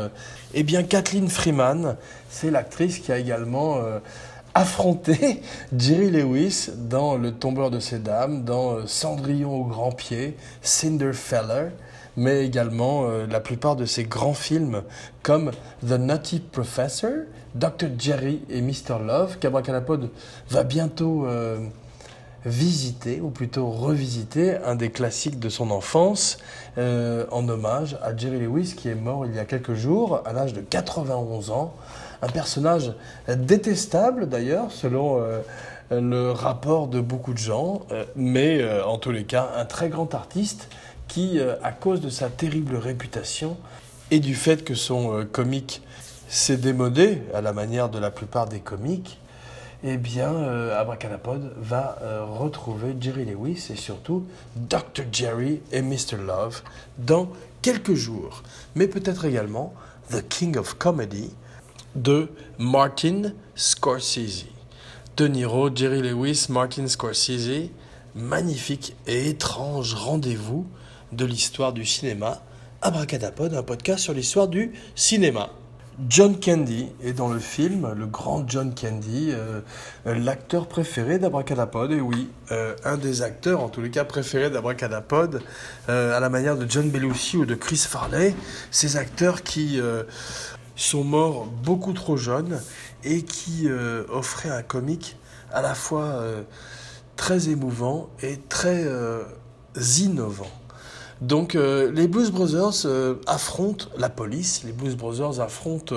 eh 0.55 0.63
bien 0.63 0.83
Kathleen 0.83 1.29
Freeman. 1.29 1.97
C'est 2.31 2.51
l'actrice 2.51 3.01
qui 3.01 3.13
a 3.13 3.19
également 3.19 3.83
affronter 4.55 5.43
Jerry 5.77 6.11
Lewis 6.11 6.71
dans 6.77 7.17
Le 7.17 7.33
tombeur 7.33 7.71
de 7.71 7.79
ces 7.79 7.99
dames, 7.99 8.45
dans 8.45 8.73
euh, 8.73 8.87
Cendrillon 8.87 9.55
au 9.55 9.65
grand 9.65 9.93
pied, 9.93 10.37
Cinderfella, 10.63 11.69
mais 12.17 12.45
également 12.45 13.05
euh, 13.05 13.27
la 13.27 13.41
plupart 13.41 13.77
de 13.77 13.85
ses 13.85 14.05
grands 14.05 14.35
films 14.35 14.83
comme 15.23 15.53
The 15.87 15.93
Nutty 15.93 16.41
Professor, 16.41 17.11
Dr. 17.55 17.89
Jerry 17.99 18.43
et 18.49 18.61
Mr. 18.61 19.05
Love, 19.05 19.39
qu'Abracadapod 19.39 20.11
va 20.51 20.65
bientôt 20.65 21.27
euh, 21.27 21.59
visiter, 22.45 23.21
ou 23.21 23.31
plutôt 23.31 23.71
revisiter, 23.71 24.57
un 24.65 24.75
des 24.75 24.91
classiques 24.91 25.39
de 25.39 25.49
son 25.49 25.71
enfance, 25.71 26.39
en 26.79 27.49
hommage 27.51 27.99
à 28.03 28.17
Jerry 28.17 28.39
Lewis 28.39 28.75
qui 28.75 28.89
est 28.89 28.95
mort 28.95 29.27
il 29.27 29.35
y 29.35 29.39
a 29.39 29.45
quelques 29.45 29.75
jours, 29.75 30.23
à 30.25 30.33
l'âge 30.33 30.55
de 30.55 30.63
91 30.63 31.51
ans 31.51 31.75
un 32.23 32.29
personnage 32.29 32.93
détestable 33.29 34.29
d'ailleurs, 34.29 34.71
selon 34.73 35.21
euh, 35.93 36.01
le 36.01 36.31
rapport 36.31 36.87
de 36.87 37.01
beaucoup 37.01 37.33
de 37.33 37.39
gens, 37.39 37.83
euh, 37.91 38.05
mais 38.15 38.63
euh, 38.63 38.85
en 38.85 38.99
tous 38.99 39.11
les 39.11 39.25
cas 39.25 39.51
un 39.57 39.65
très 39.65 39.89
grand 39.89 40.15
artiste 40.15 40.69
qui, 41.09 41.41
à 41.41 41.73
cause 41.73 42.01
de 42.01 42.09
sa 42.09 42.29
terrible 42.29 42.77
réputation 42.77 43.57
et 44.13 44.21
du 44.21 44.37
fait 44.37 44.63
que 44.63 44.77
son 44.77 45.27
comique 45.33 45.83
s'est 46.29 46.57
démodé 46.57 47.23
à 47.35 47.41
la 47.41 47.53
manière 47.53 47.89
de 47.89 47.99
la 47.99 48.13
plupart 48.13 48.47
des 48.47 48.61
comiques, 48.61 49.19
eh 49.83 49.97
bien, 49.97 50.33
Abracadapod 50.71 51.53
va 51.61 51.99
retrouver 52.39 52.95
Jerry 53.01 53.25
Lewis 53.25 53.71
et 53.71 53.75
surtout 53.75 54.25
Dr. 54.55 55.03
Jerry 55.11 55.63
et 55.73 55.83
Mr. 55.83 56.17
Love 56.25 56.63
dans 56.99 57.29
quelques 57.61 57.95
jours. 57.95 58.45
Mais 58.77 58.87
peut-être 58.87 59.25
également 59.25 59.75
The 60.11 60.29
King 60.29 60.59
of 60.59 60.75
Comedy, 60.75 61.33
de 61.95 62.29
Martin 62.59 63.33
Scorsese. 63.55 64.47
De 65.17 65.27
Niro, 65.27 65.75
Jerry 65.75 66.03
Lewis, 66.03 66.47
Martin 66.49 66.87
Scorsese, 66.87 67.71
magnifique 68.15 68.97
et 69.07 69.29
étrange 69.29 69.95
rendez-vous 69.95 70.67
de 71.13 71.25
l'histoire 71.25 71.73
du 71.73 71.85
cinéma. 71.85 72.43
Abracadapod, 72.83 73.55
un 73.55 73.63
podcast 73.63 74.05
sur 74.05 74.15
l'histoire 74.15 74.49
du 74.49 74.73
cinéma. 74.95 75.51
John 76.09 76.41
Candy 76.41 76.89
est 77.03 77.13
dans 77.13 77.29
le 77.29 77.39
film, 77.39 77.93
le 77.95 78.07
grand 78.07 78.49
John 78.49 78.75
Candy, 78.75 79.33
euh, 79.33 79.61
l'acteur 80.07 80.67
préféré 80.67 81.19
d'Abracadapod, 81.19 81.93
et 81.93 82.01
oui, 82.01 82.31
euh, 82.53 82.75
un 82.85 82.97
des 82.97 83.21
acteurs, 83.21 83.61
en 83.61 83.69
tous 83.69 83.83
les 83.83 83.91
cas 83.91 84.05
préférés 84.05 84.49
d'Abracadapod, 84.49 85.43
euh, 85.91 86.17
à 86.17 86.21
la 86.21 86.31
manière 86.31 86.57
de 86.57 86.65
John 86.67 86.89
Belushi 86.89 87.37
ou 87.37 87.45
de 87.45 87.55
Chris 87.55 87.85
Farley, 87.87 88.35
ces 88.71 88.97
acteurs 88.97 89.43
qui 89.43 89.79
sont 90.81 91.05
morts 91.05 91.47
beaucoup 91.47 91.93
trop 91.93 92.17
jeunes 92.17 92.61
et 93.05 93.23
qui 93.23 93.69
euh, 93.69 94.05
offraient 94.09 94.51
un 94.51 94.63
comique 94.63 95.17
à 95.53 95.63
la 95.63 95.75
fois 95.75 96.05
euh, 96.05 96.43
très 97.17 97.49
émouvant 97.49 98.09
et 98.23 98.39
très 98.49 98.85
euh, 98.85 99.23
innovant. 99.99 100.51
Donc 101.21 101.53
les 101.53 102.09
Blues 102.09 102.31
Brothers 102.31 102.87
affrontent 103.27 103.89
la 103.99 104.09
police, 104.09 104.63
les 104.65 104.73
Blues 104.73 104.97
Brothers 104.97 105.39
affrontent 105.41 105.95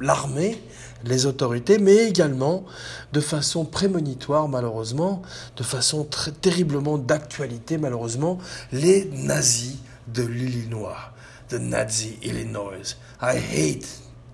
l'armée, 0.00 0.60
les 1.04 1.26
autorités, 1.26 1.78
mais 1.78 2.08
également 2.08 2.64
de 3.12 3.20
façon 3.20 3.64
prémonitoire 3.64 4.48
malheureusement, 4.48 5.22
de 5.56 5.62
façon 5.62 6.08
terriblement 6.40 6.98
d'actualité 6.98 7.78
malheureusement, 7.78 8.38
les 8.72 9.04
nazis 9.12 9.76
de 10.08 10.24
l'Illinois, 10.24 10.98
the 11.50 11.54
Nazi 11.54 12.18
Illinois. 12.24 12.96
I 13.22 13.36
hate 13.38 13.86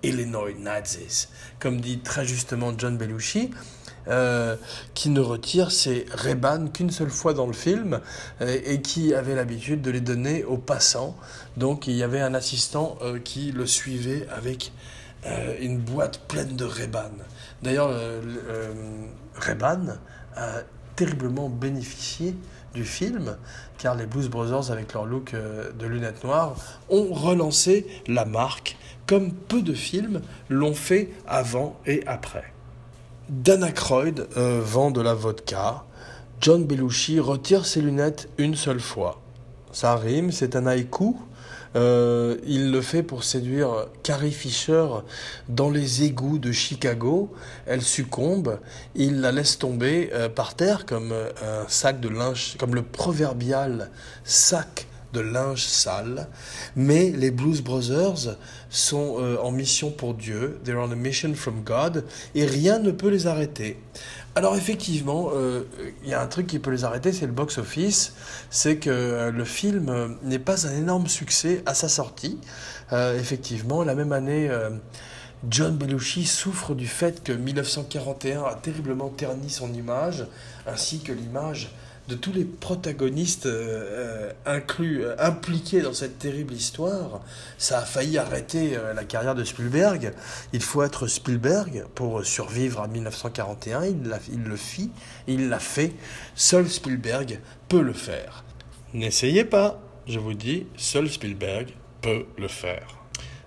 Illinois 0.03 0.55
Nazis, 0.59 1.29
comme 1.59 1.81
dit 1.81 2.01
très 2.01 2.25
justement 2.25 2.73
John 2.77 2.97
Belushi, 2.97 3.51
euh, 4.09 4.57
qui 4.95 5.11
ne 5.11 5.21
retire 5.21 5.71
ses 5.71 6.07
Reban 6.15 6.69
qu'une 6.69 6.91
seule 6.91 7.11
fois 7.11 7.35
dans 7.35 7.47
le 7.47 7.53
film 7.53 8.01
euh, 8.41 8.59
et 8.65 8.81
qui 8.81 9.15
avait 9.15 9.35
l'habitude 9.35 9.83
de 9.83 9.91
les 9.91 10.01
donner 10.01 10.43
aux 10.43 10.57
passants. 10.57 11.17
Donc 11.59 11.87
il 11.87 11.95
y 11.95 12.03
avait 12.03 12.21
un 12.21 12.33
assistant 12.33 12.97
euh, 13.03 13.19
qui 13.19 13.53
le 13.53 13.67
suivait 13.67 14.27
avec 14.31 14.73
une 15.61 15.77
boîte 15.77 16.21
pleine 16.29 16.57
de 16.57 16.65
Reban. 16.65 17.11
D'ailleurs, 17.63 17.91
Reban 19.37 19.99
a 20.35 20.61
terriblement 20.97 21.51
bénéficié 21.51 22.35
du 22.73 22.87
film, 22.87 23.37
car 23.77 23.97
les 23.97 24.07
Blues 24.07 24.31
Brothers, 24.31 24.71
avec 24.71 24.95
leur 24.95 25.05
look 25.05 25.35
de 25.35 25.87
lunettes 25.87 26.25
noires, 26.25 26.57
ont 26.89 27.13
relancé 27.13 27.87
la 28.07 28.25
marque 28.25 28.79
comme 29.11 29.33
peu 29.33 29.61
de 29.61 29.75
films 29.75 30.21
l'ont 30.49 30.73
fait 30.73 31.11
avant 31.27 31.81
et 31.85 32.05
après. 32.07 32.45
Dan 33.29 33.65
Aykroyd 33.65 34.29
euh, 34.37 34.61
vend 34.63 34.93
de 34.93 35.01
la 35.01 35.15
vodka. 35.15 35.83
John 36.41 36.65
Belushi 36.65 37.19
retire 37.19 37.67
ses 37.67 37.81
lunettes 37.81 38.29
une 38.39 38.55
seule 38.55 38.79
fois. 38.79 39.21
Ça 39.73 39.97
rime, 39.97 40.31
c'est 40.31 40.55
un 40.55 40.65
haïku. 40.65 41.17
Euh, 41.75 42.37
il 42.47 42.71
le 42.71 42.81
fait 42.81 43.03
pour 43.03 43.25
séduire 43.25 43.89
Carrie 44.05 44.31
Fisher 44.31 44.87
dans 45.49 45.71
les 45.71 46.05
égouts 46.05 46.39
de 46.39 46.53
Chicago. 46.53 47.33
Elle 47.67 47.83
succombe. 47.83 48.61
Il 48.95 49.21
la 49.21 49.33
laisse 49.33 49.59
tomber 49.59 50.11
euh, 50.13 50.29
par 50.29 50.55
terre 50.55 50.87
comme 50.87 51.13
un 51.13 51.65
sac 51.67 51.99
de 51.99 52.09
linge, 52.09 52.55
comme 52.61 52.77
le 52.77 52.83
proverbial 52.83 53.91
sac 54.23 54.87
de 55.13 55.21
linge 55.21 55.65
sale. 55.65 56.29
Mais 56.77 57.11
les 57.11 57.31
Blues 57.31 57.63
Brothers 57.63 58.37
sont 58.69 59.17
euh, 59.19 59.37
en 59.43 59.51
mission 59.51 59.91
pour 59.91 60.15
Dieu. 60.15 60.61
They're 60.65 60.79
on 60.79 60.91
a 60.91 60.97
mission 60.97 61.35
from 61.35 61.63
God. 61.63 62.05
Et 62.35 62.45
rien 62.45 62.79
ne 62.79 62.91
peut 62.91 63.09
les 63.09 63.27
arrêter. 63.27 63.79
Alors 64.35 64.57
effectivement, 64.57 65.31
euh, 65.35 65.65
il 66.05 66.11
y 66.11 66.15
a 66.15 66.23
un 66.23 66.27
truc 66.27 66.47
qui 66.47 66.59
peut 66.59 66.71
les 66.71 66.85
arrêter, 66.85 67.13
c'est 67.13 67.27
le 67.27 67.33
box-office. 67.33 68.15
C'est 68.51 68.77
que 68.77 68.91
euh, 68.91 69.31
le 69.31 69.45
film 69.45 70.17
n'est 70.23 70.39
pas 70.39 70.67
un 70.67 70.77
énorme 70.77 71.09
succès 71.09 71.63
à 71.67 71.75
sa 71.75 71.89
sortie. 71.89 72.39
effectivement, 72.93 73.83
la 73.85 73.95
même 73.95 74.13
année... 74.13 74.51
John 75.49 75.79
Belushi 75.79 76.27
souffre 76.27 76.75
du 76.75 76.87
fait 76.87 77.25
que 77.25 77.33
1941 77.33 78.43
a 78.43 78.55
terriblement 78.57 79.09
terni 79.09 79.49
son 79.49 79.73
image, 79.73 80.27
ainsi 80.67 81.01
que 81.01 81.13
l'image 81.13 81.71
de 82.11 82.17
tous 82.17 82.33
les 82.33 82.45
protagonistes 82.45 83.47
euh, 83.47 83.53
euh, 83.55 84.33
inclus, 84.45 85.05
euh, 85.05 85.15
impliqués 85.21 85.81
dans 85.81 85.93
cette 85.93 86.19
terrible 86.19 86.53
histoire, 86.53 87.21
ça 87.57 87.79
a 87.79 87.83
failli 87.83 88.19
arrêter 88.19 88.77
la 88.95 89.05
carrière 89.05 89.37
de 89.37 89.45
Spielberg. 89.45 90.13
Il 90.53 90.61
faut 90.61 90.83
être 90.83 91.07
Spielberg 91.07 91.85
pour 91.95 92.25
survivre 92.25 92.81
à 92.81 92.89
1941. 92.89 93.85
Il, 93.85 94.19
il 94.33 94.43
le 94.43 94.57
fit, 94.57 94.91
il 95.29 95.49
l'a 95.49 95.61
fait. 95.61 95.93
Seul 96.35 96.69
Spielberg 96.69 97.39
peut 97.69 97.83
le 97.83 97.93
faire. 97.93 98.45
N'essayez 98.93 99.45
pas, 99.45 99.81
je 100.09 100.19
vous 100.19 100.35
dis, 100.35 100.67
seul 100.77 101.09
Spielberg 101.09 101.69
peut 102.03 102.27
le 102.39 102.49
faire. 102.49 102.97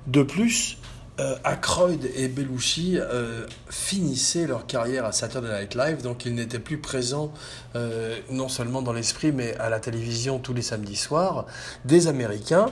De 0.08 0.23
plus, 0.23 0.78
euh, 1.19 1.36
Aykroyd 1.45 2.10
et 2.15 2.28
Belushi 2.28 2.97
euh, 2.97 3.45
finissaient 3.69 4.47
leur 4.47 4.65
carrière 4.65 5.06
à 5.06 5.12
Saturday 5.12 5.60
Night 5.60 5.76
Live, 5.76 6.02
donc 6.02 6.26
ils 6.26 6.34
n'étaient 6.34 6.58
plus 6.58 6.80
présents 6.80 7.32
euh, 7.76 8.17
non 8.32 8.49
seulement 8.49 8.82
dans 8.82 8.93
l'esprit, 8.93 9.32
mais 9.32 9.56
à 9.58 9.69
la 9.69 9.80
télévision 9.80 10.39
tous 10.39 10.56
les 10.56 10.63
samedis 10.63 10.95
soirs, 10.95 11.45
des 11.86 12.08
Américains, 12.08 12.71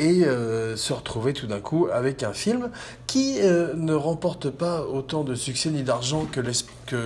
et 0.00 0.24
se 0.24 0.92
retrouvaient 0.92 1.32
tout 1.32 1.46
d'un 1.46 1.60
coup 1.60 1.88
avec 1.90 2.22
un 2.22 2.34
film 2.34 2.68
qui 3.06 3.38
ne 3.40 3.94
remporte 3.94 4.50
pas 4.50 4.82
autant 4.82 5.24
de 5.24 5.34
succès 5.34 5.70
ni 5.70 5.84
d'argent 5.84 6.26
que, 6.26 6.42
que, 6.84 6.96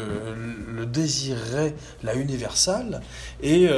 le 0.75 0.87
désirait 0.87 1.77
la 2.03 2.17
Universal, 2.17 3.01
et 3.45 3.69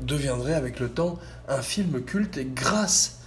deviendrait 0.00 0.54
avec 0.54 0.80
le 0.80 0.88
temps 0.88 1.18
un 1.48 1.60
film 1.60 2.00
culte, 2.00 2.38
et 2.38 2.46
grâce 2.46 3.21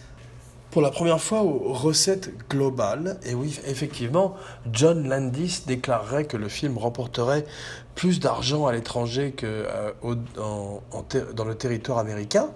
pour 0.75 0.81
la 0.81 0.91
première 0.91 1.21
fois 1.21 1.41
aux 1.41 1.71
recettes 1.71 2.33
globales. 2.49 3.17
Et 3.25 3.33
oui, 3.33 3.57
effectivement, 3.65 4.35
John 4.73 5.07
Landis 5.07 5.61
déclarerait 5.65 6.25
que 6.25 6.35
le 6.35 6.49
film 6.49 6.77
remporterait 6.77 7.45
plus 7.95 8.19
d'argent 8.19 8.67
à 8.67 8.73
l'étranger 8.73 9.31
que 9.31 9.45
euh, 9.45 10.15
dans 11.33 11.45
le 11.45 11.55
territoire 11.55 11.97
américain. 11.97 12.49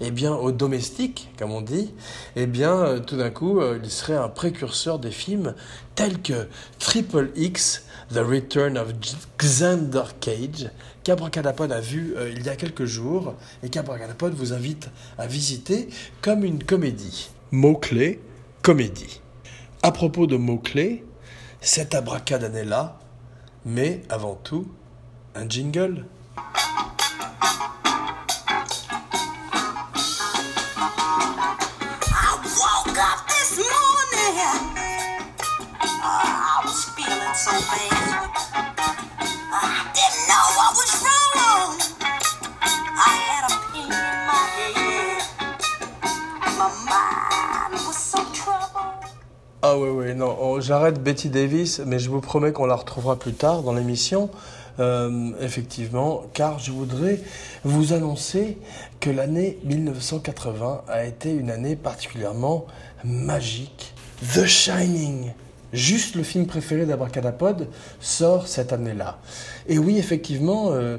Eh 0.00 0.10
bien, 0.10 0.34
au 0.34 0.50
domestique, 0.50 1.28
comme 1.38 1.50
on 1.50 1.60
dit, 1.60 1.92
eh 2.36 2.46
bien, 2.46 2.72
euh, 2.74 3.00
tout 3.00 3.18
d'un 3.18 3.28
coup, 3.28 3.60
euh, 3.60 3.78
il 3.84 3.90
serait 3.90 4.16
un 4.16 4.30
précurseur 4.30 4.98
des 4.98 5.10
films 5.10 5.54
tels 5.94 6.22
que 6.22 6.48
Triple 6.78 7.32
X, 7.36 7.84
The 8.14 8.20
Return 8.20 8.78
of 8.78 8.94
Xander 9.36 10.04
Cage, 10.22 10.70
qu'Abracadapod 11.04 11.70
a 11.70 11.82
vu 11.82 12.14
il 12.34 12.46
y 12.46 12.48
a 12.48 12.56
quelques 12.56 12.86
jours 12.86 13.34
et 13.62 13.68
qu'Abracadapod 13.68 14.32
vous 14.32 14.54
invite 14.54 14.88
à 15.18 15.26
visiter 15.26 15.90
comme 16.22 16.44
une 16.44 16.64
comédie. 16.64 17.28
Mots-clés, 17.50 18.20
comédie. 18.60 19.22
À 19.82 19.90
propos 19.90 20.26
de 20.26 20.36
mots-clés, 20.36 21.02
cette 21.62 21.94
abracadabra, 21.94 23.00
mais 23.64 24.02
avant 24.10 24.34
tout, 24.34 24.66
un 25.34 25.48
jingle. 25.48 26.04
Non, 50.14 50.60
j'arrête 50.60 51.02
Betty 51.02 51.28
Davis, 51.28 51.80
mais 51.84 51.98
je 51.98 52.08
vous 52.08 52.20
promets 52.20 52.52
qu'on 52.52 52.66
la 52.66 52.76
retrouvera 52.76 53.18
plus 53.18 53.34
tard 53.34 53.62
dans 53.62 53.72
l'émission, 53.72 54.30
euh, 54.78 55.32
effectivement, 55.40 56.22
car 56.32 56.58
je 56.58 56.72
voudrais 56.72 57.20
vous 57.64 57.92
annoncer 57.92 58.58
que 59.00 59.10
l'année 59.10 59.58
1980 59.64 60.82
a 60.88 61.04
été 61.04 61.32
une 61.32 61.50
année 61.50 61.76
particulièrement 61.76 62.66
magique. 63.04 63.92
The 64.34 64.46
Shining, 64.46 65.32
juste 65.72 66.14
le 66.14 66.22
film 66.22 66.46
préféré 66.46 66.86
d'Abracadapod, 66.86 67.68
sort 68.00 68.46
cette 68.46 68.72
année-là. 68.72 69.18
Et 69.66 69.78
oui, 69.78 69.98
effectivement, 69.98 70.70
euh, 70.70 70.96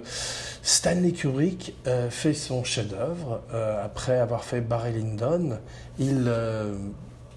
Stanley 0.61 1.13
Kubrick 1.13 1.73
euh, 1.87 2.09
fait 2.09 2.33
son 2.33 2.63
chef-d'œuvre 2.63 3.41
après 3.83 4.19
avoir 4.19 4.43
fait 4.43 4.61
Barry 4.61 4.93
Lyndon. 4.93 5.57
Il 5.97 6.31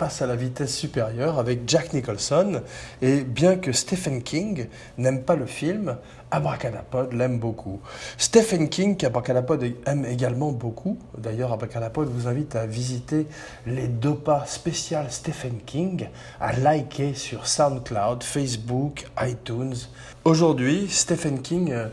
passe 0.03 0.21
à 0.21 0.27
la 0.27 0.35
vitesse 0.35 0.75
supérieure 0.75 1.39
avec 1.39 1.61
Jack 1.69 1.93
Nicholson. 1.93 2.63
Et 3.03 3.21
bien 3.21 3.55
que 3.55 3.71
Stephen 3.71 4.21
King 4.25 4.67
n'aime 4.99 5.23
pas 5.23 5.37
le 5.37 5.47
film, 5.47 5.97
Abracadapod 6.33 7.13
l'aime 7.13 7.39
beaucoup. 7.39 7.81
Stephen 8.19 8.69
King, 8.69 8.97
qu'Abracadapod 8.97 9.63
aime 9.87 10.05
également 10.05 10.51
beaucoup, 10.51 10.99
d'ailleurs 11.17 11.53
Abracadapod 11.53 12.09
vous 12.09 12.27
invite 12.27 12.57
à 12.57 12.67
visiter 12.67 13.29
les 13.65 13.87
deux 13.87 14.17
pas 14.17 14.45
spéciales 14.47 15.13
Stephen 15.13 15.61
King, 15.65 16.09
à 16.41 16.53
liker 16.53 17.15
sur 17.15 17.47
SoundCloud, 17.47 18.25
Facebook, 18.25 19.07
iTunes. 19.21 19.77
Aujourd'hui, 20.25 20.89
Stephen 20.91 21.43
King 21.43 21.71
euh, 21.71 21.87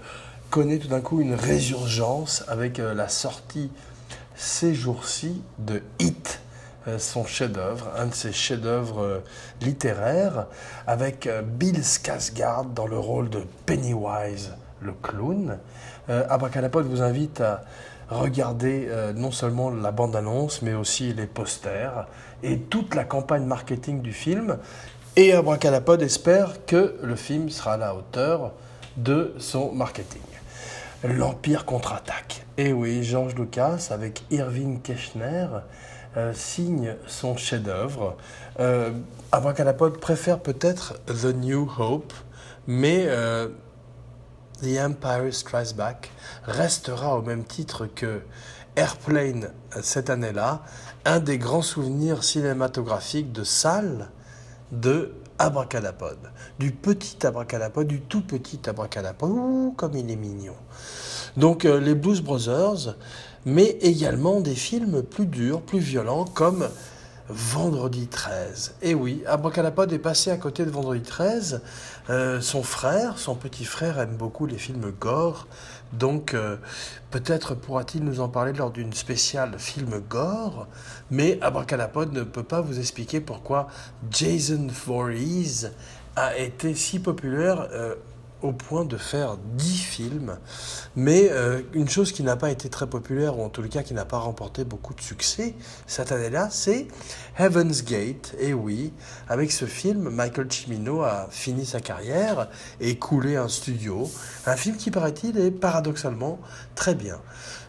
connaît 0.50 0.80
tout 0.80 0.88
d'un 0.88 1.02
coup 1.02 1.22
une 1.22 1.36
résurgence 1.36 2.44
avec 2.48 2.80
euh, 2.80 2.96
la 2.96 3.08
sortie 3.08 3.70
ces 4.36 4.74
jours-ci 4.74 5.44
de 5.60 5.84
Hit 6.00 6.42
son 6.98 7.26
chef-d'œuvre, 7.26 7.90
un 7.98 8.08
de 8.08 8.14
ses 8.14 8.32
chefs-d'œuvre 8.32 9.02
euh, 9.02 9.20
littéraires, 9.62 10.48
avec 10.88 11.28
euh, 11.28 11.42
Bill 11.42 11.82
Skarsgård 11.82 12.74
dans 12.74 12.88
le 12.88 12.98
rôle 12.98 13.30
de 13.30 13.44
Pennywise, 13.66 14.54
le 14.82 14.94
clown. 14.94 15.58
Abracadapod 16.08 16.88
vous 16.88 17.04
invite 17.04 17.40
à 17.42 17.62
regarder 18.10 18.90
non 19.16 19.30
seulement 19.30 19.70
la 19.70 19.92
bande-annonce, 19.92 20.64
mais 20.64 20.74
aussi 20.74 21.14
les 21.14 21.28
posters 21.28 22.08
et 22.42 22.58
toute 22.58 22.96
la 22.96 23.04
campagne 23.04 23.44
marketing 23.44 24.02
du 24.02 24.12
film. 24.12 24.58
Et 25.16 25.34
Abracadapod 25.34 26.02
espère 26.02 26.66
que 26.66 26.98
le 27.04 27.16
film 27.16 27.50
sera 27.50 27.74
à 27.74 27.78
la 27.78 27.94
hauteur 27.94 28.54
de 28.98 29.36
son 29.38 29.72
marketing. 29.72 30.22
L'Empire 31.04 31.66
contre-attaque. 31.66 32.46
Et 32.58 32.74
oui, 32.74 33.04
George 33.04 33.36
Lucas 33.36 33.90
avec 33.92 34.24
Irving 34.32 34.82
Keschner 34.82 35.48
euh, 36.18 36.34
signe 36.34 36.96
son 37.06 37.38
chef-d'œuvre. 37.38 38.18
Euh, 38.60 38.92
Abracadapod 39.32 40.00
préfère 40.00 40.40
peut-être 40.40 40.96
The 41.06 41.36
New 41.36 41.70
Hope, 41.78 42.14
mais 42.66 43.06
euh, 43.08 43.50
The 44.60 44.80
Empire 44.80 45.32
Strikes 45.32 45.76
Back 45.76 46.10
restera 46.46 47.16
au 47.16 47.22
même 47.22 47.44
titre 47.44 47.86
que 47.86 48.22
Airplane 48.76 49.52
cette 49.84 50.10
année-là, 50.10 50.64
un 51.06 51.20
des 51.20 51.38
grands 51.38 51.62
souvenirs 51.62 52.24
cinématographiques 52.24 53.32
de 53.32 53.44
salle 53.44 54.10
de 54.72 55.14
Abracadapod. 55.38 56.18
Du 56.58 56.72
petit 56.72 57.24
Abracadapod, 57.26 57.86
du 57.86 58.02
tout 58.02 58.22
petit 58.22 58.60
Abracadapod. 58.68 59.30
Ouh, 59.30 59.74
comme 59.78 59.96
il 59.96 60.10
est 60.10 60.16
mignon. 60.16 60.56
Donc 61.38 61.64
les 61.64 61.96
Blues 61.96 62.22
Brothers 62.22 62.96
mais 63.46 63.78
également 63.82 64.42
des 64.42 64.56
films 64.56 65.04
plus 65.04 65.26
durs, 65.26 65.62
plus 65.62 65.80
violents, 65.80 66.26
comme 66.26 66.68
Vendredi 67.32 68.08
13. 68.08 68.74
Et 68.82 68.96
oui, 68.96 69.22
Abracadapod 69.28 69.94
est 69.94 70.00
passé 70.00 70.32
à 70.32 70.38
côté 70.38 70.66
de 70.66 70.72
Vendredi 70.72 71.04
13. 71.04 71.62
Euh, 72.10 72.42
son 72.42 72.64
frère, 72.64 73.20
son 73.20 73.36
petit 73.36 73.66
frère, 73.66 74.00
aime 74.00 74.16
beaucoup 74.18 74.48
les 74.48 74.58
films 74.58 74.92
gore. 75.00 75.48
Donc, 75.94 76.34
euh, 76.34 76.58
peut-être 77.12 77.54
pourra-t-il 77.54 78.04
nous 78.04 78.20
en 78.20 78.30
parler 78.30 78.52
lors 78.54 78.72
d'une 78.72 78.94
spéciale 78.94 79.60
film 79.60 80.00
gore. 80.10 80.68
Mais 81.12 81.38
Abracadapod 81.42 82.14
ne 82.14 82.24
peut 82.24 82.44
pas 82.44 82.62
vous 82.62 82.80
expliquer 82.80 83.22
pourquoi 83.22 83.68
Jason 84.10 84.68
Voorhees 84.88 85.68
a 86.16 86.36
été 86.36 86.74
si 86.74 86.98
populaire. 86.98 87.68
Euh, 87.74 87.94
au 88.42 88.52
point 88.54 88.86
de 88.86 88.98
faire 88.98 89.38
10 89.38 89.78
films, 89.78 90.38
mais 90.96 91.30
euh, 91.32 91.62
une 91.74 91.90
chose 91.90 92.12
qui 92.12 92.24
n'a 92.24 92.36
pas 92.36 92.52
été 92.52 92.70
très 92.70 92.88
populaire, 92.88 93.38
ou 93.38 93.44
en 93.44 93.50
tout 93.50 93.62
cas 93.64 93.84
qui 93.84 93.94
n'a 93.94 94.06
pas 94.06 94.20
remporté 94.20 94.64
beaucoup 94.64 94.94
de 94.94 95.02
succès 95.02 95.56
cette 95.88 96.12
année-là, 96.12 96.50
c'est 96.52 96.88
Heaven's 97.38 97.84
Gate. 97.84 98.36
Et 98.40 98.54
oui, 98.54 98.94
avec 99.28 99.52
ce 99.52 99.66
film, 99.66 100.10
Michael 100.10 100.48
Cimino 100.52 101.02
a 101.02 101.28
fini 101.30 101.66
sa 101.66 101.82
carrière 101.82 102.50
et 102.80 102.98
coulé 102.98 103.36
un 103.36 103.48
studio. 103.48 104.10
Un 104.46 104.56
film 104.56 104.78
qui, 104.78 104.92
paraît-il, 104.92 105.38
est 105.38 105.52
paradoxalement 105.52 106.40
très 106.76 106.96
bien. 106.96 107.20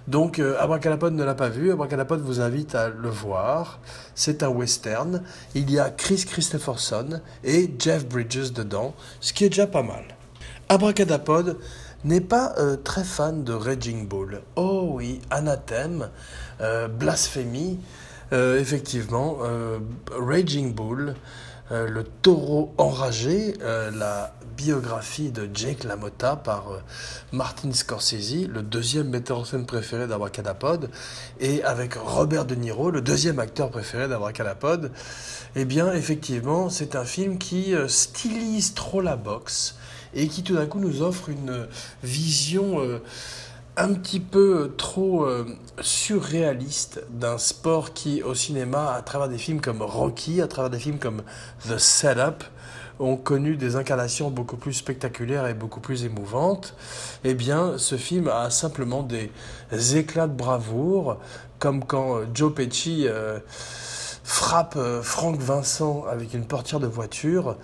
Donc, 0.07 0.39
euh, 0.39 0.57
Abracadapod 0.59 1.15
ne 1.15 1.25
l'a 1.25 1.35
pas 1.35 1.49
vu. 1.49 1.73
Abracadapod 1.73 2.21
vous 2.21 2.41
invite 2.41 2.75
à 2.75 2.89
le 2.89 3.09
voir. 3.09 3.81
C'est 4.15 4.43
un 4.43 4.49
western. 4.49 5.23
Il 5.55 5.71
y 5.71 5.79
a 5.79 5.91
Chris 5.91 6.25
Christopherson 6.27 7.21
et 7.45 7.73
Jeff 7.79 8.07
Bridges 8.07 8.53
dedans, 8.53 8.95
ce 9.21 9.33
qui 9.33 9.45
est 9.45 9.51
déjà 9.51 9.67
pas 9.67 9.83
mal. 9.83 10.05
Abracadapod 10.71 11.59
n'est 12.05 12.21
pas 12.21 12.55
euh, 12.59 12.77
très 12.77 13.03
fan 13.03 13.43
de 13.43 13.53
Raging 13.53 14.07
Bull. 14.07 14.41
Oh 14.55 14.91
oui, 14.93 15.21
anathème, 15.29 16.11
euh, 16.61 16.87
blasphémie. 16.87 17.81
Euh, 18.33 18.57
effectivement, 18.61 19.39
Raging 20.13 20.73
Bull, 20.73 21.17
le 21.73 22.05
taureau 22.05 22.73
enragé, 22.79 23.55
la 23.61 24.33
biographie 24.57 25.33
de 25.33 25.51
Jake 25.53 25.83
LaMotta 25.83 26.37
par 26.37 26.67
Martin 27.33 27.73
Scorsese, 27.73 28.47
le 28.47 28.63
deuxième 28.63 29.09
metteur 29.09 29.41
en 29.41 29.45
scène 29.45 29.67
préféré 29.67 30.07
d'Abracadapod, 30.07 30.89
et 31.41 31.65
avec 31.65 31.95
Robert 31.95 32.45
De 32.45 32.55
Niro, 32.55 32.93
le 32.93 33.01
deuxième 33.01 33.41
acteur 33.41 33.71
préféré 33.71 34.07
d'Abracadapod. 34.07 34.93
Eh 35.57 35.65
bien, 35.65 35.93
effectivement, 35.93 36.71
c'est 36.71 36.95
un 36.95 37.05
film 37.05 37.39
qui 37.39 37.75
stylise 37.89 38.75
trop 38.75 39.01
la 39.01 39.17
boxe 39.17 39.75
et 40.15 40.29
qui 40.29 40.43
tout 40.43 40.55
d'un 40.55 40.67
coup 40.67 40.79
nous 40.79 41.03
offre 41.03 41.29
une 41.29 41.67
vision 42.03 42.81
euh, 42.81 42.99
un 43.77 43.95
petit 43.95 44.21
peu 44.21 44.75
trop 44.77 45.25
euh, 45.25 45.47
surréaliste 45.81 47.03
d'un 47.11 47.39
sport 47.39 47.93
qui 47.93 48.23
au 48.23 48.35
cinéma, 48.35 48.93
à 48.93 49.03
travers 49.03 49.29
des 49.29 49.39
films 49.39 49.61
comme 49.61 49.83
Rocky, 49.83 50.41
à 50.41 50.49
travers 50.49 50.71
des 50.71 50.79
films 50.79 50.99
comme 50.99 51.23
The 51.69 51.79
Setup, 51.79 52.45
ont 52.99 53.17
connu 53.17 53.57
des 53.57 53.77
incarnations 53.77 54.31
beaucoup 54.31 54.59
plus 54.59 54.75
spectaculaires 54.75 55.47
et 55.47 55.55
beaucoup 55.55 55.81
plus 55.81 56.05
émouvantes, 56.05 56.75
eh 57.25 57.33
bien, 57.33 57.79
ce 57.79 57.97
film 57.97 58.29
a 58.29 58.51
simplement 58.51 59.03
des 59.03 59.31
éclats 59.97 60.27
de 60.27 60.35
bravoure, 60.35 61.17
comme 61.59 61.83
quand 61.85 62.19
euh, 62.19 62.27
Joe 62.35 62.53
Pesci 62.53 63.07
frappe 64.23 64.79
Frank 65.03 65.41
Vincent 65.41 66.05
avec 66.09 66.35
une 66.35 66.45
portière 66.45 66.79
de 66.79 66.87
voiture 66.87 67.57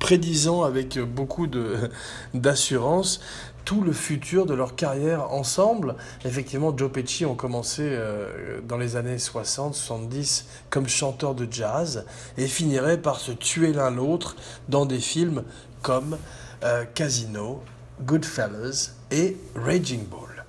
prédisant 0.00 0.64
avec 0.64 0.98
beaucoup 0.98 1.46
d'assurance 2.34 3.20
tout 3.64 3.82
le 3.82 3.92
futur 3.92 4.46
de 4.46 4.54
leur 4.54 4.74
carrière 4.74 5.30
ensemble. 5.30 5.94
Effectivement, 6.24 6.76
Joe 6.76 6.90
Pesci 6.90 7.24
ont 7.24 7.36
commencé 7.36 7.82
euh, 7.84 8.60
dans 8.66 8.78
les 8.78 8.96
années 8.96 9.18
60, 9.18 9.74
70 9.74 10.46
comme 10.70 10.88
chanteurs 10.88 11.36
de 11.36 11.46
jazz 11.48 12.04
et 12.36 12.48
finiraient 12.48 13.00
par 13.00 13.20
se 13.20 13.30
tuer 13.30 13.72
l'un 13.72 13.90
l'autre 13.90 14.34
dans 14.68 14.86
des 14.86 14.98
films 14.98 15.44
comme 15.82 16.18
euh, 16.64 16.84
Casino, 16.94 17.62
Goodfellas 18.02 18.94
et 19.10 19.36
Raging 19.54 20.04
Bull. 20.06 20.44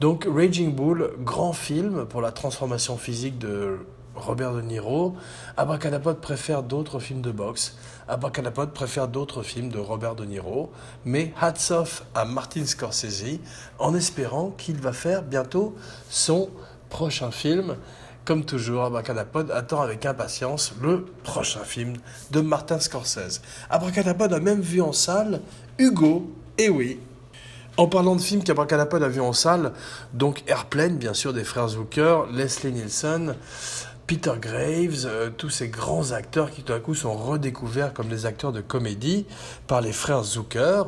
Donc 0.00 0.26
Raging 0.30 0.74
Bull, 0.74 1.10
grand 1.20 1.52
film 1.52 2.06
pour 2.06 2.20
la 2.20 2.32
transformation 2.32 2.96
physique 2.96 3.38
de 3.38 3.78
Robert 4.14 4.52
De 4.52 4.60
Niro. 4.60 5.16
Abracadapod 5.56 6.20
préfère 6.20 6.62
d'autres 6.62 6.98
films 6.98 7.22
de 7.22 7.30
boxe. 7.30 7.76
Abracadapod 8.08 8.72
préfère 8.72 9.06
d'autres 9.06 9.42
films 9.42 9.68
de 9.68 9.78
Robert 9.78 10.14
De 10.14 10.24
Niro. 10.24 10.70
Mais 11.04 11.32
hats 11.40 11.70
off 11.70 12.04
à 12.14 12.24
Martin 12.24 12.64
Scorsese 12.64 13.38
en 13.78 13.94
espérant 13.94 14.50
qu'il 14.50 14.78
va 14.78 14.92
faire 14.92 15.22
bientôt 15.22 15.76
son 16.08 16.48
prochain 16.88 17.30
film. 17.30 17.76
Comme 18.24 18.44
toujours, 18.44 18.84
Abracadapod 18.84 19.50
attend 19.50 19.80
avec 19.80 20.06
impatience 20.06 20.72
le 20.82 21.06
prochain 21.22 21.64
film 21.64 21.96
de 22.30 22.40
Martin 22.40 22.80
Scorsese. 22.80 23.40
Abracadapod 23.70 24.32
a 24.32 24.40
même 24.40 24.60
vu 24.60 24.80
en 24.80 24.92
salle 24.92 25.40
Hugo, 25.78 26.30
et 26.58 26.68
oui, 26.68 26.98
en 27.78 27.86
parlant 27.86 28.16
de 28.16 28.20
films 28.20 28.42
qu'Abracadapod 28.42 29.02
a 29.04 29.08
vu 29.08 29.20
en 29.20 29.32
salle, 29.32 29.72
donc 30.12 30.42
Airplane, 30.48 30.96
bien 30.96 31.14
sûr, 31.14 31.32
des 31.32 31.44
frères 31.44 31.68
Zucker, 31.68 32.22
Leslie 32.32 32.72
Nielsen, 32.72 33.36
Peter 34.08 34.32
Graves, 34.40 35.04
euh, 35.04 35.28
tous 35.28 35.50
ces 35.50 35.68
grands 35.68 36.12
acteurs 36.12 36.50
qui 36.50 36.62
tout 36.62 36.72
à 36.72 36.80
coup 36.80 36.94
sont 36.94 37.12
redécouverts 37.12 37.92
comme 37.92 38.08
des 38.08 38.24
acteurs 38.24 38.52
de 38.52 38.62
comédie 38.62 39.26
par 39.66 39.82
les 39.82 39.92
frères 39.92 40.24
Zucker. 40.24 40.82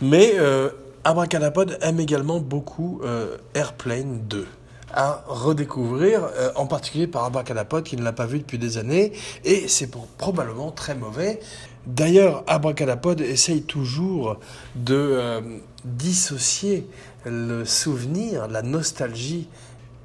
Mais 0.00 0.34
euh, 0.36 0.70
Abracadapod 1.02 1.76
aime 1.82 1.98
également 1.98 2.38
beaucoup 2.38 3.00
euh, 3.02 3.38
Airplane 3.54 4.20
2 4.28 4.46
à 4.92 5.24
redécouvrir, 5.26 6.22
euh, 6.22 6.52
en 6.54 6.66
particulier 6.66 7.08
par 7.08 7.24
Abracadapod 7.24 7.82
qui 7.82 7.96
ne 7.96 8.04
l'a 8.04 8.12
pas 8.12 8.26
vu 8.26 8.38
depuis 8.38 8.58
des 8.58 8.78
années, 8.78 9.12
et 9.44 9.66
c'est 9.66 9.90
probablement 10.16 10.70
très 10.70 10.94
mauvais. 10.94 11.40
D'ailleurs, 11.86 12.44
Abracadapod 12.46 13.20
essaye 13.20 13.62
toujours 13.62 14.38
de 14.76 15.42
dissocier 15.84 16.86
le 17.26 17.64
souvenir, 17.64 18.46
la 18.46 18.62
nostalgie 18.62 19.48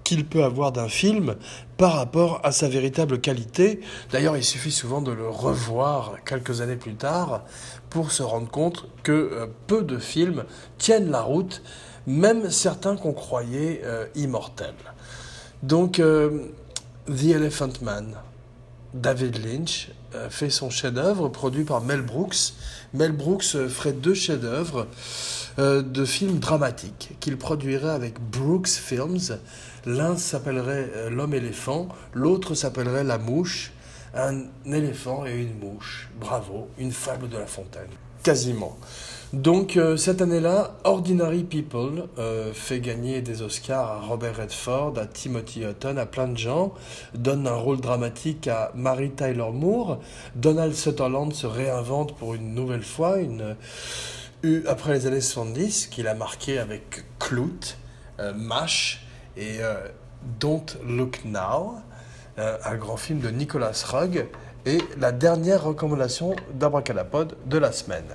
qu'il 0.10 0.26
peut 0.26 0.44
avoir 0.44 0.72
d'un 0.72 0.90
film 0.90 1.36
par 1.78 1.94
rapport 1.94 2.42
à 2.44 2.52
sa 2.52 2.68
véritable 2.68 3.22
qualité. 3.22 3.80
D'ailleurs, 4.12 4.38
il 4.38 4.44
suffit 4.44 4.72
souvent 4.72 5.04
de 5.04 5.12
le 5.12 5.30
revoir 5.30 6.16
quelques 6.26 6.62
années 6.62 6.78
plus 6.78 6.96
tard 6.96 7.44
pour 7.92 8.12
se 8.12 8.24
rendre 8.24 8.50
compte 8.50 8.88
que 9.04 9.12
euh, 9.12 9.46
peu 9.68 9.84
de 9.84 10.00
films 10.00 10.46
tiennent 10.80 11.12
la 11.12 11.22
route, 11.22 11.62
même 12.08 12.50
certains 12.50 12.96
qu'on 12.96 13.14
croyait 13.14 13.82
euh, 13.84 14.08
immortels. 14.16 14.74
Donc, 15.62 16.00
euh, 16.00 16.48
The 17.06 17.26
Elephant 17.26 17.74
Man, 17.84 18.16
David 18.96 19.38
Lynch 19.46 19.92
fait 20.32 20.50
son 20.50 20.72
chef-d'œuvre 20.72 21.30
produit 21.30 21.66
par 21.66 21.82
Mel 21.82 22.02
Brooks. 22.02 22.54
Mel 22.96 23.12
Brooks 23.12 23.68
ferait 23.68 23.94
deux 23.94 24.16
chefs-d'œuvre 24.16 24.88
de 25.60 26.06
films 26.06 26.40
dramatiques 26.40 27.12
qu'il 27.20 27.38
produirait 27.38 27.92
avec 27.92 28.20
Brooks 28.20 28.70
Films. 28.70 29.38
L'un 29.86 30.18
s'appellerait 30.18 30.90
euh, 30.96 31.10
l'homme 31.10 31.34
éléphant, 31.34 31.88
l'autre 32.14 32.54
s'appellerait 32.54 33.04
la 33.04 33.18
mouche, 33.18 33.72
un 34.14 34.44
éléphant 34.66 35.26
et 35.26 35.36
une 35.36 35.58
mouche. 35.60 36.10
Bravo, 36.20 36.68
une 36.78 36.92
fable 36.92 37.30
de 37.30 37.38
La 37.38 37.46
Fontaine. 37.46 37.90
Quasiment. 38.24 38.78
Donc 39.32 39.78
euh, 39.78 39.96
cette 39.96 40.22
année-là, 40.22 40.76
Ordinary 40.84 41.44
People 41.44 42.08
euh, 42.18 42.52
fait 42.52 42.80
gagner 42.80 43.22
des 43.22 43.42
Oscars 43.42 43.92
à 43.92 44.00
Robert 44.00 44.38
Redford, 44.38 44.98
à 44.98 45.06
Timothy 45.06 45.64
Hutton, 45.64 45.98
à 45.98 46.06
plein 46.06 46.28
de 46.28 46.38
gens, 46.38 46.74
donne 47.14 47.48
un 47.48 47.54
rôle 47.54 47.80
dramatique 47.80 48.48
à 48.48 48.72
Mary 48.76 49.12
Tyler 49.12 49.52
Moore. 49.54 50.00
Donald 50.36 50.74
Sutherland 50.74 51.32
se 51.32 51.48
réinvente 51.48 52.16
pour 52.18 52.34
une 52.34 52.56
nouvelle 52.56 52.84
fois, 52.84 53.20
une, 53.20 53.56
après 54.68 54.94
les 54.94 55.06
années 55.06 55.22
70, 55.22 55.88
qu'il 55.88 56.08
a 56.08 56.16
marqué 56.16 56.58
avec 56.58 57.06
Clout, 57.20 57.78
MASH, 58.36 59.06
et 59.38 59.58
euh, 59.62 59.76
Don't 60.40 60.66
Look 60.86 61.22
Now, 61.26 61.76
euh, 62.38 62.58
un 62.66 62.76
grand 62.76 62.98
film 62.98 63.20
de 63.20 63.30
Nicolas 63.30 63.72
Rugg, 63.88 64.26
et 64.66 64.80
la 65.00 65.12
dernière 65.12 65.64
recommandation 65.64 66.36
d'Abracadapod 66.54 67.36
de 67.46 67.58
la 67.58 67.72
semaine. 67.72 68.06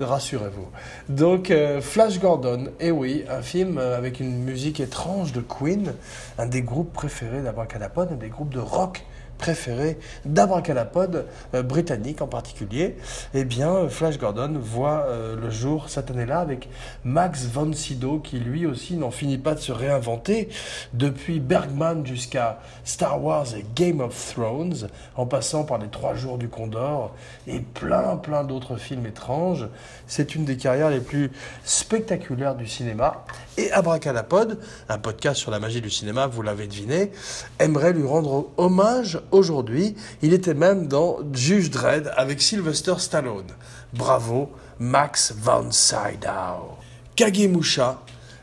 Rassurez-vous. 0.00 0.68
Donc, 1.08 1.50
euh, 1.50 1.80
Flash 1.80 2.20
Gordon, 2.20 2.66
et 2.80 2.86
eh 2.86 2.90
oui, 2.90 3.24
un 3.28 3.42
film 3.42 3.78
avec 3.78 4.20
une 4.20 4.42
musique 4.44 4.80
étrange 4.80 5.32
de 5.32 5.40
Queen, 5.40 5.94
un 6.38 6.46
des 6.46 6.62
groupes 6.62 6.92
préférés 6.92 7.42
d'Abracadapod, 7.42 8.12
un 8.12 8.16
des 8.16 8.28
groupes 8.28 8.54
de 8.54 8.60
rock 8.60 9.04
préféré 9.40 9.98
d'Abracadapod, 10.26 11.26
euh, 11.54 11.62
britannique 11.62 12.20
en 12.20 12.26
particulier, 12.26 12.96
eh 13.32 13.44
bien, 13.44 13.88
Flash 13.88 14.18
Gordon 14.18 14.58
voit 14.60 15.06
euh, 15.06 15.34
le 15.34 15.48
jour 15.48 15.88
cette 15.88 16.10
année-là 16.10 16.40
avec 16.40 16.68
Max 17.04 17.46
von 17.46 17.72
Sydow, 17.72 18.18
qui 18.18 18.38
lui 18.38 18.66
aussi 18.66 18.96
n'en 18.96 19.10
finit 19.10 19.38
pas 19.38 19.54
de 19.54 19.60
se 19.60 19.72
réinventer, 19.72 20.50
depuis 20.92 21.40
Bergman 21.40 22.06
jusqu'à 22.06 22.60
Star 22.84 23.24
Wars 23.24 23.46
et 23.56 23.64
Game 23.74 24.00
of 24.00 24.34
Thrones, 24.34 24.88
en 25.16 25.24
passant 25.24 25.64
par 25.64 25.78
les 25.78 25.88
Trois 25.88 26.14
Jours 26.14 26.36
du 26.36 26.48
Condor 26.48 27.14
et 27.46 27.60
plein, 27.60 28.16
plein 28.16 28.44
d'autres 28.44 28.76
films 28.76 29.06
étranges. 29.06 29.68
C'est 30.06 30.34
une 30.34 30.44
des 30.44 30.58
carrières 30.58 30.90
les 30.90 31.00
plus 31.00 31.30
spectaculaires 31.64 32.56
du 32.56 32.66
cinéma. 32.66 33.24
Et 33.56 33.72
Abracadapod, 33.72 34.58
un 34.90 34.98
podcast 34.98 35.40
sur 35.40 35.50
la 35.50 35.60
magie 35.60 35.80
du 35.80 35.90
cinéma, 35.90 36.26
vous 36.26 36.42
l'avez 36.42 36.66
deviné, 36.66 37.10
aimerait 37.58 37.94
lui 37.94 38.06
rendre 38.06 38.50
hommage 38.58 39.18
aujourd'hui. 39.32 39.94
Il 40.22 40.32
était 40.32 40.54
même 40.54 40.86
dans 40.86 41.18
Juge 41.32 41.70
Dredd 41.70 42.10
avec 42.16 42.40
Sylvester 42.40 42.94
Stallone. 42.98 43.46
Bravo, 43.92 44.50
Max 44.78 45.34
von 45.36 45.70
Sydow. 45.70 46.76
Kagemusha, 47.16 48.00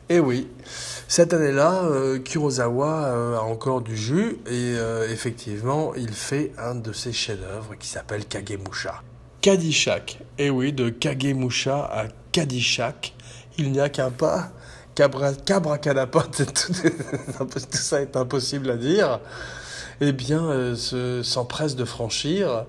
eh 0.09 0.19
oui, 0.19 0.47
cette 1.07 1.33
année-là, 1.33 1.83
euh, 1.85 2.19
Kurosawa 2.19 3.05
euh, 3.05 3.37
a 3.37 3.41
encore 3.41 3.81
du 3.81 3.97
jus 3.97 4.37
et 4.45 4.75
euh, 4.77 5.09
effectivement, 5.09 5.93
il 5.95 6.11
fait 6.11 6.51
un 6.57 6.75
de 6.75 6.93
ses 6.93 7.13
chefs-d'œuvre 7.13 7.75
qui 7.79 7.87
s'appelle 7.87 8.25
Kagemusha. 8.25 9.01
Kadishak, 9.41 10.19
eh 10.37 10.49
oui, 10.49 10.73
de 10.73 10.89
Kagemusha 10.89 11.85
à 11.85 12.05
Caddyshack, 12.31 13.13
il 13.57 13.71
n'y 13.71 13.79
a 13.79 13.89
qu'un 13.89 14.11
pas, 14.11 14.51
Cabra, 14.95 15.33
Cabracanapod, 15.33 16.31
tout, 16.35 17.45
tout 17.45 17.59
ça 17.71 18.01
est 18.01 18.15
impossible 18.15 18.69
à 18.71 18.77
dire 18.77 19.19
eh 20.01 20.11
bien, 20.11 20.43
euh, 20.45 21.23
s'empresse 21.23 21.75
de 21.75 21.85
franchir. 21.85 22.65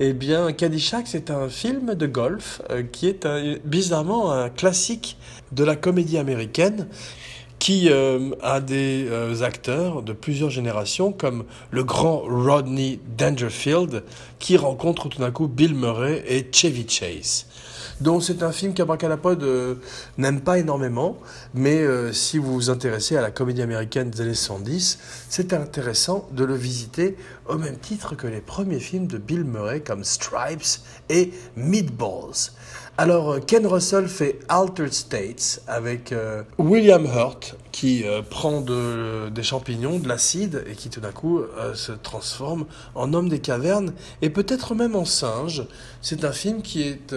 Eh 0.00 0.12
bien, 0.12 0.52
Caddyshack, 0.52 1.06
c'est 1.06 1.30
un 1.30 1.48
film 1.48 1.94
de 1.94 2.06
golf 2.06 2.62
euh, 2.70 2.82
qui 2.82 3.08
est 3.08 3.26
bizarrement 3.64 4.32
un 4.32 4.48
classique 4.48 5.16
de 5.52 5.64
la 5.64 5.76
comédie 5.76 6.18
américaine 6.18 6.88
qui 7.58 7.90
euh, 7.90 8.30
a 8.42 8.60
des 8.60 9.08
acteurs 9.42 10.02
de 10.02 10.12
plusieurs 10.12 10.50
générations, 10.50 11.12
comme 11.12 11.44
le 11.70 11.84
grand 11.84 12.18
Rodney 12.26 12.98
Dangerfield, 13.16 14.02
qui 14.40 14.56
rencontre 14.56 15.08
tout 15.08 15.20
d'un 15.20 15.30
coup 15.30 15.46
Bill 15.46 15.74
Murray 15.74 16.24
et 16.26 16.44
Chevy 16.50 16.88
Chase. 16.88 17.46
Donc 18.02 18.24
c'est 18.24 18.42
un 18.42 18.50
film 18.50 18.74
qu'Abracadapod 18.74 19.44
euh, 19.44 19.76
n'aime 20.18 20.40
pas 20.40 20.58
énormément, 20.58 21.18
mais 21.54 21.82
euh, 21.82 22.12
si 22.12 22.36
vous 22.36 22.52
vous 22.52 22.68
intéressez 22.68 23.16
à 23.16 23.20
la 23.20 23.30
comédie 23.30 23.62
américaine 23.62 24.10
des 24.10 24.22
années 24.22 24.34
110, 24.34 24.98
c'est 25.28 25.52
intéressant 25.52 26.28
de 26.32 26.42
le 26.44 26.56
visiter 26.56 27.16
au 27.46 27.58
même 27.58 27.76
titre 27.76 28.16
que 28.16 28.26
les 28.26 28.40
premiers 28.40 28.80
films 28.80 29.06
de 29.06 29.18
Bill 29.18 29.44
Murray 29.44 29.82
comme 29.82 30.02
Stripes 30.02 30.80
et 31.10 31.32
Meatballs. 31.54 32.50
Alors, 32.98 33.32
euh, 33.32 33.40
Ken 33.40 33.66
Russell 33.66 34.06
fait 34.06 34.38
Altered 34.50 34.92
States 34.92 35.62
avec 35.66 36.12
euh, 36.12 36.42
William 36.58 37.06
Hurt 37.06 37.56
qui 37.72 38.04
euh, 38.04 38.20
prend 38.20 38.60
des 38.60 39.42
champignons, 39.42 39.98
de 39.98 40.06
l'acide 40.06 40.62
et 40.70 40.74
qui 40.74 40.90
tout 40.90 41.00
d'un 41.00 41.10
coup 41.10 41.40
se 41.74 41.92
transforme 41.92 42.66
en 42.94 43.14
homme 43.14 43.30
des 43.30 43.38
cavernes 43.38 43.94
et 44.20 44.28
peut-être 44.28 44.74
même 44.74 44.94
en 44.94 45.06
singe. 45.06 45.64
C'est 46.02 46.24
un 46.24 46.32
film 46.32 46.60
qui 46.60 46.82
est 46.82 47.14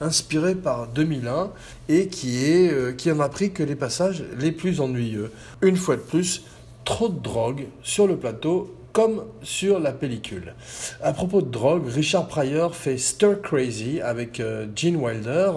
inspiré 0.00 0.56
par 0.56 0.88
2001 0.88 1.50
et 1.88 2.08
qui, 2.08 2.44
est, 2.44 2.96
qui 2.96 3.10
pris 3.30 3.52
que 3.52 3.62
les 3.62 3.76
passages 3.76 4.24
les 4.38 4.50
plus 4.50 4.80
ennuyeux. 4.80 5.30
Une 5.62 5.76
fois 5.76 5.96
de 5.96 6.02
plus, 6.02 6.42
trop 6.84 7.08
de 7.08 7.18
drogue 7.18 7.66
sur 7.82 8.08
le 8.08 8.16
plateau 8.16 8.74
comme 8.92 9.24
sur 9.42 9.80
la 9.80 9.92
pellicule. 9.92 10.54
À 11.02 11.12
propos 11.12 11.40
de 11.40 11.50
drogue, 11.50 11.88
Richard 11.88 12.28
Pryor 12.28 12.74
fait 12.76 12.98
Stir 12.98 13.40
Crazy 13.40 14.00
avec 14.00 14.38
euh, 14.38 14.66
Gene 14.76 14.96
Wilder, 14.96 15.52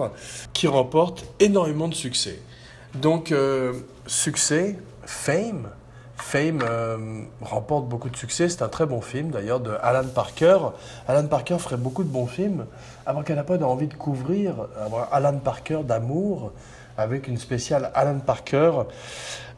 qui 0.52 0.66
remporte 0.66 1.24
énormément 1.38 1.88
de 1.88 1.94
succès. 1.94 2.40
Donc, 2.94 3.32
euh, 3.32 3.74
succès, 4.06 4.78
fame. 5.04 5.68
Fame 6.16 6.60
euh, 6.62 6.96
remporte 7.42 7.88
beaucoup 7.88 8.08
de 8.08 8.16
succès. 8.16 8.48
C'est 8.48 8.62
un 8.62 8.68
très 8.68 8.86
bon 8.86 9.02
film 9.02 9.30
d'ailleurs 9.30 9.60
de 9.60 9.72
Alan 9.82 10.08
Parker. 10.08 10.58
Alan 11.06 11.26
Parker 11.26 11.58
ferait 11.58 11.76
beaucoup 11.76 12.04
de 12.04 12.08
bons 12.08 12.26
films. 12.26 12.64
N'a 13.06 13.44
pas 13.44 13.62
envie 13.62 13.86
de 13.86 13.94
couvrir 13.94 14.54
Alan 15.12 15.38
Parker 15.38 15.80
d'amour 15.84 16.52
avec 16.96 17.28
une 17.28 17.36
spéciale 17.36 17.90
Alan 17.94 18.18
Parker, 18.18 18.84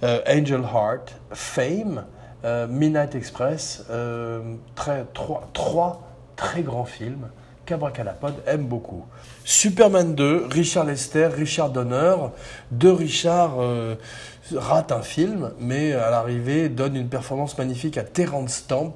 Angel 0.03 0.63
Heart, 0.63 1.15
Fame. 1.31 2.05
Euh, 2.45 2.69
Midnight 2.69 3.17
Express, 3.17 3.85
euh, 3.91 4.41
très, 4.77 5.05
trois, 5.13 6.03
très 6.37 6.63
grands 6.63 6.85
films 6.85 7.29
qu'Abracadapod 7.67 8.35
aime 8.47 8.67
beaucoup. 8.67 9.05
Superman 9.45 10.15
2, 10.15 10.47
Richard 10.49 10.85
Lester, 10.85 11.27
Richard 11.27 11.71
Donner. 11.71 12.15
De 12.71 12.89
Richard 12.89 13.57
euh, 13.61 13.97
rate 14.55 14.93
un 14.93 15.03
film, 15.03 15.51
mais 15.59 15.93
à 15.93 16.11
l'arrivée 16.11 16.69
donne 16.69 16.97
une 16.97 17.09
performance 17.09 17.59
magnifique 17.59 17.99
à 17.99 18.05
Terrence 18.05 18.53
Stamp 18.53 18.95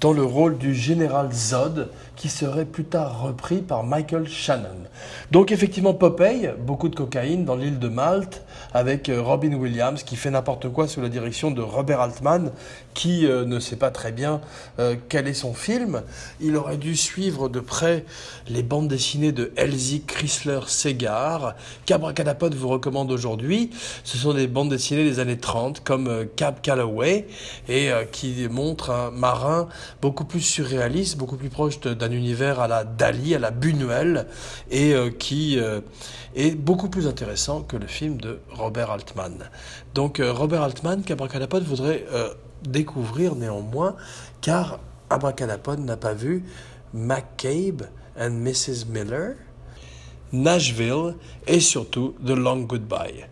dans 0.00 0.12
le 0.12 0.22
rôle 0.22 0.58
du 0.58 0.74
général 0.74 1.32
Zod, 1.32 1.88
qui 2.16 2.28
serait 2.28 2.66
plus 2.66 2.84
tard 2.84 3.22
repris 3.22 3.62
par 3.62 3.84
Michael 3.84 4.28
Shannon. 4.28 4.84
Donc 5.30 5.50
effectivement 5.50 5.94
Popeye, 5.94 6.52
beaucoup 6.58 6.90
de 6.90 6.94
cocaïne 6.94 7.46
dans 7.46 7.56
l'île 7.56 7.78
de 7.78 7.88
Malte, 7.88 8.42
avec 8.74 9.08
euh, 9.08 9.22
Robin 9.22 9.54
Williams 9.54 10.02
qui 10.02 10.16
fait 10.16 10.30
n'importe 10.30 10.68
quoi 10.68 10.88
sous 10.88 11.00
la 11.00 11.08
direction 11.08 11.50
de 11.50 11.62
Robert 11.62 12.00
Altman, 12.00 12.50
qui 12.94 13.26
euh, 13.26 13.44
ne 13.44 13.58
sait 13.58 13.76
pas 13.76 13.90
très 13.90 14.12
bien 14.12 14.40
euh, 14.78 14.96
quel 15.08 15.28
est 15.28 15.34
son 15.34 15.52
film. 15.52 16.02
Il 16.40 16.56
aurait 16.56 16.76
dû 16.76 16.96
suivre 16.96 17.48
de 17.48 17.60
près 17.60 18.04
les 18.48 18.62
bandes 18.62 18.88
dessinées 18.88 19.32
de 19.32 19.52
Elsie 19.56 20.02
Chrysler 20.06 20.60
Segar, 20.66 21.54
qu'Abracadapod 21.84 22.54
vous 22.54 22.68
recommande 22.68 23.10
aujourd'hui. 23.10 23.70
Ce 24.04 24.16
sont 24.16 24.32
des 24.32 24.46
bandes 24.46 24.70
dessinées 24.70 25.04
des 25.04 25.18
années 25.18 25.38
30 25.38 25.82
comme 25.82 26.26
Cap 26.36 26.62
Calloway 26.62 27.26
et 27.68 27.90
qui 28.12 28.46
montrent 28.48 28.90
un 28.90 29.10
marin 29.10 29.68
beaucoup 30.00 30.24
plus 30.24 30.40
surréaliste, 30.40 31.18
beaucoup 31.18 31.36
plus 31.36 31.48
proche 31.48 31.80
d'un 31.80 32.10
univers 32.10 32.60
à 32.60 32.68
la 32.68 32.84
Dali, 32.84 33.34
à 33.34 33.38
la 33.38 33.50
Buñuel, 33.50 34.26
et 34.70 34.94
qui 35.18 35.58
est 36.34 36.54
beaucoup 36.54 36.88
plus 36.88 37.06
intéressant 37.06 37.62
que 37.62 37.76
le 37.76 37.86
film 37.86 38.20
de 38.20 38.38
Robert 38.50 38.90
Altman. 38.90 39.50
Donc 39.94 40.20
Robert 40.22 40.62
Altman, 40.62 41.02
qu'Abracadapod 41.02 41.64
voudrait 41.64 42.04
découvrir 42.68 43.36
néanmoins, 43.36 43.96
car 44.40 44.80
Abracadapod 45.10 45.80
n'a 45.80 45.96
pas 45.96 46.14
vu 46.14 46.44
McCabe 46.92 47.82
and 48.18 48.30
Mrs. 48.30 48.86
Miller, 48.88 49.36
Nashville 50.32 51.14
et 51.46 51.60
surtout 51.60 52.14
The 52.24 52.30
Long 52.30 52.60
Goodbye. 52.60 53.26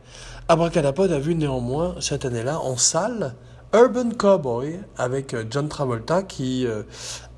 Abracadapod 0.48 1.10
a 1.12 1.18
vu 1.18 1.34
néanmoins 1.34 1.96
cette 2.00 2.24
année-là 2.24 2.60
en 2.60 2.76
salle 2.76 3.34
Urban 3.74 4.10
Cowboy 4.10 4.78
avec 4.98 5.32
euh, 5.32 5.44
John 5.48 5.68
Travolta 5.68 6.22
qui 6.22 6.66
euh, 6.66 6.82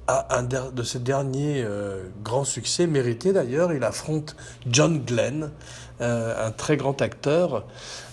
a 0.08 0.38
un 0.38 0.42
de 0.42 0.82
ses 0.82 0.98
derniers 0.98 1.62
euh, 1.64 2.08
grands 2.24 2.44
succès, 2.44 2.86
mérité 2.86 3.32
d'ailleurs. 3.32 3.72
Il 3.72 3.84
affronte 3.84 4.36
John 4.68 4.98
Glenn, 4.98 5.50
un 6.00 6.50
très 6.50 6.76
grand 6.76 7.00
acteur, 7.00 7.64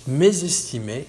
mésestimé. 0.08 1.06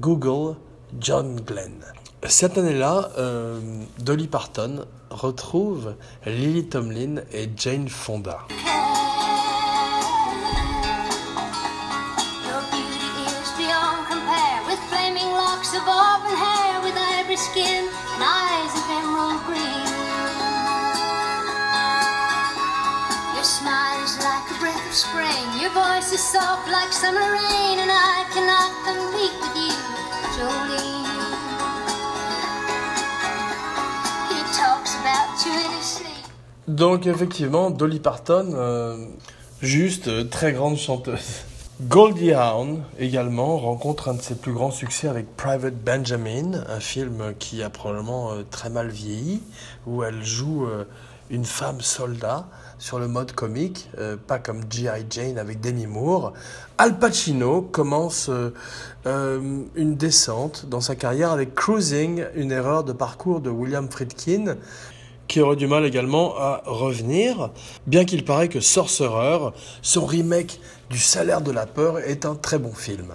Google 0.00 0.56
John 0.98 1.40
Glenn. 1.46 1.84
Cette 2.28 2.56
année-là, 2.58 3.10
euh, 3.18 3.60
Dolly 3.98 4.28
Parton 4.28 4.86
retrouve 5.10 5.94
Lily 6.26 6.68
Tomlin 6.68 7.22
et 7.32 7.50
Jane 7.56 7.88
Fonda. 7.88 8.46
skin 17.52 17.84
and 18.14 18.22
eyes 18.22 18.72
of 18.78 18.86
emerald 19.02 19.42
green. 19.44 19.88
Your 23.34 23.44
smile 23.44 23.98
is 24.04 24.16
like 24.22 24.46
a 24.54 24.56
breath 24.60 24.86
of 24.86 24.94
spring, 24.94 25.60
your 25.60 25.70
voice 25.70 26.12
is 26.12 26.22
soft 26.22 26.70
like 26.70 26.92
summer 26.92 27.20
rain, 27.20 27.78
and 27.82 27.90
I 27.90 28.24
cannot 28.32 28.70
compete 28.86 29.34
with 29.42 29.56
you. 29.56 29.71
Donc 36.72 37.06
effectivement, 37.06 37.70
Dolly 37.70 38.00
Parton, 38.00 38.52
euh, 38.54 38.96
juste 39.60 40.08
euh, 40.08 40.24
très 40.24 40.52
grande 40.52 40.76
chanteuse. 40.76 41.44
Goldie 41.82 42.32
Hawn 42.32 42.82
également 42.98 43.58
rencontre 43.58 44.08
un 44.08 44.14
de 44.14 44.22
ses 44.22 44.36
plus 44.36 44.52
grands 44.52 44.70
succès 44.70 45.06
avec 45.06 45.36
Private 45.36 45.74
Benjamin, 45.74 46.64
un 46.68 46.80
film 46.80 47.34
qui 47.38 47.62
a 47.62 47.70
probablement 47.70 48.32
euh, 48.32 48.42
très 48.50 48.70
mal 48.70 48.88
vieilli, 48.88 49.42
où 49.86 50.02
elle 50.02 50.24
joue 50.24 50.66
une 51.30 51.44
femme 51.44 51.80
soldat 51.80 52.46
sur 52.82 52.98
le 52.98 53.06
mode 53.06 53.30
comique, 53.30 53.88
euh, 53.98 54.16
pas 54.16 54.40
comme 54.40 54.62
G.I. 54.68 55.06
Jane 55.08 55.38
avec 55.38 55.60
Demi 55.60 55.86
Moore. 55.86 56.32
Al 56.78 56.98
Pacino 56.98 57.62
commence 57.62 58.28
euh, 58.28 58.52
euh, 59.06 59.40
une 59.76 59.94
descente 59.94 60.66
dans 60.68 60.80
sa 60.80 60.96
carrière 60.96 61.30
avec 61.30 61.54
Cruising, 61.54 62.24
une 62.34 62.50
erreur 62.50 62.82
de 62.82 62.92
parcours 62.92 63.40
de 63.40 63.50
William 63.50 63.88
Friedkin, 63.88 64.56
qui 65.28 65.40
aurait 65.40 65.54
du 65.54 65.68
mal 65.68 65.84
également 65.84 66.34
à 66.36 66.64
revenir, 66.66 67.50
bien 67.86 68.04
qu'il 68.04 68.24
paraît 68.24 68.48
que 68.48 68.58
Sorcerer, 68.58 69.52
son 69.80 70.04
remake 70.04 70.58
du 70.90 70.98
Salaire 70.98 71.40
de 71.40 71.52
la 71.52 71.66
peur, 71.66 72.00
est 72.00 72.26
un 72.26 72.34
très 72.34 72.58
bon 72.58 72.74
film. 72.74 73.14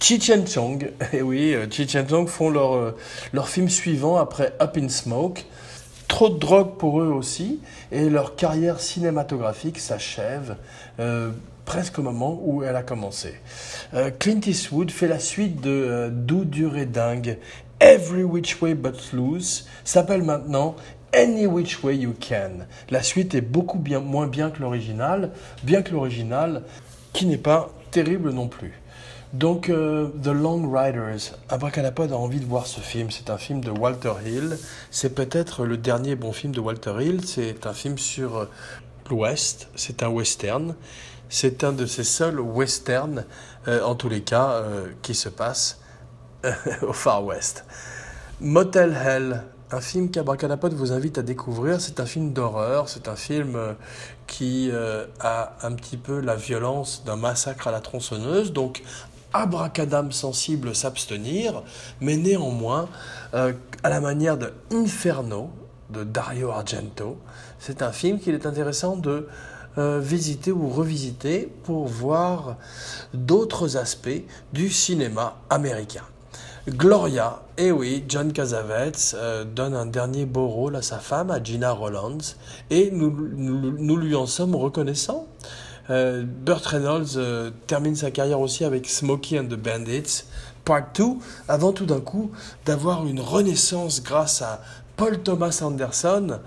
Cheech 0.00 0.28
and 0.30 0.46
Chong, 0.46 0.82
et 0.82 0.92
eh 1.18 1.22
oui, 1.22 1.54
Cheech 1.70 1.94
and 1.94 2.08
Chong 2.08 2.26
font 2.26 2.50
leur, 2.50 2.94
leur 3.32 3.48
film 3.48 3.68
suivant 3.68 4.16
après 4.16 4.54
Up 4.60 4.76
in 4.76 4.88
Smoke, 4.88 5.44
trop 6.08 6.30
de 6.30 6.38
drogue 6.38 6.76
pour 6.78 7.00
eux 7.00 7.12
aussi, 7.12 7.60
et 7.92 8.10
leur 8.10 8.34
carrière 8.34 8.80
cinématographique 8.80 9.78
s'achève 9.78 10.56
euh, 10.98 11.30
presque 11.64 11.98
au 11.98 12.02
moment 12.02 12.40
où 12.42 12.64
elle 12.64 12.76
a 12.76 12.82
commencé. 12.82 13.34
Euh, 13.94 14.10
Clint 14.18 14.40
Eastwood 14.46 14.90
fait 14.90 15.06
la 15.06 15.18
suite 15.18 15.60
de 15.60 15.70
euh, 15.70 16.76
et 16.76 16.86
dingue, 16.86 17.38
Every 17.78 18.24
Which 18.24 18.60
Way 18.60 18.74
But 18.74 19.12
Loose, 19.12 19.68
s'appelle 19.84 20.22
maintenant 20.22 20.74
Any 21.14 21.46
Which 21.46 21.84
Way 21.84 21.98
You 21.98 22.14
Can. 22.18 22.66
La 22.90 23.02
suite 23.02 23.34
est 23.34 23.40
beaucoup 23.40 23.82
moins 24.02 24.26
bien 24.26 24.50
que 24.50 24.60
l'original, 24.60 25.30
bien 25.62 25.82
que 25.82 25.92
l'original, 25.92 26.62
qui 27.12 27.26
n'est 27.26 27.36
pas 27.36 27.70
terrible 27.90 28.32
non 28.32 28.48
plus. 28.48 28.72
Donc, 29.34 29.68
euh, 29.68 30.08
The 30.22 30.28
Long 30.28 30.70
Riders, 30.70 31.34
Abracadapod 31.50 32.12
a 32.12 32.16
envie 32.16 32.40
de 32.40 32.46
voir 32.46 32.66
ce 32.66 32.80
film. 32.80 33.10
C'est 33.10 33.28
un 33.28 33.36
film 33.36 33.60
de 33.60 33.70
Walter 33.70 34.14
Hill. 34.24 34.56
C'est 34.90 35.14
peut-être 35.14 35.66
le 35.66 35.76
dernier 35.76 36.16
bon 36.16 36.32
film 36.32 36.54
de 36.54 36.60
Walter 36.60 36.94
Hill. 37.00 37.26
C'est 37.26 37.66
un 37.66 37.74
film 37.74 37.98
sur 37.98 38.38
euh, 38.38 38.44
l'Ouest. 39.10 39.68
C'est 39.74 40.02
un 40.02 40.08
western. 40.08 40.74
C'est 41.28 41.62
un 41.62 41.72
de 41.72 41.84
ces 41.84 42.04
seuls 42.04 42.40
westerns, 42.40 43.26
euh, 43.66 43.82
en 43.82 43.94
tous 43.94 44.08
les 44.08 44.22
cas, 44.22 44.62
qui 45.02 45.14
se 45.14 45.28
passe 45.28 45.78
au 46.82 46.94
Far 46.94 47.22
West. 47.22 47.66
Motel 48.40 48.96
Hell, 48.96 49.42
un 49.70 49.82
film 49.82 50.10
qu'Abracadapod 50.10 50.72
vous 50.72 50.92
invite 50.92 51.18
à 51.18 51.22
découvrir. 51.22 51.82
C'est 51.82 52.00
un 52.00 52.06
film 52.06 52.32
d'horreur, 52.32 52.88
c'est 52.88 53.08
un 53.08 53.16
film 53.16 53.58
qui 54.26 54.70
a 55.20 55.52
un 55.60 55.72
petit 55.72 55.98
peu 55.98 56.20
la 56.20 56.34
violence 56.34 57.04
d'un 57.04 57.16
massacre 57.16 57.68
à 57.68 57.72
la 57.72 57.80
tronçonneuse, 57.80 58.54
donc 58.54 58.82
abracadam 59.32 60.12
sensible 60.12 60.74
s'abstenir, 60.74 61.62
mais 62.00 62.16
néanmoins, 62.16 62.88
à 63.32 63.88
la 63.88 64.00
manière 64.00 64.38
de 64.38 64.52
Inferno 64.72 65.50
de 65.90 66.04
Dario 66.04 66.50
Argento, 66.50 67.18
c'est 67.58 67.82
un 67.82 67.92
film 67.92 68.18
qu'il 68.18 68.34
est 68.34 68.46
intéressant 68.46 68.96
de 68.96 69.28
euh, 69.78 70.00
visiter 70.00 70.50
ou 70.50 70.68
revisiter 70.68 71.52
pour 71.62 71.86
voir 71.86 72.56
d'autres 73.14 73.76
aspects 73.76 74.24
du 74.52 74.70
cinéma 74.70 75.36
américain. 75.50 76.02
Gloria, 76.68 77.42
et 77.56 77.66
eh 77.66 77.72
oui, 77.72 78.04
John 78.08 78.32
Cassavetes 78.32 79.14
euh, 79.14 79.44
donne 79.44 79.74
un 79.74 79.86
dernier 79.86 80.26
beau 80.26 80.48
rôle 80.48 80.74
à 80.74 80.82
sa 80.82 80.98
femme, 80.98 81.30
à 81.30 81.40
Gina 81.42 81.70
Rollins, 81.70 82.18
et 82.70 82.90
nous, 82.90 83.10
nous, 83.36 83.96
lui 83.96 84.16
en 84.16 84.26
sommes 84.26 84.56
reconnaissants. 84.56 85.28
Euh, 85.90 86.24
Burt 86.24 86.64
Reynolds 86.66 87.52
termine 87.66 87.96
sa 87.96 88.10
carrière 88.10 88.40
aussi 88.40 88.64
avec 88.64 88.88
Smokey 88.88 89.38
and 89.38 89.46
the 89.46 89.54
Bandits, 89.54 90.24
Part 90.64 90.92
2, 90.94 91.04
avant 91.48 91.72
tout 91.72 91.86
d'un 91.86 92.00
coup 92.00 92.30
d'avoir 92.66 93.06
une 93.06 93.20
renaissance 93.20 94.02
grâce 94.02 94.42
à 94.42 94.60
Paul 94.96 95.18
Thomas 95.22 95.60
Anderson, 95.62 96.40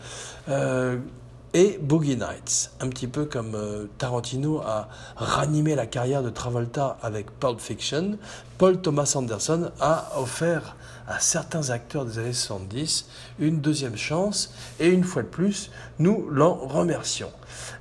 et 1.54 1.78
Boogie 1.82 2.16
Nights, 2.16 2.72
un 2.80 2.88
petit 2.88 3.08
peu 3.08 3.26
comme 3.26 3.56
euh, 3.56 3.86
Tarantino 3.98 4.60
a 4.60 4.88
ranimé 5.18 5.76
la 5.76 5.86
carrière 5.86 6.24
de 6.24 6.30
Travolta 6.30 6.98
avec 7.02 7.30
Pulp 7.40 7.60
Fiction, 7.60 8.18
Paul 8.58 8.80
Thomas 8.80 9.14
Anderson 9.16 9.70
a 9.80 10.12
offert 10.18 10.78
à 11.08 11.20
certains 11.20 11.70
acteurs 11.70 12.06
des 12.06 12.20
années 12.20 12.34
70 12.34 13.08
une 13.40 13.60
deuxième 13.60 13.98
chance 13.98 14.54
et 14.80 14.88
une 14.88 15.04
fois 15.04 15.24
de 15.24 15.28
plus, 15.28 15.72
nous 16.00 16.30
l'en 16.30 16.54
remercions. 16.54 17.32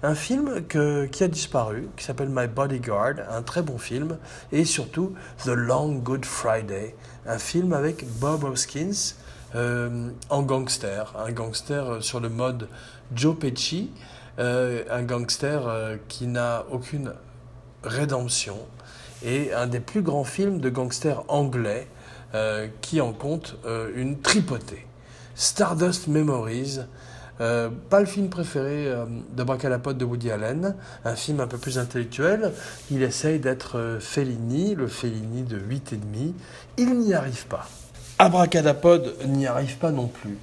Un 0.02 0.14
film 0.14 0.66
qui 0.66 1.24
a 1.24 1.28
disparu, 1.28 1.90
qui 1.94 2.04
s'appelle 2.04 2.30
My 2.30 2.46
Bodyguard, 2.46 3.16
un 3.30 3.42
très 3.42 3.60
bon 3.60 3.76
film, 3.76 4.16
et 4.50 4.64
surtout 4.64 5.12
The 5.44 5.48
Long 5.48 5.96
Good 5.96 6.24
Friday, 6.24 6.94
un 7.26 7.36
film 7.36 7.74
avec 7.74 8.06
Bob 8.18 8.44
Hoskins 8.44 9.14
euh, 9.54 10.08
en 10.30 10.42
gangster, 10.42 11.12
un 11.18 11.32
gangster 11.32 11.86
euh, 11.86 12.00
sur 12.00 12.20
le 12.20 12.30
mode 12.30 12.68
Joe 13.14 13.36
Pesci, 13.36 13.90
euh, 14.38 14.84
un 14.90 15.02
gangster 15.02 15.98
qui 16.08 16.26
n'a 16.26 16.64
aucune 16.70 17.12
rédemption, 17.82 18.56
et 19.22 19.52
un 19.52 19.66
des 19.66 19.80
plus 19.80 20.00
grands 20.00 20.24
films 20.24 20.60
de 20.60 20.70
gangsters 20.70 21.24
anglais 21.28 21.88
qui 22.80 23.00
en 23.00 23.12
compte 23.12 23.56
une 23.96 24.20
tripotée. 24.20 24.86
Stardust 25.34 26.06
Memories, 26.06 26.78
pas 27.40 28.00
le 28.00 28.06
film 28.06 28.28
préféré 28.28 28.92
de 29.34 29.42
Bracalapote 29.42 29.96
de 29.96 30.04
Woody 30.04 30.30
Allen, 30.30 30.76
un 31.04 31.16
film 31.16 31.40
un 31.40 31.46
peu 31.46 31.56
plus 31.56 31.78
intellectuel. 31.78 32.52
Il 32.90 33.02
essaye 33.02 33.38
d'être 33.38 33.98
Fellini, 34.00 34.74
le 34.74 34.86
Fellini 34.86 35.42
de 35.42 35.58
8,5. 35.58 36.32
Il 36.76 36.98
n'y 36.98 37.14
arrive 37.14 37.46
pas. 37.46 37.66
Abracadapod 38.18 39.16
n'y 39.26 39.46
arrive 39.46 39.78
pas 39.78 39.90
non 39.90 40.06
plus 40.06 40.36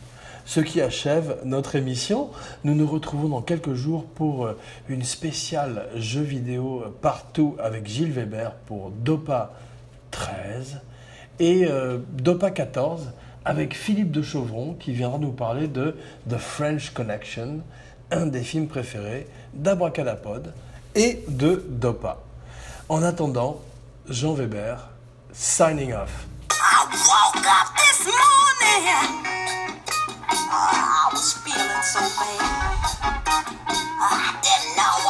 ce 0.47 0.61
qui 0.61 0.81
achève 0.81 1.37
notre 1.43 1.75
émission. 1.75 2.31
Nous 2.63 2.73
nous 2.73 2.87
retrouvons 2.87 3.27
dans 3.27 3.41
quelques 3.41 3.73
jours 3.73 4.05
pour 4.05 4.47
euh, 4.47 4.57
une 4.89 5.03
spéciale 5.03 5.87
jeu 5.95 6.21
vidéo 6.21 6.85
partout 7.01 7.55
avec 7.59 7.85
Gilles 7.85 8.13
Weber 8.13 8.53
pour 8.65 8.89
Dopa 8.89 9.51
13 10.11 10.79
et 11.39 11.65
euh, 11.65 11.99
Dopa 12.13 12.49
14 12.49 13.11
avec 13.47 13.75
Philippe 13.77 14.11
de 14.11 14.21
Chauvron 14.21 14.75
qui 14.77 14.91
viendra 14.91 15.17
nous 15.19 15.31
parler 15.31 15.69
de 15.69 15.95
The 16.29 16.37
French 16.37 16.89
Connection, 16.89 17.61
un 18.11 18.25
des 18.25 18.41
films 18.43 18.67
préférés 18.67 19.25
d'Abracadapod 19.53 20.53
et 20.95 21.23
de 21.29 21.63
Dopa. 21.69 22.17
En 22.89 23.03
attendant, 23.03 23.61
Jean 24.09 24.33
Weber, 24.33 24.89
signing 25.31 25.93
off. 25.93 26.27
I 30.49 31.09
was 31.13 31.33
feeling. 31.43 31.67
I 33.99 34.35
didn't 34.41 34.75
know 34.75 35.06